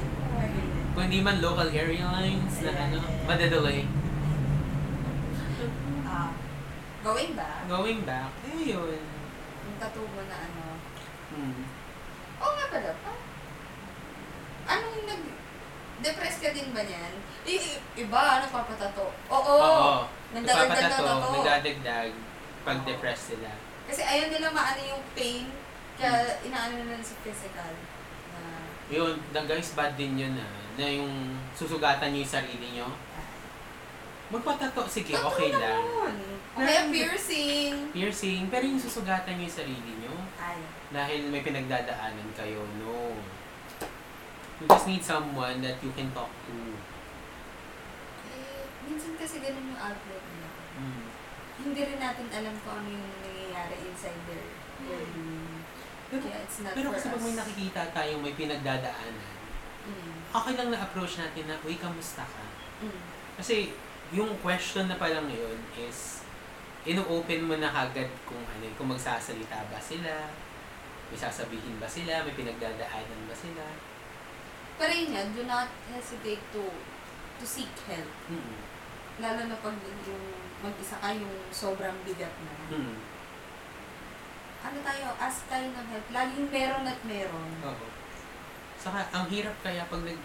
Kung 0.93 1.03
hindi 1.07 1.20
man 1.20 1.40
local 1.40 1.70
airlines 1.70 2.55
na 2.61 2.72
ano, 2.74 2.99
madadelay. 3.24 3.86
Ah, 6.05 6.28
going 7.03 7.33
back, 7.33 7.67
Going 7.67 8.01
back, 8.03 8.31
eh 8.45 8.63
yun. 8.69 9.03
yung 9.63 9.79
tattoo 9.79 10.07
mo 10.07 10.23
na 10.23 10.37
ano. 10.41 10.65
Hmm. 11.31 11.63
Oo 12.39 12.53
nga 12.53 12.67
pala, 12.69 12.91
pa. 12.99 13.13
Anong 14.69 15.05
nag... 15.05 15.23
Depressed 16.03 16.43
ka 16.43 16.51
din 16.51 16.75
ba 16.75 16.83
niyan? 16.83 17.15
I- 17.45 17.79
iba, 17.97 18.19
ano 18.19 18.47
papatato? 18.49 19.15
Oo. 19.29 19.55
Oo. 19.55 19.95
Nagdadagdag 20.33 20.75
na 20.81 20.89
Nagpapatato, 20.89 21.07
tato. 21.07 21.29
nagdadagdag 21.33 22.11
pag 22.63 22.79
Oo. 22.79 22.87
depressed 22.87 23.27
sila. 23.33 23.51
Kasi 23.87 24.03
ayaw 24.03 24.27
nila 24.29 24.51
maano 24.51 24.81
yung 24.83 25.03
pain. 25.15 25.47
Kaya 25.95 26.43
inaano 26.43 26.75
nila 26.77 26.99
sa 26.99 27.15
physical. 27.23 27.71
Na, 28.33 28.41
Yun, 28.89 29.15
na 29.31 29.41
guys, 29.45 29.71
bad 29.73 29.95
din 29.95 30.19
yun 30.19 30.35
ah. 30.35 30.51
Na 30.75 30.85
yung 30.85 31.11
susugatan 31.53 32.11
nyo 32.11 32.21
yung 32.21 32.35
sarili 32.35 32.69
nyo. 32.73 32.89
Magpatato, 34.29 34.83
sige, 34.89 35.13
Tattoo 35.13 35.29
okay 35.29 35.51
lang. 35.53 35.79
naman. 35.79 36.15
O 36.53 36.61
kaya 36.61 36.85
piercing. 36.93 37.89
Piercing, 37.97 38.43
pero 38.53 38.69
yung 38.69 38.77
susugatan 38.77 39.41
nyo 39.41 39.49
yung 39.49 39.57
sarili 39.57 39.93
nyo. 40.05 40.13
Ay. 40.37 40.61
Dahil 40.93 41.33
may 41.33 41.41
pinagdadaanan 41.41 42.29
kayo, 42.37 42.61
no. 42.77 43.17
You 44.61 44.69
just 44.69 44.87
need 44.87 45.01
someone 45.03 45.65
that 45.65 45.81
you 45.81 45.91
can 45.97 46.13
talk 46.13 46.29
to. 46.29 46.55
Eh, 48.29 48.63
minsan 48.85 49.17
kasi 49.17 49.41
ganun 49.41 49.73
yung 49.73 49.81
outlet 49.81 50.23
nila. 50.23 50.49
Mm. 50.77 51.05
Hindi 51.63 51.81
rin 51.89 51.99
natin 51.99 52.27
alam 52.31 52.55
kung 52.61 52.75
ano 52.79 52.89
yung 52.91 53.07
nangyayari 53.19 53.77
inside 53.89 54.21
their. 54.29 54.45
Pero, 56.13 56.21
Kaya 56.21 56.39
it's 56.45 56.61
not 56.61 56.77
pero 56.77 56.93
for 56.93 57.01
kasi 57.01 57.07
pag 57.09 57.17
us. 57.17 57.25
may 57.25 57.35
nakikita 57.35 57.83
tayong 57.97 58.21
may 58.21 58.35
pinagdadaanan, 58.37 59.31
Mm. 59.83 60.15
okay 60.31 60.55
lang 60.55 60.69
na-approach 60.71 61.19
natin 61.19 61.45
na, 61.51 61.59
uy, 61.67 61.75
kamusta 61.75 62.23
ka? 62.23 62.45
Mm. 62.85 63.03
Kasi 63.35 63.75
yung 64.13 64.31
question 64.39 64.87
na 64.87 64.95
palang 64.95 65.27
yun 65.27 65.59
is, 65.75 66.22
ino-open 66.83 67.47
mo 67.47 67.55
na 67.59 67.70
agad 67.70 68.11
kung 68.26 68.43
ano, 68.43 68.66
kung 68.74 68.91
magsasalita 68.91 69.70
ba 69.70 69.78
sila, 69.78 70.30
may 71.12 71.18
sasabihin 71.18 71.78
ba 71.78 71.87
sila, 71.87 72.26
may 72.26 72.35
pinagdadaanan 72.35 73.22
ba 73.28 73.37
sila. 73.37 73.64
Pero 74.80 74.91
yun 74.91 75.14
nga, 75.14 75.22
do 75.30 75.43
not 75.47 75.68
hesitate 75.93 76.43
to 76.51 76.64
to 77.39 77.45
seek 77.47 77.70
help. 77.87 78.11
Mm. 78.30 78.59
Lalo 79.22 79.41
na 79.47 79.57
pag 79.61 79.76
yung 80.07 80.24
mag-isa 80.62 80.99
ka 80.99 81.11
yung 81.14 81.37
sobrang 81.55 81.95
bigat 82.07 82.33
na. 82.43 82.55
Mm. 82.70 82.97
Ano 84.62 84.78
tayo, 84.87 85.07
ask 85.18 85.47
tayo 85.51 85.66
ng 85.74 85.87
help. 85.91 86.07
Laging 86.14 86.49
meron 86.51 86.87
at 86.87 87.01
meron. 87.03 87.51
Oo. 87.66 87.87
Saka, 88.78 89.07
ang 89.11 89.26
hirap 89.30 89.55
kaya 89.62 89.87
pag 89.87 90.03
nag... 90.07 90.18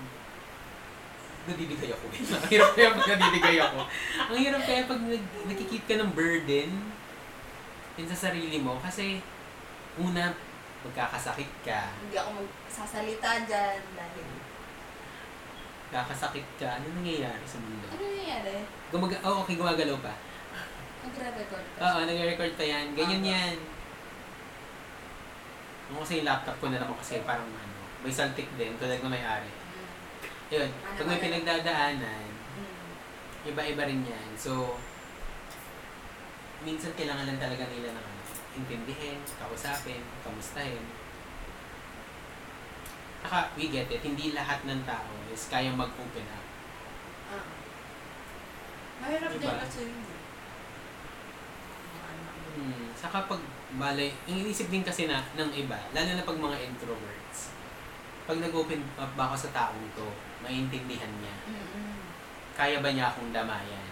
Nadidikay 1.48 1.90
ako. 1.90 2.06
ang 2.36 2.48
hirap 2.52 2.70
kaya 2.76 2.90
pag 2.92 3.08
nadidikay 3.08 3.58
ako. 3.58 3.80
Ang 4.30 4.38
hirap 4.38 4.62
kaya 4.62 4.82
pag 4.84 5.00
nag, 5.00 5.24
nakikip 5.48 5.84
ka 5.88 5.96
ng 5.96 6.12
burden 6.12 6.70
din 7.96 8.08
sa 8.08 8.28
sarili 8.28 8.60
mo. 8.60 8.76
Kasi, 8.78 9.24
una, 9.96 10.36
magkakasakit 10.84 11.52
ka. 11.64 11.96
Hindi 11.98 12.20
ako 12.20 12.30
magsasalita 12.38 13.48
dyan 13.48 13.82
dahil 13.96 14.28
Kakasakit 15.88 16.48
ka. 16.60 16.68
Ano 16.68 17.00
nangyayari 17.00 17.46
sa 17.48 17.64
mundo? 17.64 17.88
ano 17.88 18.04
nangyayari? 18.04 18.68
Gumaga 18.92 19.16
oh, 19.24 19.48
okay, 19.48 19.56
gumagalaw 19.56 19.98
pa. 20.04 20.14
Magre-record 21.08 21.64
ka. 21.64 21.80
Oo, 21.80 22.00
nag-record 22.04 22.54
pa 22.60 22.66
yan. 22.68 22.92
Ganyan 22.92 23.24
Ah. 23.24 23.32
yan. 23.32 23.58
Ako 25.88 26.04
kasi 26.04 26.20
yung 26.20 26.28
laptop 26.28 26.60
ko 26.60 26.68
na 26.68 26.84
naman 26.84 27.00
kasi 27.00 27.24
parang 27.24 27.48
ano, 27.48 27.76
may 28.04 28.12
saltik 28.12 28.52
din, 28.60 28.76
tulad 28.76 29.00
ng 29.00 29.08
may-ari. 29.08 29.48
Yun, 30.48 30.70
Ano 30.72 30.96
pag 30.96 31.08
may 31.08 31.20
pinagdadaanan, 31.20 32.28
Mm. 32.56 32.90
iba-iba 33.46 33.84
rin 33.84 34.02
yan. 34.02 34.30
So, 34.34 34.80
minsan 36.64 36.96
kailangan 36.96 37.28
lang 37.28 37.36
talaga 37.38 37.68
nila 37.68 37.92
ng 37.92 38.08
intindihin, 38.56 39.20
kausapin, 39.36 40.02
kamustahin. 40.24 40.82
Saka, 43.20 43.52
we 43.54 43.68
get 43.68 43.92
it, 43.92 44.00
hindi 44.00 44.32
lahat 44.32 44.64
ng 44.64 44.88
tao 44.88 45.12
is 45.28 45.52
kayang 45.52 45.76
mag-open 45.76 46.24
up. 46.32 46.46
Ah. 47.28 47.44
Mahirap 48.98 49.36
Diba? 49.36 49.52
din 49.52 49.62
kasi 49.62 49.80
yun. 49.84 50.00
eh. 50.00 50.00
Mo. 50.00 50.16
Hmm. 52.58 52.88
Saka 52.96 53.28
pag, 53.28 53.42
bale, 53.78 54.16
ang 54.26 54.38
inisip 54.40 54.72
din 54.72 54.82
kasi 54.82 55.06
na, 55.06 55.22
ng 55.36 55.52
iba, 55.54 55.78
lalo 55.92 56.10
na 56.10 56.24
pag 56.24 56.40
mga 56.40 56.58
introverts, 56.64 57.52
pag 58.26 58.40
nag-open 58.40 58.82
up 58.98 59.12
ba 59.14 59.30
ako 59.30 59.36
sa 59.38 59.52
taong 59.52 59.92
to, 59.94 60.08
maintindihan 60.48 61.12
niya. 61.20 61.36
Mm-mm. 61.46 62.00
Kaya 62.56 62.80
ba 62.80 62.90
niya 62.90 63.12
akong 63.12 63.30
damayan? 63.30 63.86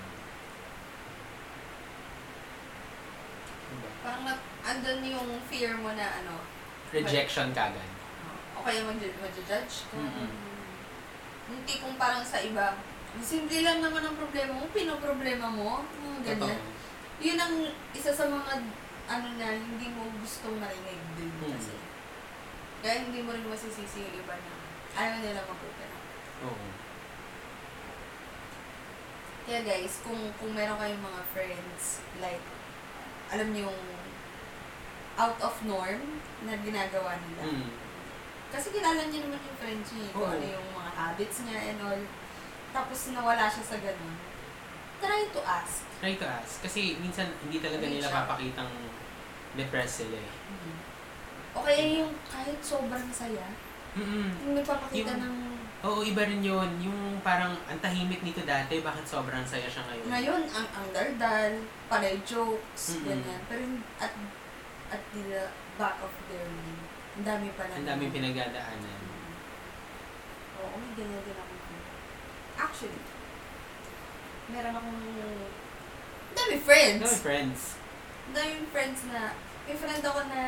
Diba? 3.68 3.90
Parang 4.02 4.24
na, 4.24 4.34
andun 4.64 5.04
yung 5.04 5.30
fear 5.46 5.76
mo 5.76 5.92
na 5.92 6.24
ano, 6.24 6.40
Rejection 6.90 7.52
kagad. 7.52 7.92
o 8.56 8.64
kaya 8.64 8.88
mag- 8.88 9.20
mag-judge 9.20 9.76
ka. 9.86 9.96
Mm-mm. 9.96 10.32
Yung 11.46 11.62
tipong 11.68 12.00
parang 12.00 12.24
sa 12.24 12.40
iba, 12.40 12.80
simple 13.20 13.60
lang 13.62 13.84
naman 13.84 14.02
ang 14.02 14.16
problema 14.16 14.56
mo, 14.56 14.66
pinoproblema 14.72 15.48
mo, 15.52 15.84
mga 16.02 16.20
ganyan. 16.26 16.56
Totoo. 16.58 16.74
Yun 17.16 17.40
ang 17.40 17.56
isa 17.92 18.12
sa 18.12 18.26
mga 18.26 18.52
ano 19.06 19.28
na 19.38 19.48
hindi 19.54 19.88
mo 19.88 20.10
gustong 20.20 20.58
marinig 20.58 21.00
din 21.16 21.30
Hmm. 21.40 21.54
kasi. 21.54 21.76
Kaya 22.82 23.06
hindi 23.06 23.22
mo 23.22 23.32
rin 23.32 23.46
masisisi 23.46 24.02
yung 24.02 24.16
iba 24.20 24.34
na 24.34 24.52
ayaw 24.96 25.16
nila 25.22 25.42
up. 25.44 25.62
Oo. 26.44 26.66
Kaya 29.46 29.62
guys, 29.62 30.02
kung 30.02 30.18
kung 30.36 30.52
meron 30.52 30.76
kayong 30.76 31.04
mga 31.06 31.22
friends, 31.30 32.02
like, 32.18 32.42
alam 33.30 33.54
niyo 33.54 33.70
yung 33.70 33.82
out 35.16 35.38
of 35.40 35.56
norm 35.64 36.20
na 36.44 36.58
ginagawa 36.60 37.16
nila. 37.22 37.42
Hmm. 37.46 37.70
Kasi 38.50 38.74
kilala 38.74 39.06
niyo 39.08 39.26
naman 39.26 39.40
yung 39.40 39.60
friends 39.62 39.88
niya, 39.94 40.04
eh, 40.10 40.12
kung 40.12 40.26
Oo. 40.28 40.34
ano 40.34 40.46
yung 40.46 40.70
mga 40.74 40.92
habits 40.92 41.38
niya 41.46 41.60
and 41.72 41.80
all. 41.80 42.02
Tapos 42.74 43.00
nawala 43.14 43.46
siya 43.48 43.64
sa 43.64 43.78
ganun. 43.80 44.16
Try 45.00 45.30
to 45.30 45.42
ask. 45.46 45.86
Try 46.02 46.18
to 46.18 46.28
ask. 46.28 46.60
Kasi 46.60 46.98
minsan 46.98 47.30
hindi 47.40 47.62
talaga 47.62 47.86
nila 47.86 48.10
out. 48.10 48.16
papakitang 48.26 48.72
depressed 49.56 50.04
sila 50.04 50.18
eh. 50.18 50.32
O 51.56 51.64
kaya 51.64 52.04
yung 52.04 52.12
kahit 52.28 52.60
sobrang 52.60 53.08
saya, 53.14 53.48
Mm-mm. 53.96 54.28
yung 54.44 54.54
nagpapakita 54.60 55.16
Yung- 55.16 55.24
ng 55.24 55.36
Oo, 55.86 56.02
iba 56.02 56.26
rin 56.26 56.42
yun. 56.42 56.70
Yung 56.82 57.22
parang 57.22 57.54
ang 57.70 57.78
tahimik 57.78 58.26
nito 58.26 58.42
dati, 58.42 58.82
bakit 58.82 59.06
sobrang 59.06 59.46
saya 59.46 59.70
siya 59.70 59.86
ngayon? 59.86 60.08
Ngayon, 60.10 60.42
ang 60.50 60.68
ang 60.74 60.88
daldal, 60.90 61.54
panay 61.86 62.18
jokes, 62.26 62.98
Mm-mm. 62.98 63.06
ganyan. 63.06 63.42
Pero 63.46 63.62
at 64.02 64.14
at 64.90 65.02
the 65.14 65.46
back 65.78 66.02
of 66.02 66.10
their 66.26 66.50
mind, 66.50 66.82
ang 67.22 67.26
dami 67.26 67.48
pa 67.54 67.70
na. 67.70 67.74
Ang 67.78 67.86
daming 67.86 68.12
pinagdadaanan. 68.12 69.02
Oo, 70.58 70.74
may 70.74 70.92
ganyan 70.98 71.22
din 71.22 71.38
ako. 71.38 71.54
Actually, 72.56 73.02
meron 74.50 74.74
akong 74.74 75.02
dami 76.34 76.56
friends. 76.66 77.02
No, 77.06 77.22
friends. 77.22 77.62
Dami 78.34 78.54
friends 78.74 79.00
na, 79.14 79.38
may 79.70 79.78
friend 79.78 80.02
ako 80.02 80.20
na, 80.34 80.42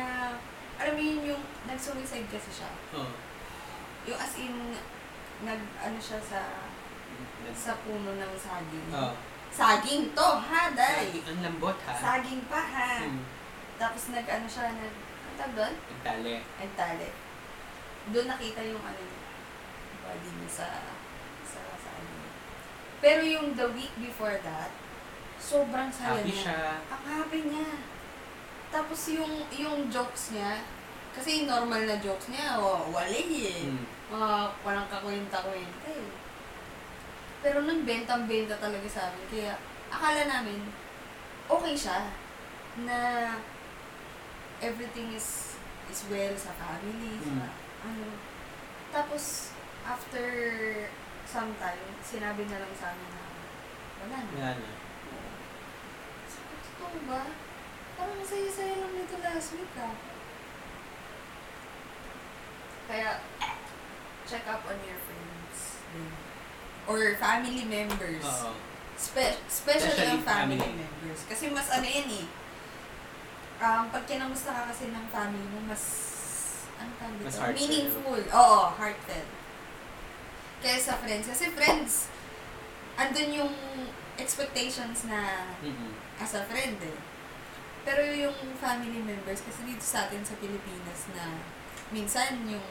alam 0.82 0.92
mo 0.94 1.00
yun 1.00 1.34
yung, 1.34 1.42
nag-suicide 1.70 2.26
kasi 2.26 2.50
siya. 2.50 2.70
Oo. 2.96 3.14
Yung 4.08 4.18
as 4.18 4.34
in, 4.40 4.74
nag, 5.44 5.60
ano 5.78 5.98
siya 5.98 6.18
sa, 6.18 6.40
sa 7.54 7.72
puno 7.82 8.14
ng 8.14 8.32
saging. 8.34 8.88
Oo. 8.94 9.14
Saging 9.48 10.12
to, 10.12 10.28
ha, 10.38 10.70
day? 10.76 11.08
Ang 11.24 11.40
lambot 11.42 11.74
ha. 11.88 11.94
Saging 11.96 12.44
pa, 12.46 12.60
ha? 12.60 13.02
Hmm. 13.06 13.24
Tapos 13.78 14.12
nag 14.12 14.26
ano 14.26 14.46
siya, 14.46 14.70
nag, 14.74 14.94
ang 14.94 15.34
tawag 15.38 15.54
doon? 15.56 15.74
Nagtali. 15.78 16.34
Nagtali. 16.60 17.08
Doon 18.08 18.28
nakita 18.28 18.60
yung 18.64 18.82
ano 18.82 19.00
niya, 19.00 19.22
body 20.04 20.30
niya 20.36 20.50
sa, 20.50 20.66
sa, 21.44 21.60
sa 21.76 21.88
ano 21.92 22.10
niya. 22.12 22.32
Pero 22.98 23.20
yung 23.24 23.56
the 23.56 23.68
week 23.72 23.92
before 23.98 24.36
that, 24.44 24.70
sobrang 25.38 25.88
saya 25.88 26.18
Happy 26.18 26.34
niya. 26.34 26.42
siya. 26.44 26.60
Ang 26.92 27.04
happy 27.06 27.40
niya. 27.46 27.68
Tapos 28.68 29.00
yung, 29.08 29.34
yung 29.54 29.88
jokes 29.88 30.36
niya, 30.36 30.60
kasi 31.16 31.44
normal 31.44 31.82
na 31.84 31.96
jokes 31.98 32.28
niya, 32.28 32.58
oh, 32.58 32.88
wali 32.90 33.24
eh. 33.48 33.62
Hmm. 33.68 33.84
Mga 34.08 34.30
walang 34.64 34.88
kakwenta-kwenta 34.88 35.88
eh. 35.92 36.08
Pero 37.38 37.62
nang 37.62 37.86
bentang-benta 37.86 38.58
talaga 38.58 38.88
sa 38.90 39.10
amin. 39.10 39.24
Kaya 39.30 39.52
akala 39.88 40.22
namin, 40.26 40.60
okay 41.46 41.74
siya. 41.74 42.10
Na 42.82 42.98
everything 44.58 45.14
is 45.14 45.54
is 45.88 46.04
well 46.12 46.34
sa 46.36 46.52
family, 46.58 47.16
sa 47.24 47.32
Mm. 47.32 47.48
ano. 47.88 48.08
Tapos, 48.92 49.54
after 49.88 50.26
some 51.24 51.56
time, 51.56 51.80
sinabi 52.04 52.44
na 52.44 52.60
lang 52.60 52.72
sa 52.76 52.92
amin 52.92 53.08
na, 53.08 53.24
wala 54.04 54.18
na. 54.20 54.32
Wala 54.36 54.50
na. 54.60 54.70
Sabi, 56.28 56.54
totoo 56.60 56.98
ba? 57.08 57.22
Parang 57.96 58.20
saya-saya 58.20 58.84
lang 58.84 58.92
nito 58.94 59.16
last 59.18 59.56
week 59.56 59.72
ah. 59.80 59.94
Kaya, 62.88 63.20
check 64.24 64.44
up 64.48 64.64
on 64.64 64.78
your 64.82 64.96
friends. 64.98 65.56
Or 66.88 66.96
family 67.20 67.68
members. 67.68 68.24
Oo. 68.24 68.56
Spe- 68.98 69.38
especially, 69.46 69.94
Especially 69.94 70.10
ang 70.10 70.24
family, 70.24 70.58
family. 70.58 70.82
members. 70.82 71.20
Kasi 71.28 71.52
mas 71.52 71.68
ano 71.68 71.84
yan 71.84 72.08
eh. 72.10 72.26
Um, 73.58 73.92
pag 73.92 74.08
kinamusta 74.08 74.50
ka 74.50 74.62
kasi 74.66 74.88
ng 74.88 75.06
family 75.12 75.46
mo, 75.52 75.60
mas, 75.68 75.82
ano 76.80 76.90
tawag 76.96 77.14
dito? 77.14 77.26
Mas 77.28 77.36
heartfelt. 77.38 77.58
Meaningful. 77.60 78.20
Oo, 78.24 78.60
heartfelt. 78.74 79.30
Kaya 80.58 80.78
sa 80.80 80.98
friends. 80.98 81.26
Kasi 81.28 81.44
friends, 81.52 81.92
andun 82.96 83.30
yung 83.30 83.52
expectations 84.18 85.06
na 85.06 85.54
Mm-mm. 85.62 85.94
as 86.18 86.34
a 86.34 86.42
friend 86.48 86.80
eh. 86.82 86.98
Pero 87.86 88.02
yung 88.02 88.34
family 88.58 88.98
members, 88.98 89.38
kasi 89.40 89.62
dito 89.62 89.80
sa 89.80 90.10
atin 90.10 90.26
sa 90.26 90.34
Pilipinas 90.36 91.06
na 91.14 91.38
minsan 91.94 92.42
yung 92.44 92.64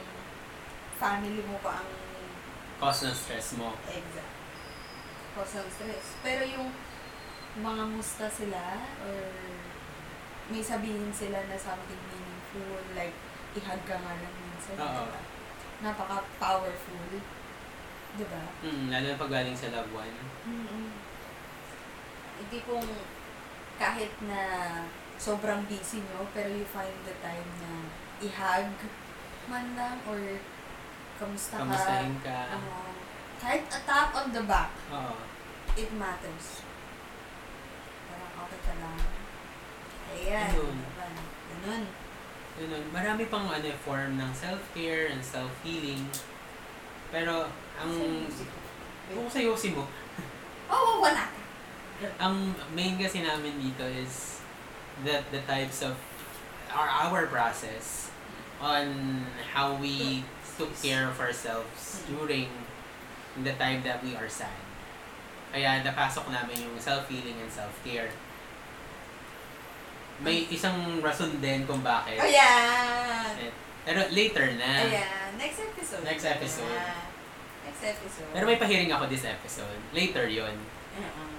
family 0.98 1.42
mo 1.46 1.56
pa 1.62 1.80
ang 1.82 1.90
Cause 2.78 3.10
ng 3.10 3.14
stress 3.14 3.58
mo. 3.58 3.74
exact 3.90 4.38
cause 5.38 5.54
ng 5.54 5.70
stress. 5.70 6.06
Pero 6.26 6.42
yung 6.42 6.74
mga 7.62 7.84
musta 7.86 8.26
sila 8.26 8.82
or 9.06 9.18
may 10.50 10.62
sabihin 10.62 11.14
sila 11.14 11.38
na 11.46 11.54
something 11.54 12.02
meaningful, 12.10 12.82
like 12.98 13.14
ihag 13.54 13.82
ka 13.86 13.96
nga 13.98 14.14
lang 14.18 14.34
minsan, 14.42 14.74
Oo. 14.74 15.06
diba? 15.06 15.20
Napaka-powerful. 15.86 17.22
Diba? 18.18 18.42
Mm, 18.66 18.90
lalo 18.90 19.06
na 19.06 19.20
pag 19.20 19.30
galing 19.30 19.54
sa 19.54 19.70
loved 19.70 19.94
one. 19.94 20.16
mm 20.48 20.90
Hindi 22.38 22.58
pong 22.66 22.86
kahit 23.78 24.10
na 24.26 24.40
sobrang 25.18 25.66
busy 25.66 26.02
nyo, 26.02 26.26
pero 26.34 26.50
you 26.50 26.66
find 26.66 26.94
the 27.06 27.14
time 27.22 27.46
na 27.62 27.86
ihag 28.22 28.70
man 29.46 29.74
lang 29.78 29.98
or 30.06 30.18
kamusta 31.18 31.54
ka. 31.58 31.62
Kamustahin 31.66 32.16
ka. 32.22 32.38
Ano, 32.54 32.68
kahit 33.38 33.64
a 33.70 33.80
tap 33.86 34.10
on 34.14 34.30
the 34.30 34.42
back, 34.46 34.70
Oo. 34.90 35.14
it 35.74 35.90
matters. 35.94 36.62
Parang 38.06 38.32
okay 38.46 38.60
ka 38.62 38.74
lang. 38.78 38.98
Ayan. 40.14 40.50
Ayun. 40.54 40.76
Diba? 40.78 41.06
Ganun. 41.50 41.84
Ganun. 42.58 42.84
Marami 42.94 43.22
pang 43.30 43.46
ano, 43.46 43.68
form 43.82 44.18
ng 44.18 44.32
self-care 44.34 45.10
and 45.10 45.22
self-healing. 45.22 46.02
Pero, 47.10 47.50
ang... 47.78 47.92
Kung 49.08 49.30
sa 49.30 49.40
yosi 49.40 49.72
mo, 49.72 49.86
Oo, 50.72 50.76
oh, 50.76 50.94
wala. 51.00 51.32
ang 52.20 52.54
main 52.76 52.94
kasi 53.00 53.24
namin 53.24 53.56
dito 53.58 53.82
is 53.82 54.38
that 55.02 55.26
the 55.34 55.42
types 55.48 55.82
of 55.82 55.96
our 56.70 56.86
our 56.86 57.26
process 57.26 58.12
on 58.60 58.86
how 59.54 59.74
we 59.80 60.22
took 60.58 60.74
care 60.82 61.06
of 61.06 61.16
ourselves 61.22 62.02
during 62.10 62.50
the 63.38 63.54
time 63.54 63.86
that 63.86 64.02
we 64.02 64.18
are 64.18 64.26
sad. 64.26 64.58
Kaya 65.54 65.80
napasok 65.86 66.28
namin 66.28 66.66
yung 66.66 66.76
self-healing 66.76 67.38
and 67.38 67.48
self-care. 67.48 68.10
May 70.18 70.50
isang 70.50 70.98
rason 70.98 71.38
din 71.38 71.62
kung 71.64 71.80
bakit. 71.80 72.18
Ayan. 72.18 73.54
Pero 73.86 74.02
later 74.10 74.50
na. 74.58 74.84
Ayan. 74.84 75.30
Next 75.38 75.62
episode. 75.62 76.02
Next 76.02 76.26
episode. 76.26 76.68
Ayan. 76.68 77.06
Next 77.64 77.82
episode. 77.86 78.28
Pero 78.34 78.44
may 78.44 78.58
pahiring 78.58 78.90
ako 78.90 79.06
this 79.06 79.24
episode. 79.24 79.78
Later 79.94 80.26
yon 80.26 80.58
Uh-uh. 80.98 81.30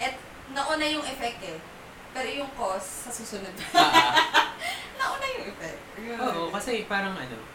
At 0.00 0.16
nauna 0.56 0.88
yung 0.88 1.04
effect 1.04 1.44
eh. 1.44 1.60
Pero 2.16 2.28
yung 2.32 2.50
cause, 2.56 3.06
sa 3.06 3.10
susunod. 3.12 3.52
Ah, 3.76 4.56
nauna 4.98 5.26
yung 5.36 5.46
effect. 5.52 5.80
Oo, 6.18 6.48
kasi 6.48 6.88
parang 6.88 7.14
ano, 7.14 7.51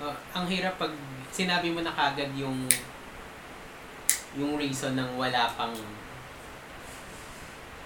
oh, 0.00 0.16
ang 0.32 0.46
hirap 0.48 0.80
pag 0.80 0.92
sinabi 1.30 1.70
mo 1.70 1.84
na 1.84 1.92
kagad 1.92 2.32
yung 2.34 2.66
yung 4.34 4.54
reason 4.56 4.94
ng 4.94 5.18
wala 5.18 5.50
pang 5.58 5.74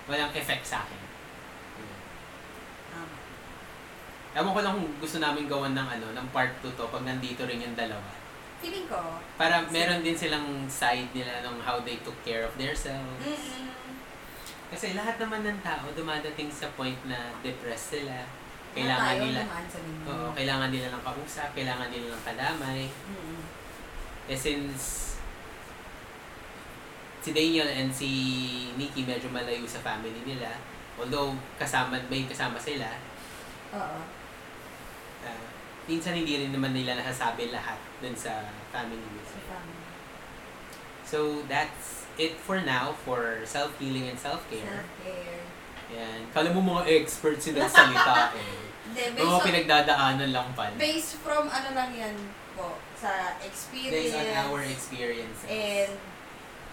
walang 0.04 0.32
effect 0.36 0.64
sa 0.64 0.84
akin. 0.84 1.00
Tama. 2.92 3.16
Ewan 4.36 4.52
ko 4.52 4.60
lang 4.60 4.74
kung 4.76 4.88
gusto 5.00 5.18
namin 5.18 5.48
gawan 5.48 5.72
ng 5.72 5.88
ano, 5.88 6.06
ng 6.12 6.26
part 6.28 6.52
2 6.60 6.76
to 6.76 6.84
pag 6.92 7.04
nandito 7.08 7.48
rin 7.48 7.64
yung 7.64 7.76
dalawa. 7.76 8.12
Feeling 8.60 8.88
ko, 8.88 9.20
Para 9.36 9.64
meron 9.72 10.04
din 10.04 10.16
silang 10.16 10.68
side 10.68 11.12
nila 11.12 11.44
ng 11.44 11.56
how 11.64 11.80
they 11.84 12.00
took 12.04 12.16
care 12.24 12.44
of 12.44 12.52
themselves. 12.56 13.20
mm 13.20 13.72
Kasi 14.72 14.96
lahat 14.96 15.20
naman 15.20 15.44
ng 15.46 15.60
tao 15.62 15.86
dumadating 15.92 16.50
sa 16.50 16.68
point 16.74 16.98
na 17.08 17.32
depressed 17.40 18.00
sila. 18.00 18.26
Kailangan 18.74 19.14
nila. 19.22 19.42
Oo, 20.04 20.26
kailangan 20.34 20.68
nila 20.68 20.86
ng 20.90 21.02
kausap, 21.02 21.48
kailangan 21.54 21.88
nila 21.88 22.06
ng 22.10 22.22
kadamay. 22.26 22.82
Mm-mm. 22.90 23.40
Eh 24.26 24.34
since 24.34 25.14
si 27.22 27.30
Daniel 27.32 27.70
and 27.70 27.88
si 27.88 28.10
Nikki 28.74 29.06
medyo 29.06 29.30
malayo 29.30 29.64
sa 29.64 29.80
family 29.80 30.20
nila, 30.26 30.58
although 31.00 31.32
kasama, 31.56 31.96
may 32.10 32.26
kasama 32.26 32.58
sila, 32.58 32.98
Oo. 33.72 33.98
ah, 35.24 35.44
minsan 35.86 36.12
hindi 36.12 36.36
rin 36.36 36.52
naman 36.52 36.74
nila 36.74 36.98
nasasabi 36.98 37.48
lahat 37.48 37.78
dun 38.02 38.12
sa 38.12 38.44
family 38.68 39.00
Sa 39.00 39.08
nila. 39.08 39.44
family. 39.48 39.82
So 41.04 41.18
that's 41.46 42.04
it 42.18 42.36
for 42.40 42.60
now 42.60 42.92
for 43.04 43.40
self-healing 43.44 44.10
and 44.10 44.18
self-care. 44.18 44.84
Self-care. 44.84 45.42
Yan. 45.94 46.20
Kala 46.30 46.50
mo 46.50 46.60
mga 46.60 46.82
experts 46.92 47.46
sila 47.46 47.64
sa 47.64 47.86
salita 47.86 48.30
eh. 48.38 48.62
Hindi, 48.84 49.02
Mga 49.16 49.30
on, 49.32 49.42
pinagdadaanan 49.42 50.30
lang 50.30 50.48
pala. 50.52 50.74
based 50.76 51.18
from 51.18 51.46
ano 51.48 51.68
lang 51.72 51.90
yan 51.90 52.14
po, 52.52 52.74
sa 52.94 53.10
experience. 53.40 54.10
Based 54.10 54.14
on 54.14 54.28
our 54.44 54.60
experiences. 54.60 55.46
And 55.46 55.90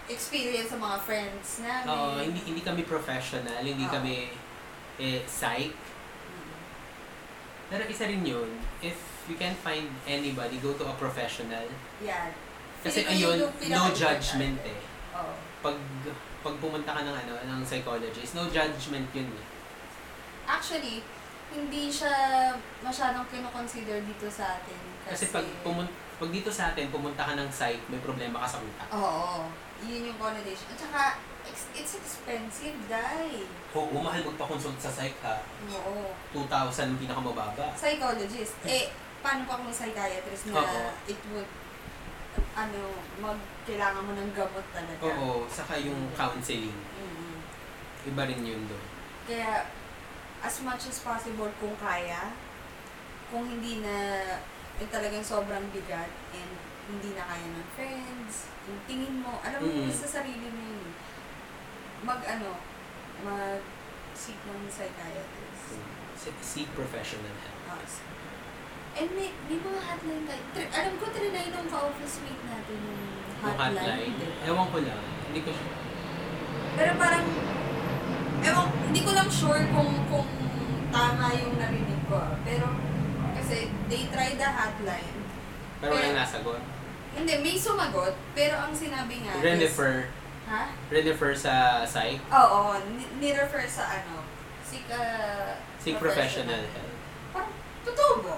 experience 0.06 0.68
sa 0.68 0.78
mga 0.78 0.98
friends 1.02 1.46
namin. 1.60 1.88
Oo, 1.88 2.18
hindi 2.18 2.40
hindi 2.44 2.60
kami 2.60 2.82
professional, 2.84 3.58
hindi 3.58 3.86
Oo. 3.86 3.90
kami 3.90 4.30
eh, 4.98 5.22
psych. 5.24 5.72
Mm. 5.72 6.54
Pero 7.68 7.82
isa 7.86 8.04
rin 8.04 8.22
yun, 8.22 8.50
if 8.80 8.98
you 9.26 9.34
can't 9.34 9.56
find 9.56 9.86
anybody, 10.04 10.58
go 10.58 10.74
to 10.74 10.84
a 10.84 10.94
professional. 10.94 11.64
Yan. 12.02 12.30
Kasi 12.82 13.02
Feeling 13.02 13.08
ko 13.08 13.14
yun 13.14 13.22
ayun, 13.22 13.38
yung 13.38 13.50
no 13.50 13.58
pinaka-importante. 13.58 13.96
judgment 13.96 14.58
eh. 14.62 14.80
Oo. 15.16 15.32
Pag 15.60 15.76
pag 16.42 16.54
pumunta 16.58 16.90
ka 16.90 17.00
ng 17.06 17.16
ano, 17.16 17.32
ng 17.38 17.60
psychologist, 17.62 18.34
no 18.34 18.50
judgment 18.50 19.06
yun 19.14 19.30
eh. 19.30 19.46
Actually, 20.44 21.06
hindi 21.54 21.88
siya 21.88 22.12
masyadong 22.82 23.24
kinoconsider 23.30 24.02
dito 24.02 24.26
sa 24.26 24.58
atin. 24.58 24.78
Kasi 25.06 25.30
Kasi, 25.30 25.34
pag 25.34 25.46
pumun 25.62 25.86
pag 26.22 26.30
dito 26.30 26.54
sa 26.54 26.70
atin, 26.70 26.86
pumunta 26.86 27.26
ka 27.26 27.34
ng 27.34 27.50
psych, 27.50 27.82
may 27.90 27.98
problema 27.98 28.46
ka 28.46 28.54
sa 28.54 28.58
utak. 28.62 28.86
Oo. 28.94 29.50
Yun 29.82 30.14
yung 30.14 30.18
connotation. 30.22 30.70
At 30.70 30.78
saka, 30.78 31.02
it's 31.74 31.98
expensive, 31.98 32.78
dai. 32.86 33.42
Oo, 33.74 33.98
mahal 33.98 34.22
magpa-consult 34.30 34.78
sa 34.78 34.94
psych 34.94 35.18
ha. 35.26 35.42
Oo. 35.66 36.14
2,000 36.30 36.94
ang 36.94 37.00
pinakamababa. 37.02 37.74
Psychologist. 37.74 38.54
Eh, 38.62 38.94
paano 39.18 39.50
pa 39.50 39.58
kung 39.58 39.74
psychiatrist 39.74 40.54
na 40.54 40.62
Oo. 40.62 40.94
it 41.10 41.18
would, 41.34 41.50
ano, 42.52 42.80
mag, 43.18 43.36
kailangan 43.62 44.02
mo 44.02 44.12
ng 44.12 44.32
gamot 44.32 44.66
talaga. 44.70 45.02
Oo, 45.02 45.44
saka 45.46 45.76
yung 45.76 46.12
counseling. 46.12 46.76
Mm-mm. 46.96 47.40
Iba 48.04 48.22
rin 48.24 48.42
yun 48.42 48.62
doon. 48.66 48.84
Kaya, 49.24 49.68
as 50.40 50.56
much 50.60 50.86
as 50.86 50.98
possible 50.98 51.48
kung 51.56 51.76
kaya, 51.76 52.34
kung 53.28 53.46
hindi 53.46 53.80
na 53.80 53.96
eh, 54.74 54.88
talagang 54.88 55.22
sobrang 55.22 55.62
bigat 55.70 56.10
and 56.32 56.52
hindi 56.90 57.14
na 57.14 57.22
kaya 57.22 57.46
ng 57.46 57.68
friends, 57.72 58.50
yung 58.66 58.80
tingin 58.84 59.22
mo, 59.22 59.38
alam 59.38 59.62
mo 59.62 59.86
Mm. 59.86 59.94
sa 59.94 60.08
sarili 60.10 60.48
mo 60.48 60.60
yun. 60.60 60.90
Mag 62.02 62.18
ano, 62.26 62.58
mag 63.22 63.62
seek 64.12 64.36
ng 64.42 64.66
psychiatrist. 64.66 65.78
Se- 66.18 66.42
Seek 66.42 66.68
professional 66.74 67.30
help. 67.38 67.61
And 68.92 69.08
may, 69.12 69.32
may 69.46 69.58
mga 69.58 69.80
hotline 69.82 70.24
tayo. 70.26 70.42
Tri- 70.52 70.68
alam 70.70 70.94
ko, 70.96 71.04
trinay 71.08 71.46
nung 71.48 71.64
ka-office 71.66 72.16
mate 72.20 72.44
natin 72.44 72.76
yung 72.78 73.00
Yung 73.00 73.40
hotline. 73.40 73.74
hotline, 73.74 74.12
di 74.12 74.26
ba? 74.26 74.34
ewan 74.44 74.66
ko 74.68 74.78
lang. 74.80 75.02
Hindi 75.26 75.40
ko 75.40 75.50
sure. 75.50 75.76
Pero 76.72 76.90
parang, 76.96 77.24
ewan, 78.42 78.66
hindi 78.84 79.00
ko 79.00 79.10
lang 79.12 79.28
sure 79.28 79.62
kung 79.70 79.90
kung 80.06 80.28
tama 80.88 81.32
yung 81.34 81.56
narinig 81.56 82.02
ko. 82.04 82.20
Pero, 82.42 82.66
kasi 83.34 83.56
they 83.88 84.08
tried 84.08 84.36
the 84.36 84.44
hotline. 84.46 85.16
Pero 85.80 85.90
walang 85.90 86.14
nasagot. 86.14 86.60
Hindi, 87.12 87.34
may 87.40 87.56
sumagot, 87.56 88.16
pero 88.32 88.56
ang 88.58 88.72
sinabi 88.72 89.20
nga 89.20 89.36
is... 89.36 89.42
Renefer, 89.42 90.08
Ha? 90.42 90.68
renefer 90.88 91.32
sa 91.32 91.52
psych, 91.82 92.18
Oo, 92.26 92.60
ni- 92.90 93.08
ni-refer 93.18 93.62
sa 93.64 93.84
ano, 93.94 94.24
seek 94.60 94.84
a 94.90 95.00
seek 95.78 95.96
professional 95.96 96.60
help. 96.66 96.92
Parang, 97.30 97.52
totoo 97.82 98.12
ba? 98.20 98.36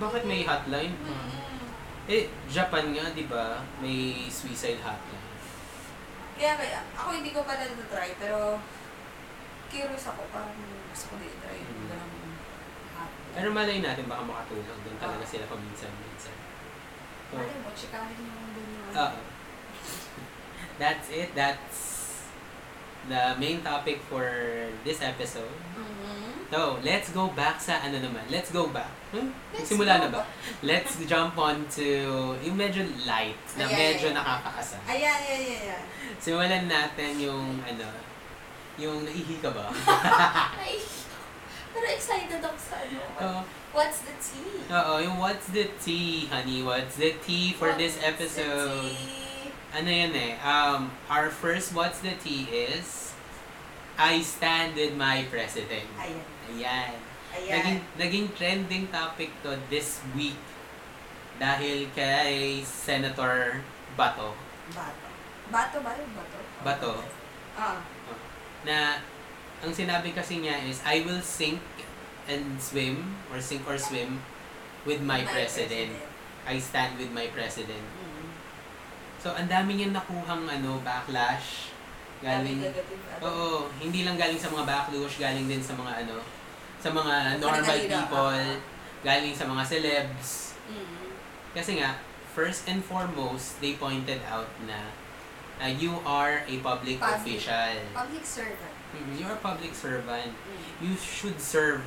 Bakit 0.00 0.22
may 0.24 0.46
hotline? 0.46 0.94
Mm. 1.04 1.30
Eh, 2.08 2.26
Japan 2.48 2.92
nga, 2.92 3.12
di 3.12 3.24
ba? 3.28 3.60
May 3.78 4.26
suicide 4.26 4.80
hotline. 4.80 5.26
Kaya, 6.38 6.52
kaya, 6.58 6.80
ako 6.96 7.08
hindi 7.14 7.30
ko 7.30 7.44
pa 7.44 7.54
na-try, 7.54 8.16
pero 8.18 8.58
curious 9.68 10.10
ako, 10.10 10.26
parang 10.32 10.56
gusto 10.90 11.06
ko 11.12 11.14
na-try 11.20 11.58
Mm. 11.62 11.86
ganun 11.88 12.12
hotline. 12.96 13.34
Pero 13.36 13.48
malay 13.52 13.78
natin 13.80 14.04
baka 14.08 14.22
makatulong. 14.26 14.80
Doon 14.82 14.98
talaga 14.98 15.24
sila 15.24 15.44
paminsan-minsan. 15.48 16.36
So, 17.32 17.40
Malay 17.40 17.56
mo, 17.64 17.70
chikahin 17.72 18.18
mo 18.28 18.36
yung... 18.52 18.92
Oo. 18.92 19.20
That's 20.80 21.08
it. 21.08 21.32
That's 21.32 22.01
the 23.08 23.34
main 23.38 23.62
topic 23.62 23.98
for 24.06 24.26
this 24.84 25.02
episode. 25.02 25.50
Mhm. 25.74 26.46
So, 26.52 26.76
let's 26.84 27.08
go 27.10 27.32
back 27.32 27.56
sa 27.56 27.80
ano 27.80 27.96
naman. 27.96 28.28
Let's 28.28 28.52
go 28.52 28.68
back. 28.68 28.92
Hmm? 29.10 29.32
Let's 29.56 29.72
Simula 29.72 29.96
go 29.96 30.02
na 30.04 30.08
ba? 30.12 30.22
Let's 30.60 31.00
jump 31.08 31.32
on 31.40 31.64
to 31.80 31.86
yung 32.44 32.60
medyo 32.60 32.84
light, 33.08 33.40
na 33.56 33.64
Ayan, 33.64 33.96
medyo 33.96 34.12
ayan. 34.12 34.20
nakakaasa. 34.20 34.76
Ayan, 34.84 35.18
ayan, 35.24 35.40
ayan, 35.48 35.60
ayan. 35.72 35.82
Simulan 36.20 36.68
natin 36.68 37.16
yung 37.16 37.56
ano, 37.64 37.88
yung 38.76 39.08
naihi 39.08 39.40
ka 39.40 39.48
ba? 39.48 39.72
Pero 41.72 41.86
excited 41.88 42.44
ako 42.44 42.56
sa 42.60 42.76
ano. 42.84 43.00
Oo. 43.00 43.40
What's 43.72 44.04
the 44.04 44.12
tea? 44.20 44.68
Oo, 44.68 45.00
yung 45.00 45.16
what's 45.16 45.48
the 45.48 45.64
tea, 45.80 46.28
honey? 46.28 46.60
What's 46.60 47.00
the 47.00 47.16
tea 47.24 47.56
for 47.56 47.72
this 47.80 47.96
What's 47.96 48.36
the 48.36 48.44
episode? 48.44 48.92
Ano 49.72 49.88
yun 49.88 50.12
eh, 50.12 50.36
um, 50.44 50.92
our 51.08 51.32
first 51.32 51.72
what's 51.72 52.04
the 52.04 52.12
tea 52.20 52.44
is, 52.52 53.16
I 53.96 54.20
stand 54.20 54.76
with 54.76 54.92
my 54.92 55.24
president. 55.32 55.88
Ayan. 55.96 56.20
Ayan. 56.52 56.94
Ayan. 57.32 57.52
Naging, 57.56 57.80
naging 57.96 58.26
trending 58.36 58.84
topic 58.92 59.32
to 59.40 59.56
this 59.72 60.04
week 60.12 60.36
dahil 61.40 61.88
kay 61.96 62.60
Senator 62.62 63.64
Bato 63.96 64.36
Bato. 64.70 65.08
Bato 65.50 65.76
ba 65.80 65.96
yung 65.96 66.12
bato? 66.14 66.38
Bato. 66.62 66.92
Ah. 67.52 67.80
na 68.64 68.96
ang 69.60 69.72
sinabi 69.74 70.14
kasi 70.14 70.40
niya 70.40 70.56
is 70.64 70.80
I 70.86 71.04
will 71.04 71.20
sink 71.20 71.60
and 72.30 72.56
swim 72.62 73.18
or 73.28 73.42
sink 73.42 73.66
or 73.66 73.76
swim 73.76 74.22
with 74.86 75.02
my, 75.02 75.22
president. 75.26 75.94
I 76.46 76.58
stand 76.58 76.98
with 76.98 77.10
my 77.14 77.30
president. 77.30 77.82
Mm. 77.82 78.11
So 79.22 79.30
ang 79.30 79.46
dami 79.46 79.78
niyang 79.78 79.94
nakuhang 79.94 80.42
ano 80.44 80.82
backlash 80.82 81.70
galing 82.22 82.58
Negative, 82.62 83.02
ano. 83.18 83.22
Oo, 83.26 83.50
hindi 83.82 84.02
lang 84.06 84.14
galing 84.14 84.38
sa 84.38 84.50
mga 84.50 84.62
backlash, 84.66 85.18
galing 85.18 85.46
din 85.46 85.62
sa 85.62 85.74
mga 85.74 86.06
ano 86.06 86.18
sa 86.82 86.90
mga 86.90 87.38
normal 87.38 87.78
people, 87.78 88.42
galing 89.06 89.34
sa 89.34 89.46
mga 89.46 89.62
celebs. 89.62 90.58
Mm. 90.66 91.14
Kasi 91.54 91.78
nga, 91.78 91.94
first 92.34 92.66
and 92.66 92.82
foremost, 92.82 93.58
they 93.62 93.78
pointed 93.78 94.18
out 94.26 94.50
na 94.66 94.90
uh, 95.62 95.70
you 95.70 95.94
are 96.02 96.42
a 96.42 96.54
public, 96.58 96.98
Public. 96.98 97.38
official. 97.38 97.74
Public 97.94 98.26
servant. 98.26 98.74
Mm, 98.94 99.14
You're 99.14 99.34
a 99.34 99.42
public 99.42 99.74
servant. 99.74 100.34
Mm. 100.34 100.62
You 100.82 100.94
should 100.98 101.38
serve 101.38 101.86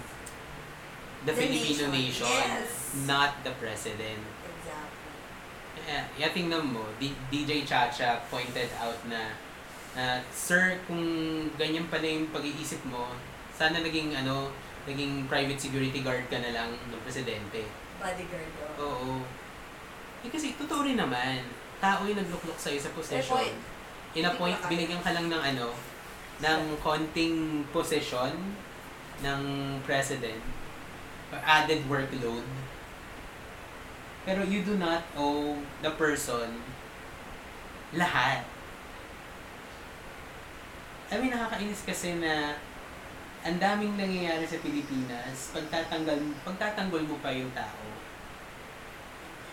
the, 1.27 1.31
The 1.31 1.43
Filipino 1.43 1.91
nation. 1.91 2.27
nation, 2.27 2.47
Yes. 2.63 2.95
not 3.03 3.43
the 3.43 3.51
president. 3.59 4.23
Eh, 5.85 6.01
yeah, 6.17 6.33
tingnan 6.33 6.65
mo, 6.73 6.81
D- 6.97 7.13
DJ 7.29 7.61
Chacha 7.61 8.17
pointed 8.33 8.73
out 8.81 8.97
na, 9.05 9.37
na, 9.93 10.17
Sir, 10.33 10.81
kung 10.89 11.05
ganyan 11.61 11.85
pala 11.93 12.09
yung 12.09 12.25
pag-iisip 12.33 12.81
mo, 12.89 13.13
sana 13.53 13.85
naging, 13.85 14.17
ano, 14.17 14.49
naging 14.89 15.29
private 15.29 15.61
security 15.61 16.01
guard 16.01 16.25
ka 16.25 16.41
na 16.41 16.51
lang 16.57 16.73
ng 16.73 17.01
presidente. 17.05 17.69
Bodyguard 18.01 18.49
daw. 18.57 18.69
Oo. 18.81 19.21
Eh, 20.25 20.29
kasi 20.33 20.57
totoo 20.57 20.81
rin 20.81 20.97
naman, 20.97 21.45
tao 21.77 22.01
yung 22.09 22.17
nagluklok 22.17 22.57
sa'yo 22.57 22.81
sa 22.81 22.89
posession. 22.97 23.37
point. 23.37 23.59
inappoint, 24.15 24.57
binigyan 24.71 25.03
ka 25.05 25.11
lang 25.13 25.27
ng 25.29 25.43
ano, 25.53 25.75
ng 26.41 26.61
konting 26.81 27.67
position 27.69 28.31
ng 29.23 29.41
president, 29.83 30.41
added 31.31 31.83
workload. 31.87 32.43
Pero 34.25 34.41
you 34.41 34.65
do 34.65 34.73
not 34.81 35.05
owe 35.13 35.53
the 35.85 35.93
person 35.93 36.57
lahat. 37.93 38.41
I 41.13 41.21
mean, 41.21 41.29
nakakainis 41.29 41.85
kasi 41.85 42.17
na 42.17 42.57
ang 43.45 43.61
daming 43.61 43.93
nangyayari 43.93 44.41
sa 44.49 44.57
Pilipinas, 44.57 45.53
pagtatanggal, 45.53 46.17
pagtatanggol 46.41 47.05
mo 47.05 47.21
pa 47.21 47.29
yung 47.29 47.53
tao. 47.53 47.85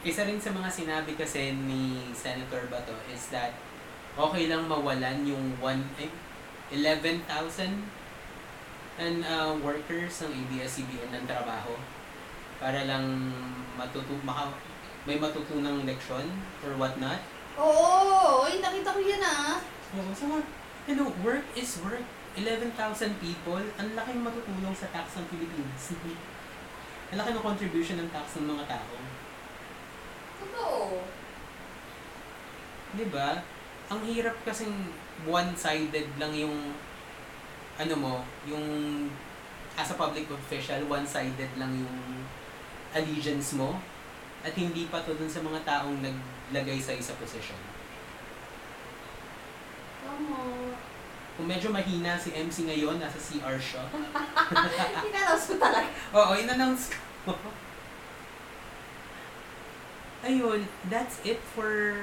Isa 0.00 0.24
rin 0.24 0.40
sa 0.40 0.48
mga 0.50 0.72
sinabi 0.72 1.12
kasi 1.14 1.52
ni 1.52 2.08
Senator 2.16 2.64
Bato 2.72 2.96
is 3.12 3.28
that 3.28 3.52
okay 4.16 4.48
lang 4.48 4.64
mawalan 4.64 5.28
yung 5.28 5.60
one, 5.60 5.84
eh, 6.00 6.08
11,000 6.72 7.28
and 8.96 9.20
uh, 9.28 9.52
workers 9.60 10.24
ng 10.24 10.32
ABS-CBN 10.32 11.12
ng 11.12 11.24
trabaho 11.28 11.76
para 12.62 12.86
lang 12.86 13.34
matutu 13.74 14.14
maka, 14.22 14.54
may 15.02 15.18
matutunang 15.18 15.82
leksyon 15.82 16.22
or 16.62 16.78
whatnot. 16.78 17.18
Oo, 17.58 18.46
ay 18.46 18.62
nakita 18.62 18.94
ko 18.94 19.02
yan 19.02 19.18
ah. 19.18 19.58
Oo, 19.98 20.14
so, 20.14 20.30
ano, 20.86 21.10
work 21.26 21.42
is 21.58 21.82
work. 21.82 22.06
11,000 22.38 23.18
people, 23.20 23.60
ang 23.76 23.88
laking 23.92 24.22
matutulong 24.22 24.72
sa 24.72 24.88
tax 24.94 25.18
ng 25.18 25.26
Pilipinas. 25.26 25.92
ang 27.12 27.18
laki 27.18 27.30
ng 27.34 27.44
contribution 27.44 27.98
ng 27.98 28.08
tax 28.14 28.40
ng 28.40 28.46
mga 28.46 28.64
tao. 28.70 28.94
Totoo. 30.40 31.02
Di 32.96 33.06
ba? 33.10 33.42
Ang 33.92 34.00
hirap 34.08 34.38
kasing 34.48 34.72
one-sided 35.28 36.08
lang 36.16 36.32
yung 36.32 36.72
ano 37.76 37.94
mo, 37.98 38.14
yung 38.48 38.64
as 39.76 39.92
a 39.92 39.96
public 39.98 40.30
official, 40.32 40.80
one-sided 40.88 41.52
lang 41.60 41.72
yung 41.74 41.98
allegiance 42.93 43.57
mo 43.57 43.80
at 44.43 44.53
hindi 44.59 44.90
pa 44.90 45.01
to 45.07 45.14
dun 45.14 45.30
sa 45.30 45.40
mga 45.40 45.62
taong 45.64 46.03
naglagay 46.03 46.78
sa 46.82 46.93
isa 46.93 47.14
posisyon. 47.16 47.59
Tama. 50.03 50.38
Kung 51.32 51.47
medyo 51.49 51.72
mahina 51.72 52.18
si 52.20 52.34
MC 52.34 52.68
ngayon, 52.68 53.01
nasa 53.01 53.16
CR 53.16 53.57
siya. 53.57 53.82
Inannounce 55.09 55.47
mo 55.49 55.57
talaga. 55.57 55.88
Oo, 56.12 56.32
in-announce 56.36 56.93
ko. 57.24 57.32
Ayun, 60.22 60.68
that's 60.86 61.18
it 61.24 61.40
for 61.57 61.99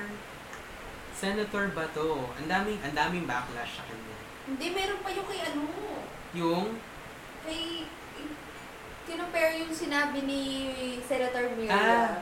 Senator 1.13 1.71
Bato. 1.71 2.31
Ang 2.39 2.47
daming, 2.47 2.79
ang 2.83 2.95
daming 2.95 3.27
backlash 3.29 3.79
sa 3.79 3.83
kanya. 3.85 4.17
Hindi, 4.49 4.67
meron 4.73 4.99
pa 5.05 5.09
yung 5.13 5.27
kay 5.29 5.39
ano. 5.45 5.63
Yung, 6.33 6.65
Kay, 7.45 7.87
kinumpare 9.09 9.65
yung 9.65 9.73
sinabi 9.73 10.21
ni 10.23 10.41
Senator 11.01 11.49
Ah. 11.49 11.55
Miriam. 11.57 12.13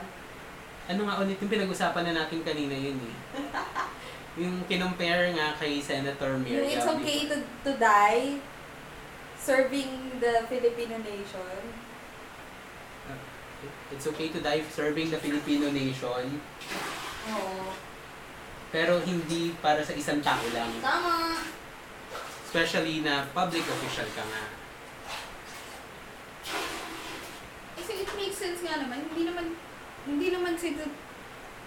ano 0.88 1.00
nga 1.04 1.20
ulit, 1.20 1.36
yung 1.36 1.52
pinag-usapan 1.52 2.00
na 2.08 2.24
natin 2.24 2.40
kanina 2.40 2.72
yun 2.72 2.96
eh. 2.96 3.14
yung 4.40 4.64
kinumpare 4.64 5.36
nga 5.36 5.52
kay 5.60 5.84
Senator 5.84 6.32
Miriam. 6.40 6.64
yung 6.64 6.72
it's 6.72 6.88
okay 6.88 7.28
to, 7.28 7.36
to 7.60 7.76
die 7.76 8.40
serving 9.36 10.16
the 10.16 10.48
Filipino 10.48 10.96
nation. 10.98 11.60
It's 13.90 14.06
okay 14.06 14.28
to 14.28 14.38
die 14.38 14.62
serving 14.70 15.10
the 15.10 15.18
Filipino 15.18 15.72
nation, 15.72 16.38
Oo. 17.26 17.74
pero 18.70 19.00
hindi 19.02 19.50
para 19.58 19.82
sa 19.82 19.96
isang 19.96 20.20
tao 20.22 20.44
lang. 20.54 20.68
Tama. 20.78 21.42
Especially 22.44 23.00
na 23.02 23.26
public 23.32 23.64
official 23.66 24.06
ka 24.12 24.22
nga. 24.22 24.44
Kasi 27.78 28.02
it 28.02 28.10
makes 28.12 28.36
sense 28.36 28.60
nga 28.60 28.76
naman. 28.76 28.98
Hindi 29.06 29.22
naman, 29.24 29.46
hindi 30.04 30.28
naman 30.28 30.52
si 30.54 30.74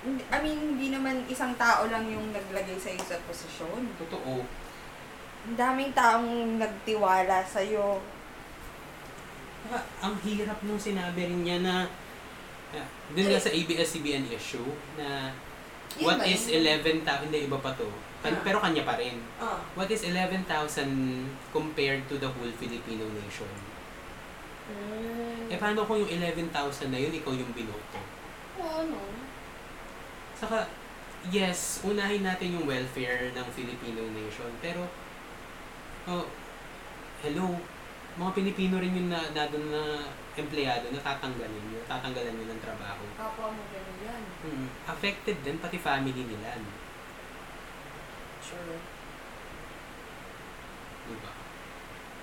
I 0.01 0.37
mean, 0.41 0.75
hindi 0.75 0.89
naman 0.89 1.29
isang 1.29 1.53
tao 1.55 1.85
lang 1.85 2.09
yung 2.09 2.33
naglagay 2.33 2.73
sa 2.75 2.89
sa 2.97 3.21
posisyon. 3.21 3.85
Totoo. 4.01 4.41
Ang 5.45 5.55
daming 5.55 5.93
taong 5.93 6.57
nagtiwala 6.57 7.45
sa'yo. 7.45 8.01
Saka, 9.61 9.77
ang 10.01 10.17
hirap 10.25 10.57
nung 10.65 10.81
sinabi 10.81 11.29
rin 11.29 11.45
niya 11.45 11.61
na 11.61 11.75
uh, 12.73 12.87
dun 13.13 13.29
nga 13.29 13.37
sa 13.37 13.53
ABS-CBN 13.53 14.25
issue 14.27 14.65
na 14.97 15.29
Yun 15.99 16.07
what 16.07 16.17
ba 16.17 16.25
is 16.25 16.49
yun? 16.49 16.65
11,000, 16.65 17.29
hindi 17.29 17.45
iba 17.45 17.61
pa 17.61 17.69
to. 17.77 17.85
Kan- 18.21 18.33
Ah. 18.33 18.41
Pero 18.41 18.57
kanya 18.57 18.81
pa 18.81 18.97
rin. 18.97 19.17
Ah. 19.37 19.61
What 19.73 19.89
is 19.89 20.01
11,000 20.01 20.49
compared 21.51 22.05
to 22.07 22.17
the 22.17 22.29
whole 22.29 22.53
Filipino 22.57 23.05
nation? 23.11 23.49
Mm. 24.71 25.51
Eh 25.51 25.57
paano 25.59 25.83
kung 25.83 25.99
yung 25.99 26.11
11,000 26.11 26.91
na 26.91 26.99
yun, 26.99 27.11
ikaw 27.11 27.35
yung 27.35 27.51
binoto? 27.51 27.99
Oo, 28.59 28.79
no. 28.87 28.99
Saka, 30.39 30.65
yes, 31.29 31.83
unahin 31.83 32.23
natin 32.23 32.55
yung 32.55 32.65
welfare 32.65 33.35
ng 33.35 33.47
Filipino 33.51 34.01
nation. 34.15 34.49
Pero, 34.63 34.87
oh, 36.07 36.25
hello, 37.21 37.59
mga 38.15 38.31
Pilipino 38.35 38.75
rin 38.79 38.95
yung 38.95 39.09
na, 39.11 39.21
na 39.31 39.47
na 39.47 39.83
empleyado 40.35 40.87
na 40.91 40.99
tatanggalin 40.99 41.63
nyo, 41.71 41.79
tatanggalan 41.87 42.33
nyo 42.35 42.45
ng 42.51 42.61
trabaho. 42.63 43.03
Kapwa 43.19 43.51
mo 43.51 43.61
ganun 43.71 43.97
yan. 44.03 44.23
Hmm. 44.43 44.67
Affected 44.87 45.37
din 45.43 45.59
pati 45.59 45.75
family 45.79 46.23
nila. 46.23 46.59
no? 46.59 46.71
Sure. 48.39 48.79
Diba? 51.07 51.31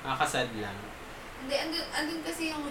Nakakasad 0.05 0.49
lang. 0.61 0.76
Hindi, 1.43 1.55
andun, 1.55 1.86
andun 1.93 2.20
kasi 2.22 2.51
yung, 2.51 2.64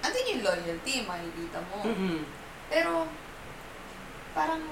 andun 0.00 0.30
yung 0.30 0.42
loyalty, 0.44 0.94
makikita 1.04 1.58
mo. 1.70 1.82
Mm-mm. 1.84 2.18
Pero, 2.68 3.08
parang, 4.32 4.62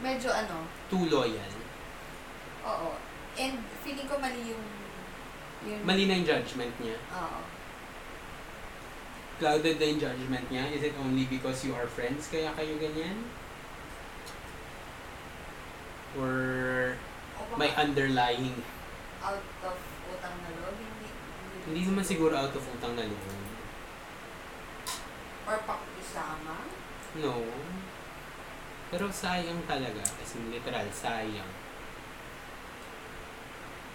medyo 0.00 0.28
ano, 0.30 0.66
Too 0.88 1.06
loyal. 1.08 1.52
oo. 2.66 2.90
And 3.36 3.60
feeling 3.84 4.08
ko 4.08 4.16
mali 4.16 4.48
yung, 4.48 4.64
yung 5.68 5.80
Mali 5.84 6.08
na 6.08 6.18
yung 6.18 6.28
judgment 6.28 6.72
niya. 6.80 6.96
Oo. 7.14 7.40
Clouded 9.36 9.76
na 9.76 9.86
yung 9.86 10.00
judgment 10.00 10.46
niya. 10.48 10.64
Is 10.72 10.80
it 10.82 10.96
only 10.96 11.28
because 11.28 11.60
you 11.60 11.76
are 11.76 11.84
friends 11.84 12.32
kaya 12.32 12.48
kayo 12.56 12.80
ganyan? 12.80 13.28
Or 16.16 16.96
may 17.60 17.68
underlying 17.76 18.56
out 19.20 19.44
of 19.60 19.76
utang 20.08 20.36
na 20.40 20.50
loob, 20.56 20.76
hindi. 20.80 21.08
Hindi 21.66 21.82
naman 21.82 22.06
siguro 22.06 22.30
out 22.38 22.54
of 22.54 22.62
utang 22.62 22.94
na 22.94 23.02
loob. 23.02 23.46
Or 25.50 25.58
pakisama. 25.66 26.62
No. 27.18 27.42
Pero 28.86 29.10
sayang 29.10 29.66
talaga. 29.66 29.98
As 29.98 30.38
in 30.38 30.54
literal, 30.54 30.86
sayang. 30.94 31.50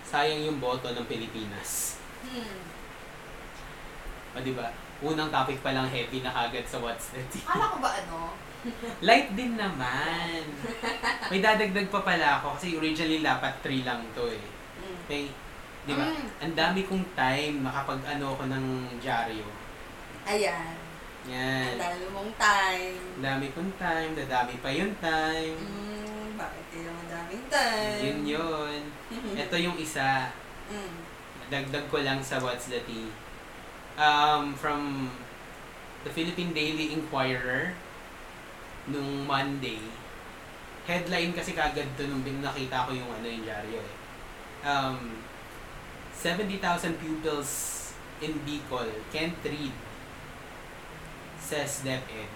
Sayang 0.04 0.44
yung 0.44 0.60
boto 0.60 0.92
ng 0.92 1.08
Pilipinas. 1.08 1.96
Hmm. 2.28 2.60
O 4.36 4.44
di 4.44 4.52
ba? 4.52 4.68
Unang 5.02 5.32
topic 5.32 5.64
pa 5.64 5.72
lang 5.72 5.88
heavy 5.88 6.20
na 6.20 6.36
kagad 6.36 6.68
sa 6.68 6.84
What's 6.84 7.16
the 7.16 7.24
Tea. 7.32 7.44
Kala 7.48 7.72
ko 7.72 7.78
ba 7.80 7.90
ano? 8.04 8.36
Light 9.08 9.32
din 9.34 9.56
naman. 9.56 10.44
May 11.32 11.40
dadagdag 11.40 11.88
pa 11.88 12.04
pala 12.04 12.44
ako 12.44 12.60
kasi 12.60 12.76
originally 12.76 13.24
dapat 13.24 13.64
3 13.64 13.88
lang 13.88 14.04
to 14.12 14.28
eh. 14.28 14.44
Hmm. 14.84 14.96
Okay? 15.08 15.26
Di 15.82 15.94
ba? 15.98 16.06
Mm. 16.06 16.26
Ang 16.46 16.54
dami 16.54 16.82
kong 16.86 17.06
time 17.18 17.56
makapag 17.66 18.02
ano 18.06 18.38
ko 18.38 18.44
ng 18.46 18.66
dyaryo. 19.02 19.48
Ayan. 20.30 20.78
Yan. 21.30 21.78
Ang 21.78 21.82
dami 21.82 22.06
mong 22.14 22.32
time. 22.38 22.98
Ang 23.18 23.24
dami 23.26 23.46
kong 23.54 23.72
time, 23.78 24.12
dadami 24.18 24.54
pa 24.62 24.70
yung 24.74 24.94
time. 24.98 25.58
Hmm, 25.58 26.34
bakit 26.38 26.66
kaya 26.74 26.90
madaming 26.90 27.46
time? 27.50 28.02
Yun 28.02 28.22
yun. 28.26 28.82
Ito 29.46 29.56
yung 29.58 29.78
isa. 29.78 30.34
Hmm. 30.70 30.94
Dagdag 31.50 31.86
ko 31.90 32.02
lang 32.02 32.22
sa 32.26 32.42
What's 32.42 32.70
the 32.70 32.82
Tea. 32.86 33.10
Um, 34.02 34.58
from 34.58 35.12
the 36.02 36.10
Philippine 36.10 36.58
Daily 36.58 36.98
Inquirer 36.98 37.78
nung 38.90 39.30
Monday. 39.30 39.82
Headline 40.90 41.38
kasi 41.38 41.54
kagad 41.54 41.86
to 41.94 42.10
nung 42.10 42.26
nakita 42.26 42.90
ko 42.90 42.98
yung 42.98 43.10
ano 43.14 43.26
yung 43.30 43.46
dyaryo 43.46 43.78
eh. 43.78 43.96
Um, 44.66 45.22
70,000 46.22 47.02
pupils 47.02 47.94
in 48.22 48.38
Bicol 48.46 48.86
can't 49.10 49.34
read 49.42 49.74
says 51.42 51.82
DepEd. 51.82 52.30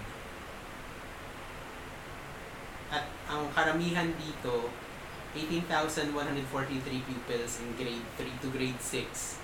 At 2.90 3.06
ang 3.30 3.46
karamihan 3.54 4.10
dito 4.18 4.74
18,143 5.38 6.10
pupils 6.82 7.62
in 7.62 7.78
grade 7.78 8.08
3 8.18 8.42
to 8.42 8.50
grade 8.50 8.82
6. 8.82 9.38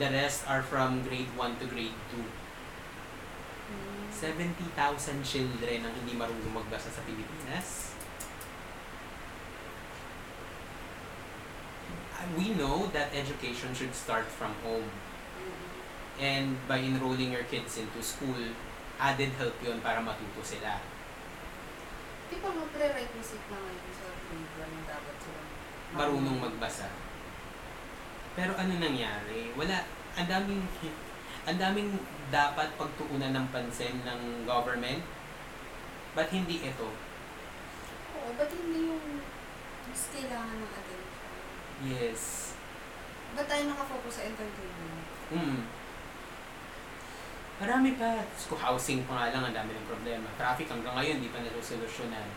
The 0.00 0.08
rest 0.08 0.48
are 0.48 0.64
from 0.64 1.04
grade 1.04 1.28
1 1.36 1.60
to 1.60 1.68
grade 1.68 1.92
2. 2.16 2.24
Hmm. 3.76 4.08
70,000 4.08 5.20
children 5.20 5.84
ang 5.84 5.92
hindi 6.00 6.16
marunong 6.16 6.64
magbasa 6.64 6.88
sa 6.88 7.04
Pilipinas. 7.04 7.91
We 12.38 12.54
know 12.54 12.88
that 12.92 13.10
education 13.14 13.74
should 13.74 13.94
start 13.94 14.26
from 14.26 14.54
home. 14.62 14.88
And 16.20 16.56
by 16.68 16.78
enrolling 16.78 17.32
your 17.32 17.44
kids 17.48 17.78
into 17.78 18.02
school, 18.02 18.38
added 19.00 19.34
help 19.40 19.58
yun 19.64 19.82
para 19.82 19.98
matuto 19.98 20.42
sila. 20.44 20.78
Di 22.30 22.38
ba 22.38 22.48
mo 22.54 22.64
prerequisite 22.70 23.46
na 23.50 23.58
ngayon 23.58 23.90
sa 23.92 24.08
1 24.30 24.62
na 24.62 24.82
dapat 24.88 25.16
sila 25.20 25.40
Marunong 25.92 26.38
magbasa. 26.40 26.88
Pero 28.32 28.56
ano 28.56 28.72
nangyari? 28.80 29.52
Wala, 29.52 29.84
ang 30.16 30.28
daming, 30.30 30.64
ang 31.48 31.58
daming 31.60 31.90
dapat 32.32 32.72
pagtuunan 32.80 33.36
ng 33.36 33.46
pansin 33.52 34.00
ng 34.00 34.48
government. 34.48 35.04
Ba't 36.16 36.32
hindi 36.32 36.64
ito? 36.64 36.88
Oo, 38.16 38.28
ba't 38.36 38.48
hindi 38.48 38.88
yung 38.88 39.20
mas 39.88 40.02
kailangan 40.16 40.56
ng 40.56 40.72
attention? 40.72 41.01
Yes. 41.82 42.54
Ba't 43.34 43.46
tayo 43.48 43.62
nakafocus 43.66 44.14
sa 44.20 44.22
entertainment? 44.28 45.02
Mm. 45.32 45.60
Marami 47.58 47.90
pa. 47.94 48.22
School 48.34 48.58
housing 48.58 49.02
pa 49.06 49.14
nga 49.18 49.32
lang, 49.34 49.42
ang 49.50 49.56
dami 49.56 49.74
ng 49.74 49.88
problema. 49.88 50.26
Traffic 50.38 50.70
hanggang 50.70 50.94
ngayon, 50.94 51.22
di 51.22 51.30
pa 51.30 51.42
nasosolusyonan. 51.42 52.28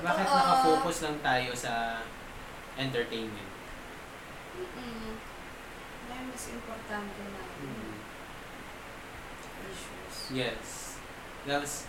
Bakit 0.00 0.24
Totoo. 0.26 0.38
nakafocus 0.38 0.96
lang 1.04 1.16
tayo 1.20 1.50
sa 1.52 2.02
entertainment? 2.76 3.50
Mm-mm. 4.54 5.16
May 6.08 6.22
mas 6.28 6.44
importante 6.50 7.20
na 7.20 7.42
Mm. 7.60 7.96
issues. 9.64 10.16
Yes. 10.30 10.68
Tapos, 11.44 11.88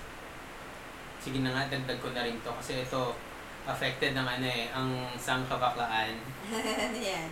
sige 1.19 1.39
na 1.43 1.51
nga, 1.51 1.67
dagdag 1.67 1.99
ko 1.99 2.09
na 2.11 2.23
rin 2.23 2.39
to. 2.39 2.51
Kasi 2.55 2.81
ito, 2.81 3.15
affected 3.65 4.13
ng 4.13 4.25
ano 4.25 4.45
eh, 4.45 4.69
ang 4.69 4.89
sangkabaklaan. 5.17 6.13
yan? 7.01 7.27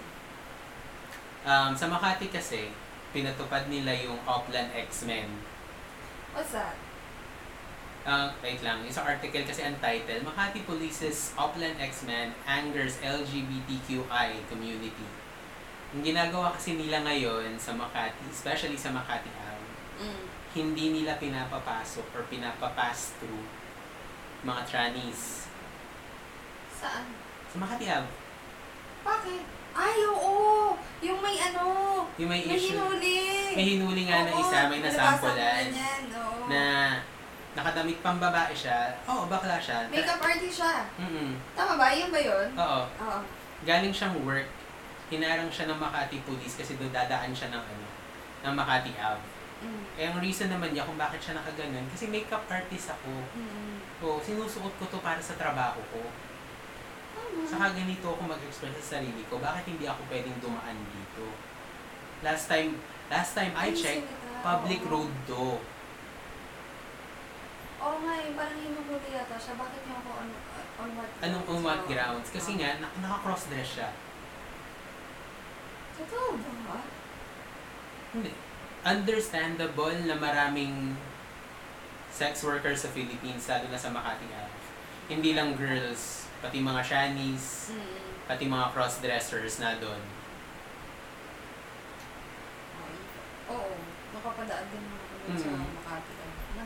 Um, 1.44 1.72
sa 1.76 1.86
Makati 1.88 2.28
kasi, 2.28 2.74
pinatupad 3.14 3.70
nila 3.70 3.94
yung 3.94 4.18
Upland 4.26 4.74
X-Men. 4.74 5.30
What's 6.34 6.58
that? 6.58 6.74
Uh, 8.04 8.28
wait 8.44 8.60
lang, 8.60 8.84
yung 8.84 8.92
sa 8.92 9.08
article 9.08 9.48
kasi 9.48 9.64
ang 9.64 9.80
title, 9.80 10.28
Makati 10.28 10.68
Police's 10.68 11.32
Upland 11.40 11.80
X-Men 11.80 12.36
Angers 12.44 13.00
LGBTQI 13.00 14.44
Community. 14.52 15.08
Yung 15.96 16.04
ginagawa 16.04 16.52
kasi 16.52 16.76
nila 16.76 17.06
ngayon 17.06 17.56
sa 17.56 17.72
Makati, 17.72 18.28
especially 18.28 18.76
sa 18.76 18.92
Makati 18.92 19.30
Ave, 19.32 19.62
Mm. 19.94 20.26
hindi 20.58 20.86
nila 21.00 21.16
pinapapasok 21.16 22.04
or 22.18 22.26
pinapapass 22.28 23.14
through 23.22 23.46
mga 24.42 24.66
trannies. 24.68 25.48
Saan? 26.84 27.06
Sa 27.48 27.56
Makati 27.56 27.88
Ave, 27.88 28.12
Bakit? 29.04 29.44
Ay, 29.74 29.98
oo! 30.06 30.76
Yung 31.00 31.20
may 31.24 31.40
ano! 31.40 31.64
yung 32.14 32.30
may 32.30 32.44
May 32.44 32.60
issue, 32.60 32.76
hinuli! 32.76 33.20
may 33.56 33.66
hinuli 33.74 34.04
nga 34.06 34.28
na 34.28 34.32
Oo, 34.36 34.42
isa, 34.44 34.60
may 34.68 34.80
nasampulan, 34.84 35.66
na 35.66 35.80
yan, 35.82 36.04
oo. 36.14 36.46
na 36.46 36.62
nakadamit 37.54 37.98
pang 38.04 38.20
babae 38.20 38.52
siya, 38.54 39.00
oo, 39.08 39.26
bakla 39.26 39.58
siya. 39.58 39.88
Makeup 39.90 40.22
artist 40.22 40.60
siya. 40.60 40.86
Mm 41.00 41.34
Tama 41.56 41.74
ba? 41.80 41.88
Yun 41.90 42.10
ba 42.12 42.20
yun? 42.20 42.50
Oo. 42.54 42.82
Oo. 42.86 43.20
galing 43.64 43.96
siyang 43.96 44.20
work, 44.28 44.46
hinarang 45.08 45.48
siya 45.48 45.72
ng 45.72 45.80
Makati 45.80 46.20
Police 46.28 46.60
kasi 46.60 46.76
doon 46.76 46.92
dadaan 46.92 47.32
siya 47.32 47.48
ng 47.50 47.64
ano, 47.64 47.88
ng 48.44 48.54
Makati 48.54 48.92
Ave. 49.00 49.24
Mm. 49.64 49.84
Eh, 49.96 50.06
ang 50.06 50.20
reason 50.20 50.52
naman 50.52 50.76
niya 50.76 50.84
kung 50.84 51.00
bakit 51.00 51.24
siya 51.24 51.40
nakaganon, 51.40 51.88
kasi 51.88 52.12
makeup 52.12 52.44
artist 52.46 52.92
ako. 52.92 53.24
Mm. 53.34 53.80
So, 54.04 54.20
sinusuot 54.20 54.76
ko 54.76 54.86
to 54.86 55.00
para 55.00 55.24
sa 55.24 55.40
trabaho 55.40 55.80
ko. 55.90 56.04
Saka 57.50 57.74
ganito 57.74 58.06
ako 58.10 58.22
mag-express 58.30 58.78
sa 58.82 58.98
sarili 58.98 59.24
ko, 59.30 59.42
bakit 59.42 59.70
hindi 59.70 59.86
ako 59.90 60.02
pwedeng 60.10 60.38
dumaan 60.42 60.78
dito? 60.94 61.26
Last 62.24 62.48
time, 62.48 62.80
last 63.10 63.34
time 63.36 63.54
I 63.58 63.74
checked, 63.74 64.10
public 64.42 64.82
road 64.88 65.12
to. 65.28 65.60
Oo 67.84 67.98
nga, 68.00 68.14
eh, 68.16 68.32
parang 68.32 68.60
hinuhuli 68.64 69.10
yata 69.12 69.36
siya. 69.36 69.60
Bakit 69.60 69.82
niyo 69.84 69.96
ako 70.00 70.10
on, 70.24 70.30
on 70.80 70.90
what 70.96 71.10
Anong 71.20 71.46
on 71.52 71.60
what 71.68 71.82
grounds? 71.84 72.32
Kasi 72.32 72.56
nga, 72.56 72.80
nak- 72.80 72.96
naka-cross-dress 73.04 73.70
siya. 73.76 73.90
Totoo 76.00 76.40
ba? 76.64 76.80
Hindi. 78.16 78.32
Understandable 78.84 79.98
na 80.08 80.16
maraming 80.16 80.96
sex 82.14 82.46
workers 82.46 82.86
sa 82.86 82.90
Philippines, 82.94 83.50
lalo 83.50 83.66
na 83.68 83.80
sa 83.80 83.90
Makati 83.92 84.28
Ave. 84.32 84.58
Hindi 85.12 85.36
lang 85.36 85.60
girls, 85.60 86.23
pati 86.44 86.60
mga 86.60 86.84
shannies, 86.84 87.72
Mm. 87.72 88.28
pati 88.28 88.44
mga 88.46 88.68
cross-dressers 88.76 89.64
na 89.64 89.80
doon. 89.80 90.02
Oo. 93.48 93.74
Nakapadaan 94.14 94.68
din 94.68 94.84
ako 94.84 95.14
dun 95.24 95.36
sa 95.40 95.50
Mm. 95.50 95.72
Makati. 95.74 96.12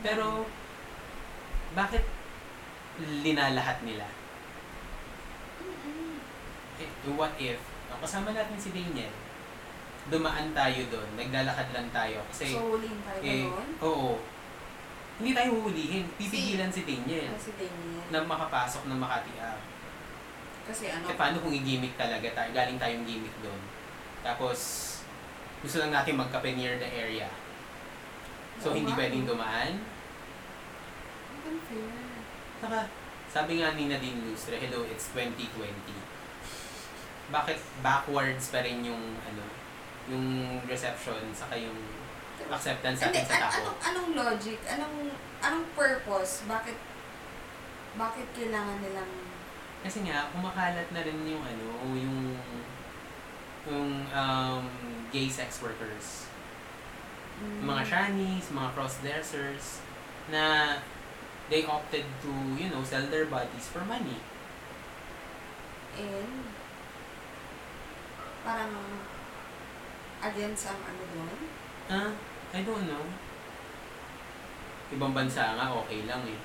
Pero, 0.02 0.26
bakit 1.72 2.04
linalahat 3.22 3.78
nila? 3.82 4.06
Mm-mm. 5.62 6.18
Eh, 6.78 6.90
what 7.14 7.34
if, 7.38 7.58
oh, 7.88 7.98
kasama 7.98 8.34
natin 8.34 8.58
si 8.58 8.70
Daniel, 8.70 9.14
dumaan 10.08 10.50
tayo 10.50 10.82
doon, 10.90 11.08
naglalakad 11.14 11.70
lang 11.70 11.88
tayo. 11.90 12.18
Kasi, 12.30 12.54
So, 12.54 12.78
tayo 12.78 13.20
eh, 13.22 13.46
doon? 13.46 13.68
oo. 13.80 14.10
Hindi 15.18 15.34
tayo 15.34 15.58
huhulihin, 15.58 16.06
pipigilan 16.14 16.70
si 16.70 16.86
Daniel 16.86 17.34
Kasi 17.34 17.50
Daniel. 17.58 18.06
na 18.14 18.22
makapasok 18.22 18.86
ng 18.86 18.98
Makati 19.02 19.34
Ave. 19.42 19.62
Kasi 20.62 20.84
ano? 20.94 21.10
Eh, 21.10 21.16
paano 21.18 21.42
kung 21.42 21.50
i-gimmick 21.50 21.98
talaga 21.98 22.28
tayo? 22.30 22.50
Galing 22.54 22.78
tayong 22.78 23.02
gimmick 23.02 23.34
doon. 23.42 23.58
Tapos, 24.22 24.58
gusto 25.58 25.82
lang 25.82 25.90
natin 25.90 26.14
magkape 26.14 26.54
near 26.54 26.78
the 26.78 26.86
area. 26.86 27.26
So, 28.62 28.70
hindi 28.70 28.94
pwedeng 28.94 29.26
dumaan. 29.26 29.82
Unfair. 31.42 31.90
Saka, 32.62 32.78
sabi 33.26 33.58
nga 33.58 33.74
ni 33.74 33.90
Nadine 33.90 34.22
Lustre, 34.22 34.54
hello, 34.60 34.86
it's 34.86 35.10
2020. 35.10 35.66
Bakit 37.34 37.58
backwards 37.82 38.54
pa 38.54 38.62
rin 38.62 38.86
yung, 38.86 39.18
ano, 39.26 39.44
yung 40.06 40.58
reception, 40.68 41.32
saka 41.34 41.58
yung 41.58 41.76
acceptance 42.52 42.98
natin 43.00 43.24
sa 43.24 43.36
tao? 43.46 43.52
anong, 43.60 43.78
anong 43.82 44.10
logic? 44.16 44.58
Anong, 44.66 45.12
anong 45.40 45.66
purpose? 45.76 46.44
Bakit, 46.48 46.76
bakit 47.94 48.26
kailangan 48.32 48.78
nilang, 48.80 49.12
Kasi 49.78 50.02
nga, 50.02 50.26
kumakalat 50.34 50.90
na 50.90 51.00
rin 51.06 51.18
yung, 51.22 51.44
ano, 51.44 51.66
yung, 51.94 52.34
yung 53.68 53.88
um, 54.10 54.62
gay 55.14 55.30
sex 55.30 55.62
workers. 55.62 56.26
mm, 57.38 57.62
mga 57.62 57.82
shanies, 57.86 58.50
mga 58.50 58.74
cross-dressers, 58.74 59.80
na 60.28 60.76
they 61.48 61.62
opted 61.64 62.04
to, 62.20 62.30
you 62.58 62.68
know, 62.68 62.82
sell 62.82 63.06
their 63.06 63.24
bodies 63.30 63.70
for 63.70 63.80
money. 63.86 64.18
and, 65.98 66.46
parang, 68.44 68.74
against 70.22 70.70
ang 70.70 70.80
ano 70.82 71.02
doon? 71.14 71.38
Ah, 71.88 72.10
I 72.48 72.60
don't 72.64 72.86
know. 72.88 73.04
Ibang 74.88 75.12
bansa 75.12 75.52
nga, 75.52 75.68
okay 75.68 76.08
lang 76.08 76.24
eh. 76.24 76.40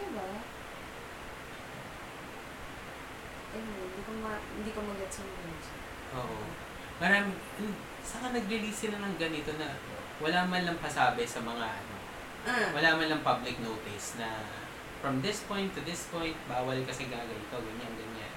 Diba? 0.00 0.28
Anyway, 3.54 3.84
hindi 3.84 4.00
ko, 4.02 4.12
ma, 4.24 4.32
hindi 4.40 4.70
ko 4.72 4.80
mag-gets 4.80 5.20
yung 5.20 5.30
logic. 5.44 5.78
Oo. 6.16 6.38
Marami, 6.98 7.30
hmm, 7.36 7.76
saka 8.00 8.32
nag-release 8.32 8.88
sila 8.88 8.96
ng 8.98 9.16
ganito 9.20 9.52
na 9.60 9.76
wala 10.18 10.46
man 10.48 10.64
lang 10.64 10.78
pasabi 10.80 11.26
sa 11.26 11.44
mga 11.44 11.64
ano, 11.64 11.92
Ah, 12.44 12.68
wala 12.76 13.00
man 13.00 13.08
lang 13.08 13.24
public 13.24 13.56
notice 13.60 14.20
na 14.20 14.28
from 15.00 15.20
this 15.20 15.44
point 15.48 15.72
to 15.72 15.80
this 15.80 16.08
point, 16.12 16.36
bawal 16.44 16.76
kasi 16.84 17.08
gaganito, 17.08 17.56
ganyan, 17.56 17.92
ganyan. 17.92 18.34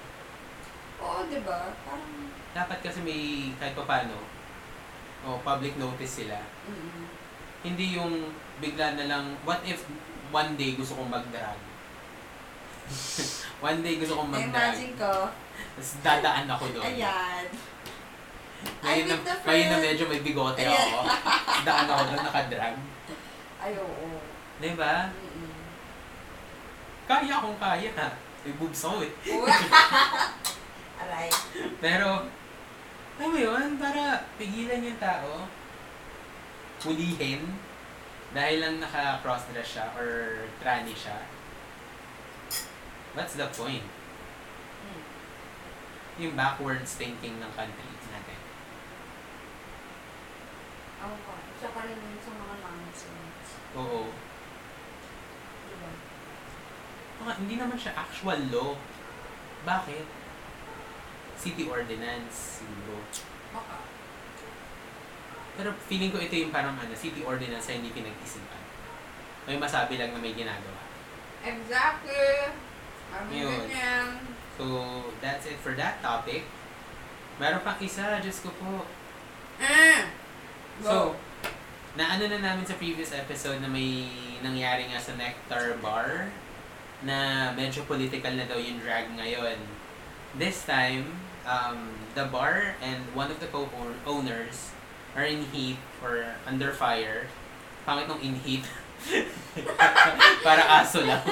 oo, 1.00 1.28
diba? 1.28 1.72
Parang, 1.84 2.12
Dapat 2.52 2.78
kasi 2.80 3.04
may 3.04 3.52
kahit 3.56 3.76
pa 3.76 3.84
paano, 3.84 4.16
o 5.26 5.38
public 5.42 5.74
notice 5.76 6.24
sila. 6.24 6.38
mm 6.66 7.06
Hindi 7.58 7.98
yung 7.98 8.30
bigla 8.62 8.94
na 8.94 9.10
lang, 9.10 9.24
what 9.42 9.58
if 9.66 9.82
one 10.30 10.54
day 10.54 10.78
gusto 10.78 10.94
kong 10.94 11.10
mag-drag? 11.10 11.58
one 13.66 13.80
day 13.82 13.98
gusto 13.98 14.14
kong 14.14 14.30
mag-drag. 14.30 14.78
Imagine 14.78 14.94
ko, 14.94 15.12
Tapos 15.74 15.90
dadaan 16.02 16.46
ako 16.46 16.64
doon. 16.70 16.84
ayan. 16.86 17.46
Ngayon, 18.58 19.06
na, 19.06 19.14
ngayon 19.46 19.68
na 19.70 19.78
medyo 19.78 20.04
may 20.10 20.18
bigote 20.18 20.58
Ayan. 20.58 20.74
ako. 20.74 20.98
Daan 21.66 21.86
ako 21.86 22.02
doon 22.10 22.22
nakadrag. 22.26 22.74
Ay, 23.58 23.72
oo. 23.78 24.18
Di 24.58 24.74
ba? 24.74 25.10
Mm-mm. 25.14 25.54
Kaya 27.06 27.34
akong 27.38 27.58
kaya. 27.58 27.90
May 28.42 28.54
boobs 28.58 28.82
ako 28.82 29.06
eh. 29.06 29.12
Aray. 31.02 31.30
Pero, 31.78 32.26
alam 33.18 33.34
mo 33.34 33.38
yun, 33.42 33.74
para 33.82 34.22
pigilan 34.38 34.78
yung 34.78 35.00
tao, 35.02 35.50
hulihin, 36.86 37.42
dahil 38.30 38.62
lang 38.62 38.78
naka-crossdress 38.78 39.74
siya 39.74 39.86
or 39.98 40.46
tranny 40.62 40.94
siya. 40.94 41.18
What's 43.18 43.34
the 43.34 43.50
point? 43.50 43.82
Hmm. 43.82 45.02
yung 46.22 46.38
backwards 46.38 46.94
thinking 46.94 47.42
ng 47.42 47.50
country 47.58 47.90
natin. 48.14 48.38
Ako 51.02 51.14
pa. 51.26 51.34
Tsaka 51.58 51.78
rin 51.90 51.98
yun 51.98 52.20
sa 52.22 52.32
mga 52.38 52.54
nonsense. 52.62 53.50
Oo. 53.74 54.14
Diba? 55.66 55.90
Mga, 57.22 57.32
hindi 57.42 57.54
naman 57.58 57.78
siya 57.78 57.98
actual 57.98 58.38
law. 58.54 58.78
Bakit? 59.66 60.06
City 61.38 61.70
ordinance, 61.70 62.60
siguro. 62.60 62.98
Baka. 63.54 63.78
Pero 65.58 65.70
feeling 65.86 66.10
ko 66.10 66.18
ito 66.18 66.34
yung 66.34 66.50
parang 66.50 66.74
ano, 66.74 66.94
city 66.94 67.22
ordinance 67.22 67.70
na 67.70 67.78
hindi 67.78 67.90
pinag-isipan. 67.94 68.62
May 69.46 69.58
masabi 69.58 69.98
lang 69.98 70.10
na 70.14 70.20
may 70.20 70.34
ginagawa. 70.34 70.82
Exactly. 71.42 72.50
Ano 73.14 73.30
Yun. 73.30 73.66
ganyan. 73.66 74.08
So, 74.58 74.64
that's 75.22 75.46
it 75.46 75.58
for 75.62 75.78
that 75.78 76.02
topic. 76.02 76.44
Meron 77.38 77.62
pang 77.62 77.78
isa, 77.78 78.18
Diyos 78.18 78.42
ko 78.42 78.50
po. 78.58 78.82
Mm. 79.62 80.02
So, 80.82 81.14
naano 81.98 82.30
na 82.30 82.38
namin 82.42 82.66
sa 82.66 82.78
previous 82.78 83.14
episode 83.14 83.58
na 83.62 83.70
may 83.70 84.10
nangyari 84.42 84.86
nga 84.90 84.98
sa 85.02 85.14
Nectar 85.18 85.78
Bar 85.82 86.30
na 87.02 87.50
medyo 87.54 87.86
political 87.86 88.34
na 88.34 88.46
daw 88.46 88.58
yung 88.58 88.78
drag 88.82 89.10
ngayon. 89.14 89.58
This 90.38 90.62
time, 90.62 91.18
um, 91.42 91.90
the 92.14 92.30
bar 92.30 92.78
and 92.78 93.02
one 93.10 93.30
of 93.30 93.42
the 93.42 93.50
co-owners 93.50 94.70
are 95.18 95.26
in 95.26 95.42
heat 95.50 95.82
or 95.98 96.38
under 96.46 96.70
fire. 96.70 97.26
Pangit 97.82 98.06
nung 98.06 98.22
in 98.22 98.38
heat. 98.46 98.62
Para 100.46 100.62
aso 100.78 101.02
lang. 101.02 101.26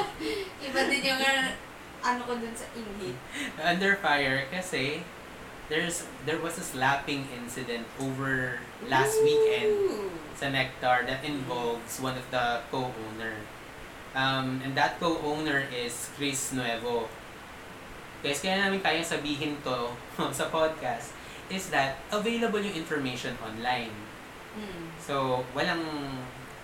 Iba 0.58 0.90
din 0.90 1.06
yung 1.06 1.22
uh, 1.22 1.54
ano 2.02 2.20
ko 2.26 2.34
dun 2.34 2.54
sa 2.54 2.66
inhit. 2.74 3.14
under 3.62 3.98
fire 3.98 4.46
kasi 4.50 5.02
there's 5.66 6.06
there 6.26 6.38
was 6.38 6.58
a 6.58 6.66
slapping 6.66 7.26
incident 7.34 7.86
over 7.98 8.62
last 8.86 9.18
weekend 9.22 9.74
Ooh. 9.74 10.10
sa 10.38 10.50
Nectar 10.50 11.06
that 11.06 11.22
involves 11.26 11.98
one 11.98 12.14
of 12.14 12.26
the 12.30 12.62
co-owner. 12.70 13.42
Um, 14.16 14.62
and 14.64 14.74
that 14.74 14.98
co-owner 14.98 15.66
is 15.70 16.10
Chris 16.16 16.50
Nuevo. 16.50 17.06
Guys, 18.20 18.40
kaya 18.40 18.58
namin 18.58 18.80
kaya 18.80 19.00
sabihin 19.00 19.54
to 19.60 19.92
sa 20.38 20.48
podcast 20.48 21.12
is 21.46 21.70
that 21.70 22.00
available 22.10 22.58
yung 22.58 22.74
information 22.74 23.36
online. 23.38 23.92
Mm. 24.56 24.88
So, 24.98 25.44
walang 25.52 25.84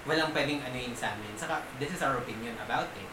walang 0.03 0.35
pwedeng 0.35 0.59
ano 0.59 0.75
yun 0.75 0.97
sa 0.97 1.15
amin. 1.15 1.31
Saka, 1.39 1.63
this 1.79 1.95
is 1.95 2.03
our 2.03 2.19
opinion 2.19 2.57
about 2.59 2.91
it. 2.99 3.11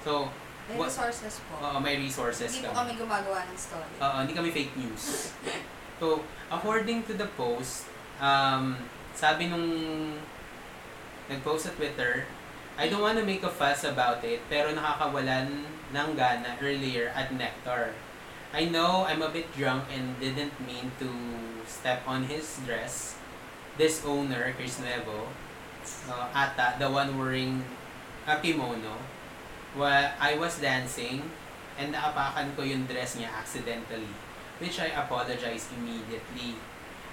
So, 0.00 0.30
May 0.70 0.78
What- 0.78 0.94
resources 0.94 1.42
po. 1.50 1.58
oo, 1.58 1.76
may 1.82 1.98
resources 1.98 2.46
Hindi 2.46 2.70
po 2.70 2.78
kami. 2.78 2.94
kami 2.94 3.02
gumagawa 3.02 3.42
ng 3.50 3.58
story. 3.58 3.90
Oo, 3.98 4.16
hindi 4.22 4.32
kami 4.32 4.50
fake 4.54 4.74
news. 4.78 5.04
So, 6.00 6.24
according 6.48 7.04
to 7.04 7.12
the 7.12 7.28
post, 7.36 7.84
um, 8.16 8.72
sabi 9.12 9.52
nung 9.52 9.68
nag-post 11.28 11.68
sa 11.68 11.72
Twitter, 11.76 12.24
I 12.80 12.88
don't 12.88 13.04
want 13.04 13.20
to 13.20 13.28
make 13.28 13.44
a 13.44 13.52
fuss 13.52 13.84
about 13.84 14.24
it, 14.24 14.40
pero 14.48 14.72
nakakawalan 14.72 15.68
ng 15.92 16.08
gana 16.16 16.56
earlier 16.64 17.12
at 17.12 17.28
Nectar. 17.28 17.92
I 18.56 18.72
know 18.72 19.04
I'm 19.04 19.20
a 19.20 19.28
bit 19.28 19.52
drunk 19.52 19.92
and 19.92 20.16
didn't 20.16 20.56
mean 20.64 20.88
to 20.96 21.12
step 21.68 22.00
on 22.08 22.24
his 22.24 22.56
dress. 22.64 23.20
This 23.76 24.00
owner, 24.00 24.56
Chris 24.56 24.80
Nuevo, 24.80 25.28
uh, 26.08 26.32
ata, 26.32 26.80
the 26.80 26.88
one 26.88 27.20
wearing 27.20 27.68
a 28.24 28.40
kimono, 28.40 28.96
while 29.76 30.16
I 30.16 30.40
was 30.40 30.56
dancing 30.56 31.28
and 31.76 31.92
naapakan 31.92 32.56
ko 32.56 32.64
yung 32.64 32.88
dress 32.88 33.12
niya 33.12 33.28
accidentally, 33.28 34.08
which 34.56 34.80
I 34.80 34.88
apologize 34.96 35.68
immediately. 35.76 36.56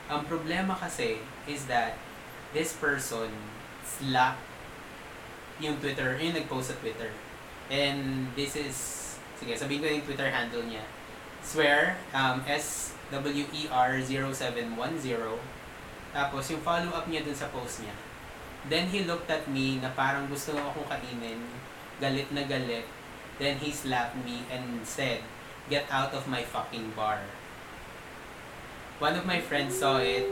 Ang 0.07 0.32
problema 0.32 0.80
kasi 0.80 1.20
is 1.43 1.68
that 1.68 1.99
this 2.55 2.72
person 2.72 3.36
slapped 3.84 4.47
yung 5.58 5.82
Twitter, 5.82 6.14
yung 6.22 6.38
nag-post 6.38 6.70
sa 6.74 6.76
Twitter. 6.78 7.10
And 7.68 8.32
this 8.38 8.55
is, 8.55 8.76
sige, 9.36 9.58
sabihin 9.58 9.82
ko 9.84 9.88
yung 9.89 10.05
Twitter 10.08 10.30
handle 10.30 10.64
niya. 10.64 10.84
Swear, 11.43 11.97
um, 12.12 12.41
E 12.43 12.51
S-W-E-R-0710. 12.55 15.39
Tapos, 16.12 16.51
yung 16.51 16.62
follow-up 16.64 17.08
niya 17.08 17.24
dun 17.24 17.36
sa 17.36 17.47
post 17.51 17.80
niya. 17.84 17.93
Then, 18.68 18.88
he 18.91 19.03
looked 19.08 19.32
at 19.32 19.47
me 19.47 19.80
na 19.80 19.89
parang 19.95 20.28
gusto 20.28 20.51
mo 20.55 20.72
akong 20.72 20.88
kainin. 20.91 21.39
Galit 22.03 22.28
na 22.36 22.43
galit. 22.43 22.84
Then, 23.39 23.58
he 23.64 23.72
slapped 23.72 24.18
me 24.26 24.43
and 24.51 24.84
said, 24.84 25.24
Get 25.68 25.84
out 25.91 26.16
of 26.16 26.32
my 26.32 26.47
fucking 26.47 26.95
bar. 26.95 27.20
One 29.03 29.20
of 29.20 29.28
my 29.28 29.43
friends 29.43 29.76
saw 29.78 29.99
it. 29.99 30.24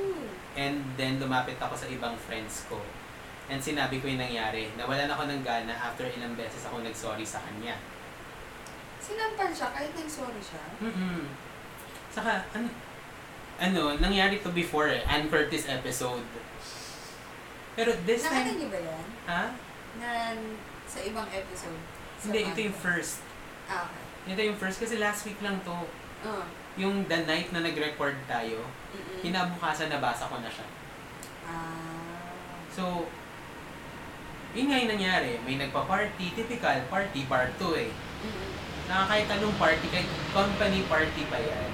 And 0.55 0.95
then, 0.95 1.19
lumapit 1.19 1.59
ako 1.59 1.75
sa 1.75 1.91
ibang 1.91 2.15
friends 2.15 2.63
ko. 2.71 2.79
And 3.45 3.61
sinabi 3.61 4.01
ko 4.01 4.09
yung 4.09 4.21
nangyari. 4.21 4.73
Nawalan 4.73 5.09
ako 5.09 5.29
ng 5.29 5.41
gana 5.45 5.73
after 5.73 6.09
ilang 6.09 6.33
beses 6.33 6.65
ako 6.65 6.81
nag-sorry 6.81 7.21
sa 7.21 7.37
kanya. 7.45 7.77
Sinampal 8.97 9.53
siya 9.53 9.69
kahit 9.69 9.93
nag-sorry 9.93 10.41
siya. 10.41 10.63
mm 10.81 11.23
Saka, 12.09 12.47
ano, 12.55 12.67
ano, 13.59 13.81
nangyari 13.99 14.39
to 14.41 14.49
before 14.49 14.87
eh. 14.89 15.03
Ann 15.05 15.29
Curtis 15.29 15.67
episode. 15.69 16.25
Pero 17.75 17.91
this 18.07 18.23
Nakita 18.23 18.39
time, 18.49 18.57
niyo 18.57 18.67
ba 18.71 18.79
yan? 18.79 19.05
ha? 19.27 19.43
Na 19.99 20.09
sa 20.87 20.99
ibang 21.03 21.27
episode? 21.27 21.75
Sa 22.17 22.31
Hindi, 22.31 22.47
ito 22.49 22.59
yung 22.71 22.77
first. 22.79 23.19
Ah, 23.67 23.83
okay. 23.85 24.31
Ito 24.31 24.41
yung 24.41 24.57
first 24.57 24.79
kasi 24.79 24.95
last 24.97 25.27
week 25.27 25.37
lang 25.43 25.59
to. 25.61 25.75
Uh, 26.25 26.47
Yung 26.75 27.05
the 27.05 27.19
night 27.23 27.53
na 27.53 27.61
nag-record 27.61 28.15
tayo, 28.27 28.63
mm-mm. 28.91 29.19
kinabukasan 29.21 29.87
nabasa 29.87 30.25
ko 30.27 30.39
na 30.41 30.49
siya. 30.49 30.67
Ah. 31.45 32.31
So, 32.73 33.05
yun 34.55 34.71
nga 34.71 34.79
yung 34.79 34.91
nangyari. 34.95 35.35
May 35.43 35.59
nagpa-party, 35.59 36.31
typical 36.31 36.79
party, 36.87 37.27
part 37.27 37.51
2 37.59 37.75
eh. 37.75 37.91
Mm-mm. 37.91 38.49
na 38.85 39.03
kahit 39.09 39.27
anong 39.27 39.57
party, 39.59 39.85
kahit 39.91 40.07
company 40.29 40.85
party 40.85 41.25
pa 41.27 41.37
yan, 41.41 41.71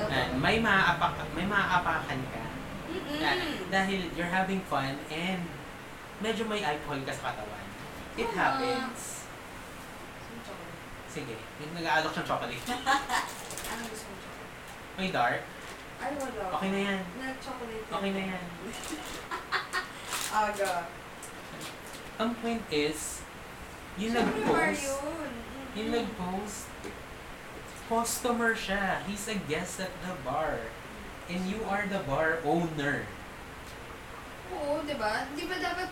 Totoo. 0.00 0.08
na 0.08 0.18
may 0.40 0.56
maaapak, 0.58 1.20
may 1.36 1.46
maaapakan 1.46 2.20
ka. 2.32 2.44
Mm-mm. 2.90 3.20
Na, 3.22 3.30
dahil 3.70 4.10
you're 4.18 4.28
having 4.28 4.58
fun 4.66 4.98
and 5.12 5.40
medyo 6.18 6.48
may 6.50 6.64
alcohol 6.66 6.98
ka 7.06 7.12
sa 7.14 7.30
katawan. 7.30 7.66
It 8.18 8.26
Tama. 8.32 8.36
happens. 8.36 9.00
Sige, 11.10 11.36
yung 11.62 11.72
nag-aalok 11.74 12.10
siyang 12.10 12.28
chocolate. 12.28 12.64
Ano 13.70 13.86
gusto 13.86 14.06
mo 14.10 14.16
chocolate? 14.18 14.50
May 14.98 15.08
dark. 15.14 15.42
Ay, 16.02 16.10
wala. 16.18 16.44
Okay 16.58 16.68
na 16.74 16.80
yan. 16.90 17.00
Nag-chocolate. 17.22 17.86
Okay 17.86 18.10
na 18.10 18.22
yan. 18.34 18.44
Aga. 20.34 20.72
Ang 22.20 22.36
point 22.44 22.60
is, 22.68 23.24
yung 23.96 24.12
nag-post, 24.12 24.92
yun. 24.92 25.32
yung 25.72 25.90
nag-post, 25.96 26.68
customer 27.88 28.52
siya. 28.52 29.00
He's 29.08 29.24
a 29.32 29.40
guest 29.48 29.80
at 29.80 29.88
the 30.04 30.12
bar. 30.20 30.68
And 31.32 31.48
you 31.48 31.64
are 31.64 31.88
the 31.88 32.04
bar 32.04 32.44
owner. 32.44 33.08
Oo, 34.52 34.84
di 34.84 34.92
ba? 35.00 35.24
Di 35.32 35.48
ba 35.48 35.56
dapat 35.56 35.88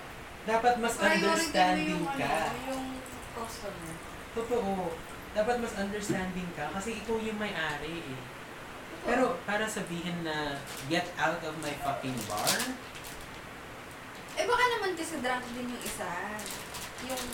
Dapat 0.49 0.75
mas 0.81 0.97
understanding 0.97 1.97
yung, 1.97 2.09
ka. 2.09 2.25
ano, 2.25 2.61
yung 2.73 2.87
customer? 3.33 3.93
Totoo. 4.33 4.97
Dapat 5.33 5.57
mas 5.61 5.75
understanding 5.77 6.49
ka 6.57 6.73
kasi 6.73 6.97
ikaw 7.05 7.21
yung 7.21 7.37
may-ari 7.37 8.01
eh. 8.05 8.21
Totoo. 8.21 9.05
Pero 9.09 9.25
para 9.45 9.69
sabihin 9.69 10.25
na 10.25 10.57
get 10.89 11.09
out 11.21 11.41
of 11.45 11.53
my 11.61 11.73
fucking 11.85 12.17
bar, 12.29 12.53
Eh 14.39 14.45
baka 14.45 14.65
naman 14.71 14.95
kasi 14.95 15.19
drunk 15.19 15.45
din 15.53 15.67
yung 15.67 15.83
isa. 15.83 16.09
Yung, 17.05 17.25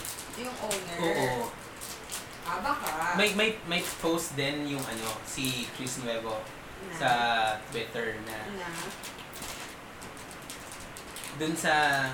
yung 0.40 0.54
owner. 0.58 0.98
oo. 0.98 1.52
Ah, 2.44 2.60
baka. 2.60 3.16
May, 3.16 3.32
may, 3.32 3.56
may 3.66 3.80
post 3.98 4.32
din 4.34 4.68
yung 4.68 4.82
ano, 4.82 5.08
si 5.24 5.68
Chris 5.72 6.00
Nuevo 6.00 6.40
Na. 6.84 6.92
sa 6.94 7.10
Twitter 7.68 8.20
na 8.22 8.36
Na. 8.54 8.68
dun 11.34 11.50
sa 11.52 12.06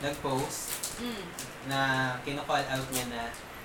nag-post 0.00 0.70
Mm. 0.94 1.24
na 1.66 1.80
kino-call 2.20 2.62
out 2.62 2.88
niya 2.90 3.04
na 3.08 3.22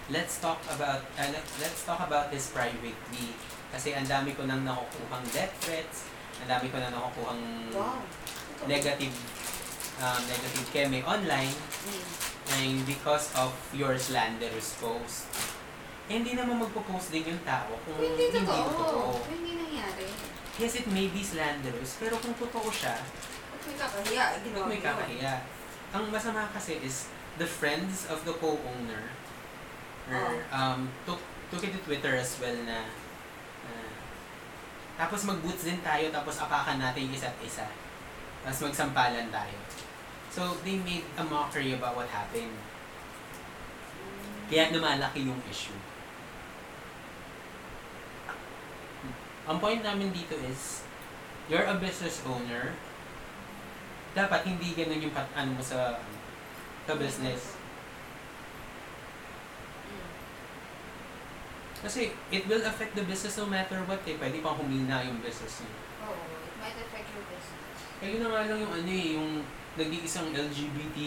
let's 0.08 0.40
talk 0.40 0.58
about 0.68 1.04
uh, 1.16 1.28
let- 1.28 1.54
let's 1.60 1.84
talk 1.84 2.00
about 2.00 2.28
this 2.28 2.50
privately 2.50 3.36
kasi 3.70 3.92
ang 3.92 4.04
dami 4.04 4.32
ko 4.32 4.44
nang 4.44 4.64
nakukuhang 4.64 5.24
death 5.30 5.54
threats, 5.60 6.08
ang 6.40 6.50
dami 6.50 6.68
ko 6.68 6.80
nang 6.80 6.92
nakukuhang 6.92 7.44
Wow. 7.72 8.00
Negative 8.66 9.14
um, 10.00 10.22
negative 10.24 10.68
keme 10.70 11.00
online 11.04 11.54
Mm. 11.84 12.06
and 12.54 12.76
because 12.84 13.32
of 13.34 13.50
your 13.72 13.96
slanderous 13.96 14.76
post. 14.78 15.28
Eh, 16.08 16.16
hindi 16.16 16.34
naman 16.34 16.58
magpo-post 16.58 17.12
din 17.12 17.26
yung 17.26 17.42
tao 17.42 17.76
kung 17.82 17.94
Kung 17.94 18.08
hindi 18.08 18.32
totoo. 18.32 19.20
hindi 19.28 19.52
nangyari. 19.58 20.08
Yes, 20.56 20.74
it 20.76 20.88
may 20.88 21.08
be 21.08 21.20
slanderous, 21.20 22.00
pero 22.00 22.16
kung 22.18 22.34
totoo 22.34 22.68
siya, 22.68 22.96
Ba't 22.98 23.62
may 23.64 23.76
kakahiya? 23.76 24.26
Ginawa 24.42 24.66
may 24.66 24.72
mo 24.72 24.74
yun. 24.74 24.82
kakahiya. 24.82 25.34
Ang 25.90 26.04
masama 26.08 26.48
kasi 26.50 26.80
is 26.80 27.08
the 27.36 27.46
friends 27.46 28.08
of 28.08 28.24
the 28.24 28.34
co-owner 28.34 29.12
or, 30.08 30.40
Oh. 30.40 30.56
um, 30.56 30.88
took, 31.04 31.20
took 31.48 31.62
it 31.62 31.72
to 31.72 31.82
Twitter 31.82 32.16
as 32.16 32.40
well 32.40 32.56
na 32.64 32.88
uh, 33.64 33.92
Tapos 34.96 35.24
mag-boots 35.24 35.62
din 35.62 35.78
tayo, 35.80 36.10
tapos 36.10 36.36
apakan 36.38 36.78
natin 36.78 37.06
yung 37.06 37.14
isa't 37.14 37.38
isa. 37.40 37.68
Tapos 38.42 38.66
magsampalan 38.66 39.30
tayo. 39.30 39.58
So, 40.38 40.54
they 40.62 40.78
made 40.86 41.02
a 41.18 41.26
mockery 41.26 41.74
about 41.74 41.98
what 41.98 42.14
happened. 42.14 42.54
Kaya 44.54 44.70
lumalaki 44.70 45.26
yung 45.26 45.42
issue. 45.50 45.74
Ang 49.50 49.58
point 49.58 49.82
namin 49.82 50.14
dito 50.14 50.38
is, 50.46 50.86
you're 51.50 51.66
a 51.66 51.82
business 51.82 52.22
owner, 52.22 52.78
dapat 54.14 54.46
hindi 54.46 54.78
ganun 54.78 55.10
yung 55.10 55.10
pat, 55.10 55.26
ano 55.34 55.58
mo 55.58 55.64
sa, 55.66 56.06
sa 56.86 56.94
business. 57.02 57.58
Kasi 61.82 62.14
it 62.30 62.46
will 62.46 62.62
affect 62.62 62.94
the 62.94 63.02
business 63.10 63.42
no 63.42 63.50
matter 63.50 63.82
what 63.90 64.06
eh. 64.06 64.14
Pwede 64.22 64.46
pang 64.46 64.62
humina 64.62 65.02
yung 65.02 65.18
business 65.18 65.66
niyo. 65.66 65.74
Oo, 66.06 66.14
it 66.46 66.56
might 66.62 66.78
affect 66.78 67.10
your 67.10 67.26
business. 67.26 67.74
Kaya 67.98 68.22
na 68.22 68.30
nga 68.30 68.42
lang 68.54 68.60
yung 68.62 68.74
ano 68.86 68.92
eh, 68.94 69.08
yung 69.18 69.30
nag-iisang 69.78 70.34
LGBT 70.34 70.98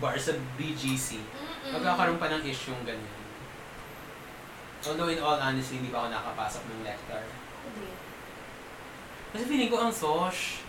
bar 0.00 0.16
sa 0.16 0.32
BGC. 0.56 1.20
Mm-mm. 1.20 1.70
Magkakaroon 1.76 2.16
pa 2.16 2.32
ng 2.32 2.42
issue 2.48 2.72
yung 2.72 2.84
ganyan. 2.88 3.18
Although 4.80 5.12
in 5.12 5.20
all 5.20 5.36
honesty, 5.36 5.76
hindi 5.76 5.92
pa 5.92 6.02
ako 6.02 6.08
nakapasok 6.08 6.62
ng 6.64 6.80
lecture. 6.88 7.26
Hindi. 7.68 7.92
Kasi 9.30 9.44
feeling 9.44 9.68
ko 9.68 9.76
ang 9.76 9.92
sosh. 9.92 10.64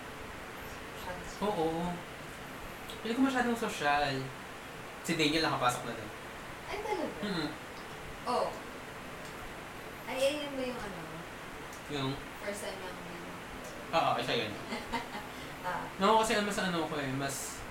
Oo. 1.40 1.96
Feeling 3.02 3.18
ko 3.18 3.24
masyadong 3.24 3.56
social. 3.56 4.20
Si 5.02 5.16
Daniel 5.16 5.48
nakapasok 5.48 5.88
na 5.88 5.94
din. 5.96 6.10
Ay, 6.68 6.78
talaga? 6.84 7.08
Hmm. 7.24 7.48
Oo. 8.28 8.48
Ay, 10.12 10.18
ayun 10.20 10.52
ba 10.60 10.64
yung 10.68 10.82
ano? 10.84 11.00
Yung, 11.92 12.12
First 12.44 12.68
time 12.68 12.78
yung 12.84 12.98
yun. 13.00 13.24
oo, 13.96 14.10
isa 14.20 14.34
yun. 14.36 14.52
Ah. 15.62 15.86
No, 16.02 16.18
kasi 16.22 16.38
mas 16.42 16.58
ano 16.58 16.90
ko 16.90 16.98
eh, 16.98 17.12
mas 17.14 17.62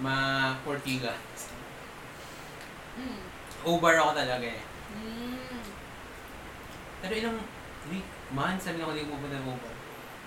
ma 0.00 0.56
Ortiga. 0.64 1.12
Mm. 2.96 3.20
Over 3.64 4.00
ako 4.00 4.12
talaga 4.16 4.46
eh. 4.48 4.62
Mm. 4.96 5.60
Pero 7.04 7.12
ilang 7.16 7.38
week, 7.92 8.06
months, 8.32 8.64
sabi 8.64 8.80
na 8.80 8.88
ako 8.88 8.92
hindi 8.96 9.08
pupunta 9.08 9.36
ng 9.36 9.48
over. 9.48 9.72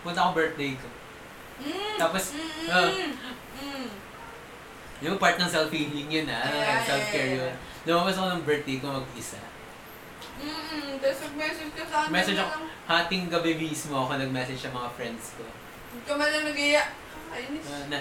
Punta 0.05 0.19
ako 0.21 0.31
birthday 0.37 0.71
ko. 0.77 0.89
Mm. 1.63 1.95
Tapos, 1.97 2.23
Mm. 2.37 2.69
ah. 2.69 2.89
Mm. 3.61 3.89
Yung 5.03 5.19
part 5.19 5.35
ng 5.35 5.49
self-healing 5.49 6.07
yun 6.07 6.27
ah, 6.31 6.47
Yeah, 6.47 6.79
self-care 6.79 7.35
yeah, 7.35 7.51
yun. 7.51 7.53
Lumabas 7.83 8.15
ako 8.15 8.27
ng 8.39 8.45
birthday 8.47 8.77
ko 8.79 8.93
mag-isa. 8.93 9.41
Mm. 10.39 11.01
Tapos 11.01 11.19
nag-message 11.29 11.71
ka 11.75 11.83
sa 11.89 11.95
akin. 12.05 12.11
Message 12.13 12.39
ako. 12.39 12.53
Hating 12.87 13.25
gabi 13.27 13.51
mismo 13.57 13.95
ako 13.97 14.15
nag-message 14.17 14.61
sa 14.61 14.71
mga 14.71 14.89
friends 14.95 15.35
ko. 15.35 15.45
Hindi 15.93 16.09
ka 16.09 16.13
man 16.17 16.29
lang 16.33 16.45
nag-iya. 16.49 16.83
Ayun. 17.29 17.61
Uh, 17.61 17.85
na, 17.93 17.99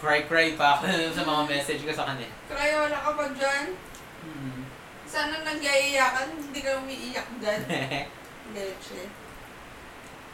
cry-cry 0.00 0.56
pa 0.56 0.80
ako 0.80 0.88
sa 1.16 1.22
mga 1.28 1.42
message 1.52 1.84
ko 1.84 1.92
sa 1.92 2.08
kanya. 2.08 2.28
Try 2.48 2.72
wala 2.72 2.96
ka 2.96 3.10
pa 3.12 3.24
dyan. 3.36 3.76
Hmm. 4.24 4.64
Sana 5.04 5.44
nag-iiyakan, 5.44 6.40
hindi 6.40 6.60
ka 6.64 6.80
umiiyak 6.80 7.28
dyan. 7.36 7.60
Leche. 8.56 9.12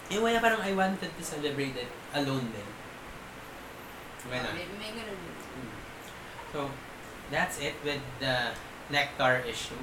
eh, 0.07 0.19
wala 0.23 0.39
parang 0.39 0.63
I 0.63 0.71
wanted 0.71 1.11
to 1.11 1.23
celebrate 1.27 1.75
it 1.75 1.91
alone 2.15 2.47
din. 2.55 2.69
Ganun. 4.31 4.55
May, 4.55 4.67
may 4.79 4.91
ganun 4.95 5.19
din. 5.19 5.35
Hmm. 5.35 5.75
So, 6.55 6.71
that's 7.35 7.59
it 7.59 7.75
with 7.83 8.03
the 8.23 8.55
nectar 8.95 9.43
issue. 9.43 9.83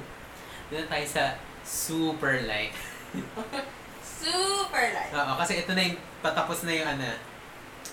Doon 0.72 0.88
tayo 0.88 1.04
sa 1.04 1.24
super 1.68 2.40
light. 2.48 2.72
Super 4.24 4.86
light. 4.96 5.12
Oo, 5.12 5.34
kasi 5.36 5.60
ito 5.60 5.72
na 5.76 5.84
yung 5.84 6.00
patapos 6.24 6.64
na 6.64 6.72
yung 6.72 6.88
ano. 6.88 7.08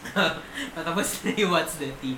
patapos 0.78 1.26
na 1.26 1.30
yung 1.34 1.50
What's 1.50 1.76
the 1.82 1.90
Tea. 1.98 2.14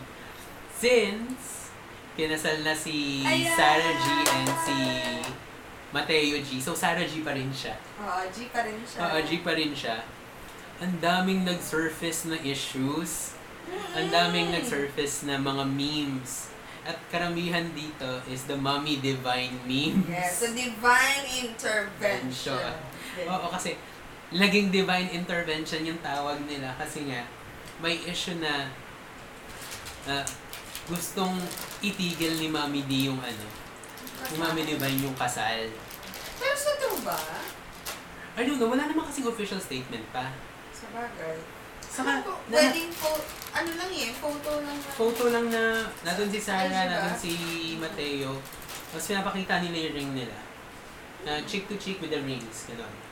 Since 0.76 1.72
kinasal 2.12 2.60
na 2.60 2.76
si 2.76 3.24
Ayan! 3.24 3.56
Sarah 3.56 3.94
G 3.96 4.06
and 4.28 4.52
si 4.68 4.78
Mateo 5.92 6.36
G. 6.44 6.60
So, 6.60 6.76
Sarah 6.76 7.04
G 7.08 7.24
pa 7.24 7.32
rin 7.32 7.48
siya. 7.52 7.76
Oo, 8.00 8.22
G 8.28 8.52
pa 8.52 8.64
rin 8.64 8.80
siya. 8.84 9.00
Oo, 9.00 9.16
G 9.24 9.30
pa 9.40 9.52
rin 9.56 9.72
siya. 9.72 10.04
Ang 10.80 11.00
daming 11.00 11.48
nag-surface 11.48 12.28
na 12.28 12.36
issues. 12.40 13.36
Ang 13.96 14.12
daming 14.12 14.52
nag-surface 14.52 15.24
na 15.24 15.40
mga 15.40 15.64
memes. 15.68 16.52
At 16.82 16.98
karamihan 17.08 17.70
dito 17.72 18.20
is 18.26 18.44
the 18.50 18.58
Mommy 18.58 18.98
Divine 18.98 19.54
memes. 19.64 20.04
Yes, 20.10 20.42
a 20.42 20.50
divine 20.50 21.24
intervention. 21.30 22.58
Intervention. 22.58 23.28
Oo, 23.30 23.46
kasi 23.52 23.78
laging 24.32 24.68
divine 24.68 25.12
intervention 25.12 25.84
yung 25.84 26.00
tawag 26.00 26.40
nila 26.42 26.72
kasi 26.74 27.04
nga 27.04 27.20
may 27.78 28.00
issue 28.02 28.36
na 28.36 28.72
ah, 30.06 30.24
gustong 30.84 31.36
itigil 31.80 32.36
ni 32.36 32.48
Mami 32.48 32.82
D 32.82 33.06
yung 33.06 33.20
ano, 33.20 33.46
ni 34.28 34.36
Mami 34.36 34.64
Divine 34.64 34.98
yung 35.00 35.14
kasal. 35.14 35.68
Pero 36.36 36.54
sa 36.54 36.72
true 36.76 37.00
ba? 37.02 37.18
I 38.32 38.42
don't 38.42 38.56
know, 38.56 38.66
wala 38.66 38.88
naman 38.88 39.04
kasing 39.04 39.28
official 39.28 39.60
statement 39.60 40.08
pa. 40.08 40.32
Sa 40.72 40.88
bagay. 40.90 41.36
Saka, 41.84 42.24
Ano, 42.24 42.40
na- 42.48 42.56
wedding 42.56 42.88
photo, 42.88 43.20
ano 43.52 43.68
lang 43.76 43.92
eh, 43.92 44.08
photo 44.16 44.50
lang. 44.58 44.72
na- 44.74 44.96
photo 44.96 45.24
lang 45.28 45.46
na 45.52 45.62
nandun 46.00 46.32
si 46.32 46.40
Sarah, 46.40 46.64
diba? 46.64 46.88
nandun 46.88 47.18
si 47.20 47.32
Mateo. 47.76 48.40
Tapos 48.88 49.04
pinapakita 49.06 49.60
nila 49.60 49.76
yung 49.86 49.94
ring 49.94 50.12
nila. 50.16 50.38
Na 51.22 51.44
cheek 51.44 51.68
to 51.68 51.76
cheek 51.76 52.00
with 52.00 52.08
the 52.08 52.18
rings, 52.18 52.64
gano'n. 52.64 53.11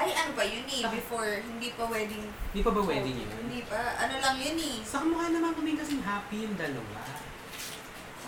Ay, 0.00 0.16
ano 0.16 0.32
pa 0.32 0.40
yun 0.40 0.64
eh, 0.64 0.80
before, 0.88 1.44
hindi 1.44 1.76
pa 1.76 1.84
wedding. 1.84 2.24
Di 2.56 2.64
pa 2.64 2.72
ba 2.72 2.80
wedding 2.80 3.20
yun? 3.20 3.30
Hindi 3.36 3.60
pa, 3.68 3.76
ano 4.00 4.16
lang 4.16 4.36
yun 4.40 4.56
eh. 4.56 4.76
Sa 4.80 5.04
kamukha 5.04 5.28
naman 5.28 5.52
kami 5.52 5.76
kasing 5.76 6.00
happy 6.00 6.48
yung 6.48 6.56
dalawa. 6.56 7.04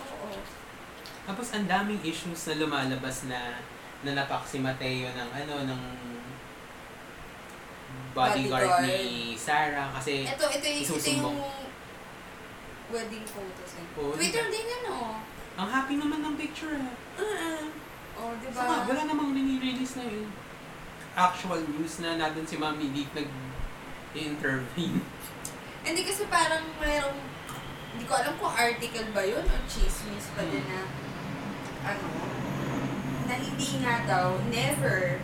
Oo. 0.05 0.37
Tapos 1.25 1.47
ang 1.49 1.65
daming 1.65 1.97
issues 2.05 2.45
na 2.45 2.61
lumalabas 2.61 3.25
na 3.25 3.57
nanapak 4.05 4.45
si 4.45 4.61
Mateo 4.61 5.09
ng 5.09 5.29
ano, 5.33 5.55
ng 5.65 5.81
bodyguard, 8.13 8.69
Bodyguard. 8.69 8.85
ni 8.85 9.33
Sarah 9.33 9.89
kasi 9.97 10.29
Ito, 10.29 10.45
ito, 10.45 10.65
yung- 10.69 10.81
ito 10.85 10.93
Isusumbong. 10.93 11.37
yung 11.41 11.41
wedding 12.93 13.25
photos 13.25 13.71
eh. 13.81 13.85
Oo, 13.97 14.13
Twitter 14.13 14.45
diba? 14.45 14.53
din 14.53 14.65
yan 14.69 14.83
oh. 14.93 15.17
ang 15.57 15.69
happy 15.69 15.97
naman 15.97 16.21
ng 16.21 16.35
picture 16.37 16.77
ah. 16.77 16.93
Uh-uh. 17.17 17.65
Oh, 18.13 18.29
di 18.37 18.45
ba? 18.53 18.61
Saka 18.61 18.85
wala 18.85 19.01
namang 19.09 19.33
nini-release 19.33 19.97
na 19.97 20.05
yun. 20.05 20.29
Actual 21.13 21.61
news 21.69 22.01
na 22.01 22.17
nandun 22.17 22.41
si 22.41 22.57
Mami 22.57 22.89
Dick 22.89 23.13
nag-intervene. 23.13 25.05
Hindi 25.85 26.01
kasi 26.09 26.25
parang 26.25 26.65
mayroong, 26.81 27.21
hindi 27.93 28.09
ko 28.09 28.17
alam 28.17 28.33
kung 28.41 28.49
article 28.49 29.13
ba 29.13 29.21
yun 29.21 29.45
o 29.45 29.55
chismis 29.69 30.33
pa 30.33 30.41
din 30.47 30.65
na, 30.65 30.87
ano, 31.85 32.07
na 33.29 33.35
hindi 33.37 33.69
nga 33.83 34.07
daw, 34.07 34.39
never 34.49 35.19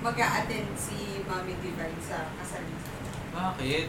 mag 0.00 0.16
attend 0.16 0.72
si 0.78 1.20
Mami 1.28 1.58
Divine 1.60 2.00
sa 2.00 2.32
kasal 2.38 2.64
niya. 2.64 2.80
Bakit? 3.34 3.86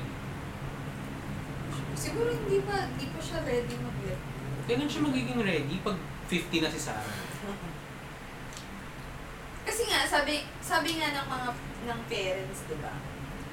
Siguro 1.96 2.34
hindi 2.34 2.60
pa, 2.68 2.92
hindi 2.92 3.08
pa 3.14 3.20
siya 3.22 3.40
ready 3.48 3.78
mag-let. 3.80 4.22
Kailan 4.68 4.90
siya 4.90 5.08
magiging 5.08 5.40
ready 5.40 5.76
pag 5.86 5.96
50 6.28 6.66
na 6.66 6.70
si 6.74 6.82
Sarah? 6.82 7.21
Kasi 9.72 9.88
nga, 9.88 10.04
sabi, 10.04 10.44
sabi 10.60 11.00
nga 11.00 11.16
ng 11.16 11.28
mga, 11.32 11.48
ng 11.88 12.02
parents, 12.12 12.68
di 12.68 12.76
ba? 12.84 12.92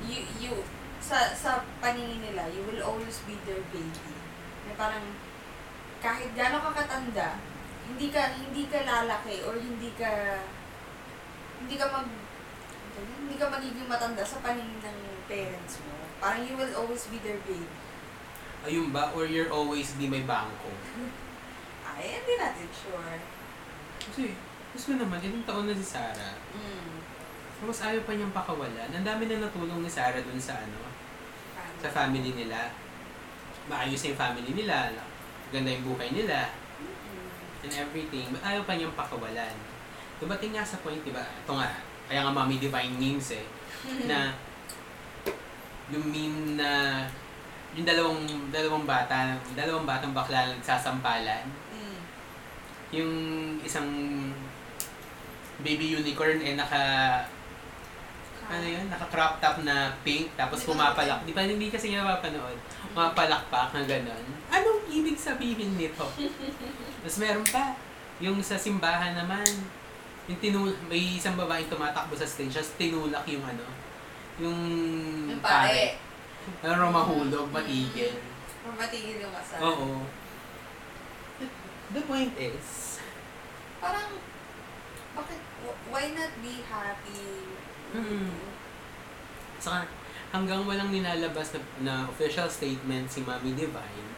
You, 0.03 0.27
you, 0.43 0.67
sa, 0.99 1.31
sa 1.31 1.63
paningin 1.79 2.19
nila, 2.19 2.51
you 2.51 2.67
will 2.67 2.83
always 2.83 3.23
be 3.23 3.39
their 3.47 3.63
baby. 3.71 4.19
Na 4.67 4.75
parang, 4.75 5.15
kahit 6.03 6.35
gano'n 6.35 6.59
ka 6.59 6.75
katanda, 6.75 7.39
hindi 7.87 8.11
ka, 8.11 8.35
hindi 8.35 8.67
ka 8.67 8.83
lalaki 8.83 9.47
or 9.47 9.63
hindi 9.63 9.95
ka, 9.95 10.43
hindi 11.63 11.79
ka 11.79 11.87
mag, 11.87 12.11
hindi 12.99 13.39
ka 13.39 13.47
magiging 13.55 13.87
matanda 13.87 14.27
sa 14.27 14.43
paningin 14.43 14.83
ng 14.83 14.99
parents 15.31 15.79
mo. 15.87 16.03
Parang 16.19 16.43
you 16.43 16.59
will 16.59 16.75
always 16.75 17.07
be 17.15 17.23
their 17.23 17.39
baby. 17.47 17.71
Ayun 18.67 18.91
ba? 18.91 19.15
Or 19.15 19.23
you're 19.23 19.55
always 19.55 19.95
be 19.95 20.11
may 20.11 20.27
bangko? 20.27 20.75
Ay, 21.95 22.19
hindi 22.19 22.35
natin 22.43 22.67
sure. 22.75 23.23
Kasi, 24.03 24.35
gusto 24.79 24.95
naman, 24.95 25.19
ilang 25.19 25.43
taon 25.43 25.67
na 25.67 25.75
si 25.75 25.83
Sarah. 25.83 26.39
Mm. 26.55 27.03
Tapos 27.59 27.83
ayaw 27.83 28.07
pa 28.07 28.15
niyang 28.15 28.31
pakawalan. 28.31 28.95
Ang 28.95 29.03
dami 29.03 29.27
na 29.27 29.43
natulong 29.43 29.83
ni 29.83 29.91
Sarah 29.91 30.23
dun 30.23 30.39
sa 30.39 30.55
ano, 30.55 30.87
sa 31.83 31.91
family 31.91 32.31
nila. 32.31 32.71
Maayos 33.67 34.07
yung 34.07 34.15
family 34.15 34.55
nila. 34.55 34.95
Ganda 35.51 35.75
yung 35.75 35.83
buhay 35.83 36.15
nila. 36.15 36.55
Mm. 36.79 37.67
And 37.67 37.75
everything. 37.75 38.31
But 38.31 38.47
ayaw 38.47 38.63
pa 38.63 38.79
niyang 38.79 38.95
pakawalan. 38.95 39.59
Dumating 40.23 40.55
nga 40.55 40.63
sa 40.63 40.79
point, 40.79 41.03
diba? 41.03 41.27
Ito 41.27 41.59
nga, 41.59 41.83
kaya 42.07 42.23
nga 42.23 42.31
Mami 42.31 42.63
Divine 42.63 42.95
memes 42.95 43.35
eh. 43.35 43.47
na 44.07 44.31
yung 45.93 46.07
meme 46.07 46.55
na 46.55 47.03
yung 47.75 47.83
dalawang 47.83 48.23
dalawang 48.55 48.87
bata, 48.87 49.35
dalawang 49.59 49.91
batang 49.91 50.15
bakla 50.15 50.55
nagsasampalan. 50.55 51.51
Mm. 51.75 51.99
Yung 52.95 53.13
isang 53.67 53.91
baby 55.59 55.93
unicorn 55.93 56.39
eh 56.39 56.55
naka 56.55 56.83
ano 58.49 58.65
yun, 58.65 58.89
naka 58.89 59.05
crop 59.13 59.37
top 59.39 59.61
na 59.61 59.93
pink 60.01 60.33
tapos 60.33 60.65
pumapalak. 60.65 61.21
Di 61.23 61.37
ba 61.37 61.45
hindi 61.45 61.69
kasi 61.69 61.93
niya 61.93 62.01
mapapanood? 62.01 62.57
Pumapalakpak 62.91 63.77
na 63.77 63.85
gano'n. 63.85 64.25
Anong 64.49 64.89
ibig 64.89 65.21
sabihin 65.21 65.77
nito? 65.77 66.09
tapos 67.05 67.17
meron 67.21 67.45
pa, 67.45 67.77
yung 68.19 68.41
sa 68.41 68.57
simbahan 68.57 69.13
naman, 69.13 69.45
yung 70.25 70.41
tinul 70.41 70.73
may 70.89 71.21
isang 71.21 71.37
babaeng 71.37 71.69
tumatakbo 71.69 72.17
sa 72.17 72.25
stage, 72.25 72.57
tapos 72.57 72.73
tinulak 72.81 73.25
yung 73.29 73.45
ano, 73.45 73.65
yung, 74.41 74.59
Yung 75.29 75.45
pare. 75.45 76.01
Pero 76.65 76.89
mahulog, 76.89 77.53
Mm. 77.53 77.55
matigil. 77.55 78.13
Matigil 78.65 79.17
yung 79.21 79.35
kasal. 79.37 79.61
Oo. 79.61 80.09
The 81.89 82.03
point 82.05 82.33
is, 82.37 82.97
Parang, 83.79 84.11
bakit, 85.15 85.41
why 85.91 86.13
not 86.15 86.33
be 86.41 86.63
happy? 86.67 87.49
Mm. 87.95 88.31
Saka, 89.59 89.89
hanggang 90.31 90.63
walang 90.69 90.93
nilalabas 90.93 91.57
na, 91.57 91.61
na 91.83 91.95
official 92.07 92.47
statement 92.47 93.09
si 93.09 93.25
Mami 93.25 93.57
Divine, 93.57 94.09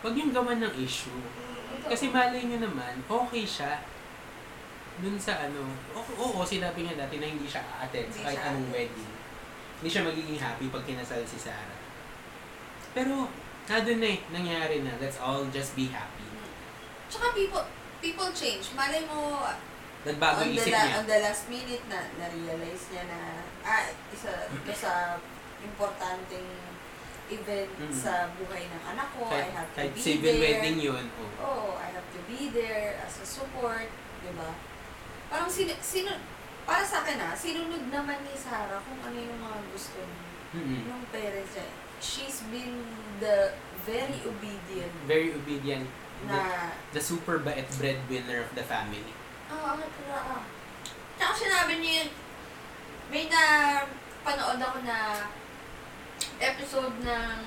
wag 0.00 0.14
yung 0.16 0.32
gawan 0.32 0.58
ng 0.62 0.74
issue. 0.80 1.22
Ito. 1.68 1.92
Kasi 1.92 2.08
malay 2.08 2.48
nyo 2.48 2.58
naman, 2.64 3.04
okay 3.04 3.44
siya. 3.44 3.84
Dun 4.98 5.14
sa 5.14 5.46
ano, 5.46 5.62
oo, 5.94 6.12
oo 6.18 6.40
sinabi 6.42 6.82
niya 6.82 6.98
dati 6.98 7.22
na 7.22 7.30
hindi 7.30 7.46
siya 7.46 7.62
a-attend 7.62 8.10
sa 8.10 8.26
kahit 8.26 8.42
anong 8.50 8.70
wedding. 8.74 9.12
Hindi 9.78 9.88
siya 9.94 10.02
magiging 10.02 10.40
happy 10.42 10.66
pag 10.74 10.82
kinasal 10.82 11.22
si 11.22 11.38
Sarah. 11.38 11.78
Pero, 12.98 13.30
na 13.68 13.84
eh, 13.84 14.18
nangyari 14.32 14.80
na. 14.80 14.96
Let's 14.98 15.20
all 15.20 15.46
just 15.52 15.76
be 15.76 15.92
happy. 15.92 16.24
Tsaka 17.06 17.36
people, 17.36 17.62
people 18.00 18.32
change. 18.32 18.72
Malay 18.72 19.04
mo, 19.04 19.44
Nagbago 20.00 20.38
on 20.40 20.46
yung 20.46 20.54
the, 20.54 20.62
isip 20.62 20.72
la- 20.72 20.84
niya. 20.84 20.96
on 20.96 21.06
the 21.06 21.18
last 21.20 21.44
minute 21.46 21.84
na 21.86 22.00
na-realize 22.16 22.84
niya 22.88 23.04
na 23.04 23.18
ah, 23.62 23.82
isa 24.08 24.30
ito 24.48 24.72
sa 24.72 25.18
importanteng 25.60 26.46
event 27.28 27.68
Mm. 27.76 27.92
sa 27.92 28.12
buhay 28.34 28.64
ng 28.64 28.82
anak 28.88 29.08
ko. 29.12 29.28
I 29.28 29.44
Kahit, 29.44 29.52
have 29.52 29.70
to 29.70 29.84
be 29.92 30.00
civil 30.00 30.32
there. 30.32 30.40
wedding 30.40 30.78
yun. 30.80 31.04
Oh. 31.12 31.44
Oo, 31.44 31.68
I 31.76 31.92
have 31.92 32.08
to 32.08 32.20
be 32.24 32.48
there 32.48 32.96
as 32.98 33.20
a 33.20 33.26
support, 33.26 33.84
di 34.22 34.32
ba? 34.32 34.56
Parang 35.28 35.44
sino, 35.46 35.76
sino, 35.78 36.08
para 36.64 36.80
sa 36.82 37.02
akin 37.02 37.20
ah, 37.20 37.36
sinunod 37.36 37.84
naman 37.88 38.16
ni 38.22 38.32
Sarah 38.32 38.80
kung 38.80 38.96
ano 38.98 39.12
yung 39.14 39.36
mga 39.36 39.60
gusto 39.68 40.00
Mm-mm. 40.56 40.88
ng 40.88 41.02
parents 41.10 41.52
niya. 41.52 41.68
She's 41.98 42.40
been 42.48 42.86
the 43.18 43.52
very 43.82 44.22
obedient 44.22 44.94
Very 45.04 45.34
obedient. 45.34 45.84
na 46.24 46.70
The 46.90 47.02
super 47.02 47.36
bait 47.38 47.66
breadwinner 47.76 48.40
of 48.40 48.50
the 48.52 48.62
family. 48.62 49.04
Ah, 49.48 49.74
ah, 49.74 49.80
ah. 50.12 50.42
Tsaka 51.16 51.32
sinabi 51.34 51.80
niya 51.80 52.04
yun, 52.04 52.10
may 53.08 53.24
na 53.26 53.42
panood 54.20 54.60
ako 54.60 54.78
na 54.84 55.24
episode 56.38 56.94
ng 57.00 57.38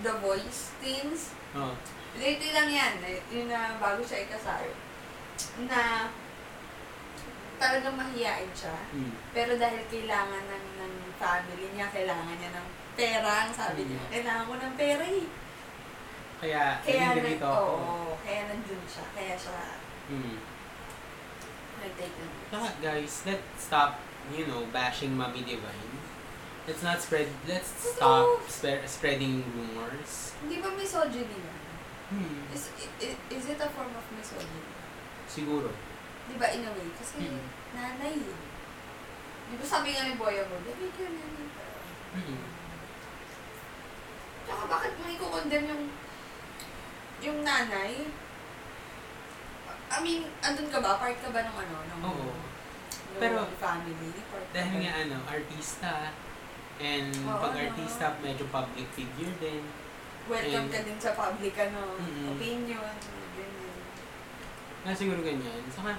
The 0.00 0.12
Voice 0.24 0.72
Teens. 0.80 1.36
Oh. 1.52 1.76
Lately 2.16 2.50
lang 2.54 2.70
yan, 2.70 2.94
eh, 3.04 3.20
yun 3.28 3.50
na 3.50 3.76
bago 3.76 4.00
siya 4.00 4.24
ikasal. 4.24 4.64
Na 5.68 6.08
talagang 7.58 7.98
mahihain 7.98 8.50
siya. 8.54 8.74
Mm. 8.90 9.12
Pero 9.30 9.52
dahil 9.58 9.82
kailangan 9.86 10.44
ng, 10.48 10.66
ng 10.80 10.94
family 11.20 11.66
niya, 11.74 11.86
kailangan 11.90 12.36
niya 12.38 12.50
ng 12.54 12.68
pera. 12.94 13.46
Ang 13.46 13.54
sabi 13.54 13.86
niya, 13.86 14.00
Mm. 14.00 14.10
kailangan 14.10 14.48
ko 14.48 14.54
ng 14.58 14.74
pera 14.78 15.04
eh. 15.06 15.26
Kaya, 16.44 16.64
Kaya, 16.82 17.06
na, 17.14 17.30
ako. 17.40 17.46
oo, 17.46 18.18
kaya 18.20 18.42
nandun 18.50 18.82
siya. 18.84 19.06
Kaya 19.14 19.34
siya 19.38 19.80
Mm. 20.04 20.36
Saka 22.50 22.70
guys, 22.80 23.22
let's 23.26 23.44
stop, 23.58 24.00
you 24.32 24.46
know, 24.46 24.64
bashing 24.72 25.12
Mommy 25.12 25.42
Divine. 25.42 25.92
Let's 26.64 26.80
not 26.80 26.96
spread, 26.96 27.28
let's 27.44 27.68
stop 27.92 28.24
Totoo. 28.24 28.48
spe- 28.48 28.88
spreading 28.88 29.44
rumors. 29.52 30.32
Hindi 30.40 30.64
ba 30.64 30.72
misogyny 30.72 31.28
yan? 31.36 31.60
Hmm. 32.08 32.40
Is, 32.56 32.72
i- 32.80 33.20
is 33.28 33.44
it 33.46 33.60
a 33.60 33.68
form 33.68 33.92
of 33.92 34.04
misogyny? 34.16 34.64
Siguro. 35.28 35.68
Di 36.24 36.40
ba 36.40 36.48
in 36.48 36.64
a 36.64 36.72
way? 36.72 36.88
Kasi 36.96 37.20
Mm. 37.20 37.44
nanay 37.76 38.16
eh. 38.16 38.38
Di 39.52 39.54
ba 39.60 39.64
sabi 39.64 39.92
nga 39.92 40.08
ni 40.08 40.16
Boya 40.16 40.40
mo, 40.48 40.56
David 40.64 40.88
ka 40.96 41.04
nanay 41.04 41.46
ka. 41.52 41.64
Mm. 42.16 42.44
Tsaka 44.48 44.64
bakit 44.64 44.92
mo 44.96 45.04
i-condemn 45.04 45.68
yung 45.68 45.84
yung 47.20 47.38
nanay? 47.44 48.08
I 49.94 50.02
mean, 50.02 50.26
andun 50.40 50.66
ka 50.68 50.78
ba? 50.78 50.98
Part 50.98 51.14
ka 51.16 51.30
ba 51.30 51.40
ng 51.40 51.54
ano? 51.56 51.76
Ng, 51.86 52.02
Oo. 52.04 52.30
ng 52.34 53.16
Pero- 53.16 53.46
family? 53.56 54.10
Part 54.26 54.46
Dahil 54.50 54.74
nga 54.80 54.92
ano, 55.00 55.16
artista, 55.24 56.10
and 56.76 57.14
Oo, 57.22 57.38
pag 57.38 57.54
no. 57.54 57.60
artista, 57.60 58.04
medyo 58.18 58.44
public 58.50 58.90
figure 58.90 59.30
din. 59.38 59.62
Welcome 60.26 60.66
and- 60.66 60.72
ka 60.72 60.80
din 60.82 60.98
sa 60.98 61.14
public 61.14 61.54
ano, 61.56 61.94
Mm-mm. 61.94 62.34
opinion. 62.34 62.94
Ganyan. 63.38 63.76
Na 64.82 64.90
siguro 64.90 65.22
ganyan. 65.22 65.62
Saka, 65.70 65.94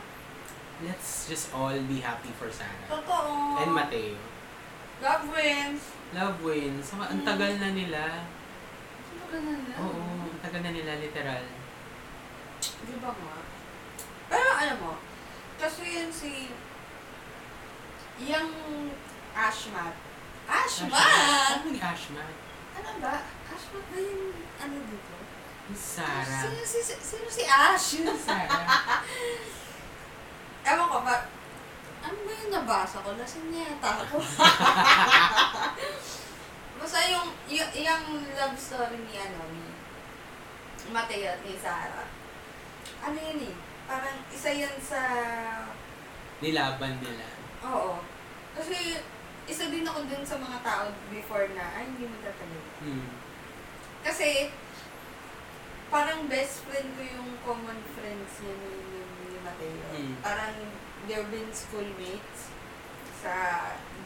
let's 0.81 1.29
just 1.29 1.55
all 1.55 1.77
be 1.87 2.03
happy 2.03 2.35
for 2.35 2.51
Sarah. 2.51 2.89
Totoo. 2.89 3.63
And 3.63 3.71
Mateo. 3.71 4.19
God 4.97 5.21
wins. 5.29 5.83
Love 6.11 6.39
wins. 6.41 6.83
Saka, 6.83 7.07
ang 7.07 7.21
Mm. 7.21 7.27
tagal 7.27 7.53
na 7.55 7.69
nila. 7.71 8.03
Sino 9.05 9.23
ka 9.25 9.37
na 9.37 9.53
lang? 9.53 9.79
Oo, 9.79 10.03
ang 10.27 10.41
tagal 10.41 10.61
na 10.61 10.71
nila, 10.73 10.91
literal. 10.97 11.43
Di 12.59 12.95
ba 12.97 13.11
nga? 13.13 13.35
Pero 14.29 14.49
alam 14.55 14.77
mo, 14.81 14.93
kasi 15.59 15.81
yun 15.85 16.11
si... 16.11 16.49
Yung 18.23 18.51
Ashmat. 19.35 19.95
Ashmat! 20.47 21.59
Ano 21.59 21.67
yung 21.67 21.83
Ashmat? 21.83 22.35
Ano 22.79 22.91
ba? 23.03 23.15
Ashmat 23.51 23.83
ba 23.91 23.97
yung 23.99 24.31
ano 24.61 24.75
dito? 24.87 25.15
Sarah. 25.73 26.41
Sino, 26.45 26.61
si, 26.61 26.79
sino 26.85 27.27
si 27.27 27.43
Ash? 27.43 28.05
Sarah. 28.21 29.01
Ewan 30.69 30.89
ko 30.89 30.99
ba? 31.01 31.15
Ano 32.05 32.17
ba 32.21 32.31
yung 32.31 32.53
nabasa 32.53 33.01
ko? 33.01 33.17
Lasing 33.17 33.49
yata 33.49 34.05
ako. 34.05 34.21
Basta 36.79 36.99
yung, 37.09 37.33
yung, 37.49 37.71
yung 37.73 38.03
love 38.37 38.57
story 38.57 39.01
ni 39.01 39.17
ano, 39.17 39.41
ni 39.49 39.65
Mateo 40.93 41.33
at 41.33 41.41
ni 41.41 41.57
Sarah. 41.57 42.07
Ano 43.01 43.17
yun 43.17 43.49
eh? 43.49 43.55
Parang 43.85 44.17
isa 44.33 44.49
yan 44.49 44.75
sa... 44.81 45.01
Nilaban 46.41 46.97
nila. 46.99 47.25
Oo. 47.65 48.01
Kasi 48.57 48.99
isa 49.45 49.69
din 49.69 49.85
ako 49.85 50.09
dun 50.09 50.25
sa 50.25 50.37
mga 50.41 50.57
tao 50.65 50.89
before 51.13 51.45
na, 51.53 51.65
ay, 51.77 51.85
hindi 51.85 52.09
mo 52.09 52.17
tatagal. 52.21 52.65
Hmm. 52.81 53.07
Kasi, 54.01 54.49
parang 55.93 56.25
best 56.25 56.65
friend 56.65 56.89
ko 56.97 57.01
yung 57.05 57.29
common 57.45 57.79
friends 57.93 58.31
niya 58.41 58.55
ni, 58.57 58.73
ni, 58.73 58.99
ni 59.01 59.37
Mateo. 59.41 59.85
Mm. 59.93 60.13
Parang, 60.21 60.55
they've 61.05 61.29
been 61.29 61.49
schoolmates 61.53 62.53
sa 63.21 63.33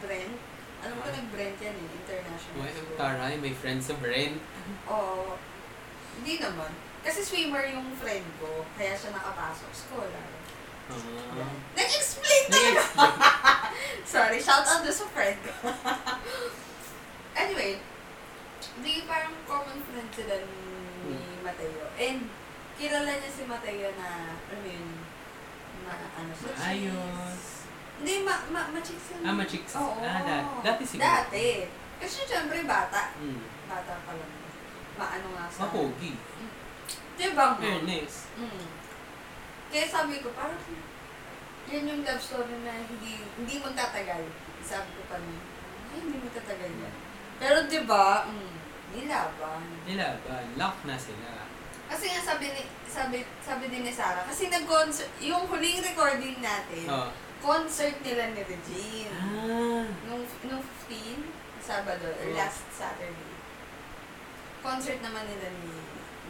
Brent. 0.03 0.39
Alam 0.80 0.95
ko 1.03 1.07
nag-Brent 1.11 1.60
yan 1.60 1.76
eh, 1.76 1.88
international 2.03 2.56
Well, 2.56 2.88
taray, 2.95 3.35
may 3.39 3.51
friends 3.51 3.91
sa 3.91 3.95
Brent. 3.99 4.39
Oo. 4.88 5.35
Hindi 6.19 6.39
naman. 6.39 6.72
Kasi 6.99 7.19
swimmer 7.23 7.63
yung 7.71 7.88
friend 7.95 8.26
ko, 8.38 8.67
kaya 8.76 8.93
siya 8.93 9.15
nakapasok. 9.15 9.69
Scholar. 9.71 10.26
Ah. 10.89 11.53
Nag-explain 11.77 12.43
talaga! 12.49 12.84
Sorry, 14.13 14.41
shout 14.41 14.65
out 14.65 14.81
doon 14.81 14.91
sa 14.91 15.05
friend 15.13 15.38
ko. 15.39 15.53
anyway, 17.35 17.77
di 18.80 19.05
parang 19.05 19.35
common 19.45 19.80
friend 19.85 20.09
sila 20.11 20.35
ni 20.39 20.57
Hmm. 20.99 21.39
Mateo. 21.41 21.88
And 21.95 22.27
kilala 22.76 23.07
niya 23.07 23.31
si 23.31 23.47
Mateo 23.47 23.88
na, 23.95 24.35
alam 24.35 24.59
mo 24.59 24.67
yun, 24.67 24.89
ma, 25.88 25.95
ano 25.95 26.31
siya, 26.35 26.51
Maayos. 26.51 27.43
Hindi, 27.99 28.13
ma, 28.23 28.35
ma, 28.51 28.61
ma-chicks 28.67 29.15
yun. 29.15 29.23
Ah, 29.23 29.35
ma-chicks. 29.35 29.73
Oo. 29.80 30.03
Ah, 30.03 30.19
dati. 30.19 30.59
Dati 30.63 30.84
siguro. 30.84 31.07
Dati. 31.07 31.47
Kasi 31.99 32.27
syempre 32.27 32.63
bata. 32.63 33.15
Hmm. 33.15 33.39
Bata 33.67 33.93
pa 34.03 34.11
lang. 34.11 34.31
Maano 34.95 35.27
nga 35.35 35.45
sa... 35.47 35.67
Mapogi. 35.67 36.15
Diba? 37.19 37.59
Fairness. 37.59 38.31
Mm. 38.39 38.65
Kaya 39.69 39.85
sabi 39.85 40.23
ko, 40.23 40.31
parang 40.31 40.55
yan 41.69 41.85
yung 41.85 42.01
love 42.01 42.23
story 42.23 42.55
na 42.63 42.73
hindi 42.79 43.21
hindi 43.35 43.55
magtatagal. 43.59 44.23
Sabi 44.63 44.89
ko 44.95 45.01
pa 45.05 45.19
rin, 45.19 45.37
ay, 45.91 45.99
hindi 45.99 46.17
magtatagal 46.17 46.71
yan. 46.71 46.95
Pero 47.37 47.57
di 47.67 47.79
ba, 47.83 48.25
mm, 48.25 48.53
nilaban. 48.95 49.63
Nilaban. 49.85 50.45
Lock 50.57 50.81
na 50.87 50.95
sila. 50.95 51.45
Kasi 51.89 52.05
nga 52.07 52.21
sabi 52.23 52.45
ni 52.49 52.63
sabi 52.85 53.17
sabi 53.41 53.65
din 53.67 53.81
ni 53.81 53.89
Sarah 53.89 54.21
kasi 54.21 54.45
nag-concert 54.47 55.09
yung 55.19 55.45
huling 55.49 55.81
recording 55.81 56.37
natin, 56.39 56.85
Oh. 56.85 57.09
concert 57.41 57.97
nila 58.01 58.33
ni 58.33 58.41
Regine. 58.45 59.09
Ah. 59.13 59.85
Nung 60.05 60.23
nung 60.45 60.63
15 60.89 61.29
Sabado 61.59 62.05
or 62.07 62.25
Oh. 62.29 62.33
last 62.33 62.65
Saturday. 62.73 63.29
Concert 64.61 65.01
naman 65.01 65.25
nila 65.25 65.49
ni 65.61 65.73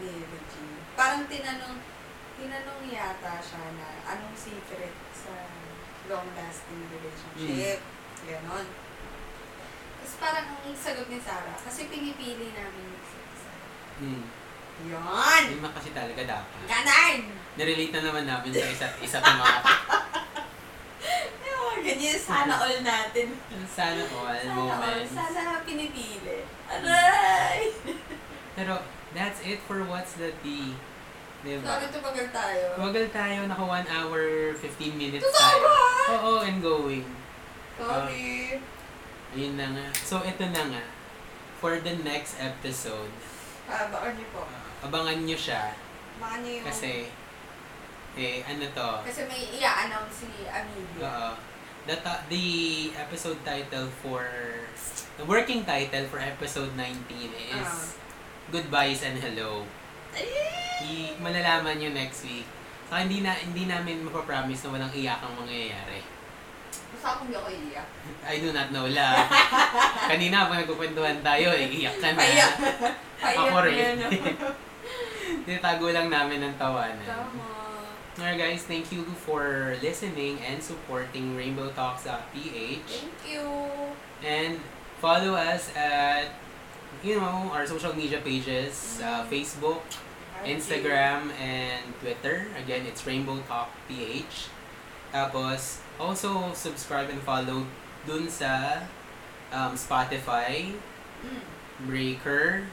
Regine. 0.07 0.79
Parang 0.95 1.27
tinanong 1.27 1.77
tinanong 2.39 2.81
yata 2.87 3.35
siya 3.43 3.63
na 3.75 3.87
anong 4.07 4.31
secret 4.31 4.95
sa 5.11 5.33
long-lasting 6.07 6.87
relationship. 6.87 7.83
Ganon. 8.23 8.67
Tapos 9.99 10.13
parang 10.17 10.45
ang 10.55 10.75
sagot 10.75 11.07
ni 11.11 11.19
Sarah, 11.19 11.55
kasi 11.59 11.91
pinipili 11.91 12.55
namin 12.55 12.83
yung 12.87 13.03
isa. 13.03 13.51
Hmm. 13.99 14.23
Yun! 14.87 15.43
Na 15.59 15.69
kasi 15.75 15.91
talaga 15.91 16.23
dapat. 16.23 16.63
Ganon! 16.63 17.17
Nirelate 17.59 17.91
na 17.91 18.01
naman 18.07 18.23
namin 18.23 18.51
sa 18.55 18.65
isa't 18.71 18.95
isa 19.03 19.19
mga 19.27 19.45
ganyan, 21.89 22.19
sana 22.19 22.53
all 22.59 22.77
natin. 22.85 23.27
sana 23.65 24.01
all 24.13 24.35
Sana 24.35 24.53
all. 24.55 24.67
moments. 24.69 25.11
Sana 25.15 25.63
pinipili. 25.65 26.45
Aray! 26.69 27.73
Pero 28.55 28.73
that's 29.11 29.39
it 29.41 29.59
for 29.61 29.81
What's 29.83 30.13
the 30.15 30.31
Tea. 30.39 30.75
Diba? 31.39 31.63
Sorry 31.63 31.87
tumagal 31.87 32.27
tayo. 32.29 32.65
Tumagal 32.75 33.07
tayo, 33.09 33.39
naka 33.47 33.63
1 33.63 33.87
hour 33.87 34.21
15 34.53 34.59
minutes 34.93 35.23
Totoo 35.23 35.39
tayo. 35.39 35.63
ba? 35.63 36.11
Oo, 36.13 36.31
and 36.43 36.59
going. 36.59 37.07
Sorry. 37.79 38.59
Ayun 39.31 39.55
na 39.55 39.67
nga. 39.71 39.87
So, 39.95 40.19
ito 40.19 40.43
na 40.45 40.63
nga. 40.67 40.83
For 41.59 41.79
the 41.79 41.95
next 42.01 42.35
episode, 42.39 43.11
Ah, 43.69 43.87
baka 43.87 44.11
niyo 44.11 44.25
po. 44.33 44.43
uh, 44.43 44.83
abangan 44.83 45.21
nyo 45.21 45.37
siya. 45.37 45.71
Baka 46.17 46.41
niyo 46.41 46.59
yung... 46.59 46.67
Kasi, 46.67 47.07
eh, 48.17 48.43
ano 48.43 48.65
to? 48.65 48.89
Kasi 49.05 49.21
may 49.29 49.47
i-announce 49.55 50.25
si 50.25 50.43
Amelia. 50.43 50.99
Oo. 50.99 51.29
The, 51.87 51.95
the 52.27 52.45
episode 52.97 53.39
title 53.43 53.87
for, 54.01 54.27
the 55.15 55.23
working 55.23 55.63
title 55.63 56.03
for 56.07 56.19
episode 56.19 56.75
19 56.75 56.99
is 57.31 57.63
Ah. 57.63 57.98
Goodbyes 58.49 59.05
and 59.05 59.21
Hello. 59.21 59.61
I, 60.13 61.13
malalaman 61.21 61.77
nyo 61.77 61.89
next 61.93 62.25
week. 62.25 62.45
Saka 62.89 63.05
hindi, 63.05 63.21
na, 63.21 63.37
hindi 63.37 63.69
namin 63.69 64.01
mapapromise 64.01 64.65
na 64.65 64.69
walang 64.73 64.93
iyakang 64.93 65.37
mangyayari. 65.37 66.01
Basta 66.89 67.13
akong 67.13 67.29
hindi 67.29 67.37
ako 67.37 67.49
iiyak. 67.53 67.87
I 68.25 68.35
do 68.41 68.49
not 68.49 68.73
know 68.73 68.89
la. 68.89 69.29
Kanina 70.09 70.49
pag 70.49 70.65
nagkukwentuhan 70.65 71.21
tayo, 71.21 71.53
eh, 71.53 71.69
iyak 71.69 72.01
ka 72.01 72.09
na. 72.17 72.17
Paiyak. 72.17 72.53
Paiyak 73.21 73.37
Ako 73.37 73.57
rin. 73.69 73.95
Tinatago 75.45 75.93
lang 75.93 76.09
namin 76.09 76.41
ng 76.49 76.55
tawanan. 76.57 77.05
Tama. 77.05 77.59
Alright 78.19 78.35
guys, 78.35 78.67
thank 78.67 78.91
you 78.91 79.07
for 79.23 79.77
listening 79.79 80.43
and 80.43 80.59
supporting 80.59 81.37
Rainbow 81.39 81.71
Talks.ph. 81.71 82.83
Thank 82.83 83.19
you. 83.23 83.47
And 84.25 84.59
follow 84.99 85.39
us 85.39 85.71
at, 85.71 86.35
you 87.01 87.15
know, 87.15 87.51
our 87.51 87.65
social 87.65 87.95
media 87.95 88.19
pages, 88.19 88.99
uh, 88.99 89.23
Mhm. 89.23 89.29
Facebook, 89.29 89.83
Instagram, 90.43 91.31
and 91.35 91.83
Twitter. 91.99 92.47
Again, 92.55 92.87
it's 92.87 93.03
Rainbow 93.03 93.39
Talk 93.47 93.71
PH. 93.87 94.47
Tapos, 95.11 95.79
also 95.99 96.53
subscribe 96.53 97.09
and 97.09 97.19
follow 97.23 97.65
dun 98.05 98.29
sa 98.29 98.83
um, 99.49 99.73
Spotify, 99.73 100.71
Mm. 101.19 101.41
Breaker, 101.83 102.63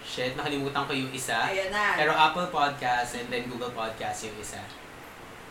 shit, 0.00 0.32
nakalimutan 0.32 0.80
ko 0.88 0.92
yung 0.96 1.12
isa. 1.12 1.36
Ayan 1.44 1.68
na. 1.68 1.92
Pero 1.92 2.16
Apple 2.16 2.48
Podcast 2.48 3.12
and 3.12 3.28
then 3.28 3.44
Google 3.52 3.68
Podcast 3.70 4.24
yung 4.24 4.36
isa. 4.40 4.64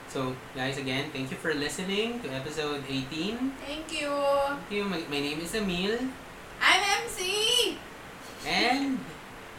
So, 0.10 0.34
guys, 0.58 0.82
again, 0.82 1.14
thank 1.14 1.30
you 1.30 1.38
for 1.38 1.54
listening 1.54 2.18
to 2.26 2.34
episode 2.34 2.82
18. 2.90 3.54
Thank 3.62 3.94
you. 3.94 4.10
Thank 4.10 4.74
you. 4.74 4.84
My, 4.90 4.98
my 5.06 5.22
name 5.22 5.38
is 5.38 5.54
Emil. 5.54 6.10
I'm 6.62 7.04
MC. 7.04 7.78
And 8.48 9.00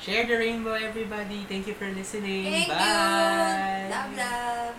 share 0.00 0.26
the 0.26 0.36
rainbow, 0.36 0.74
everybody. 0.74 1.44
Thank 1.48 1.66
you 1.66 1.74
for 1.74 1.88
listening. 1.88 2.44
Thank 2.44 2.68
Bye. 2.68 3.84
you. 3.84 3.90
Love, 3.90 4.16
love. 4.16 4.74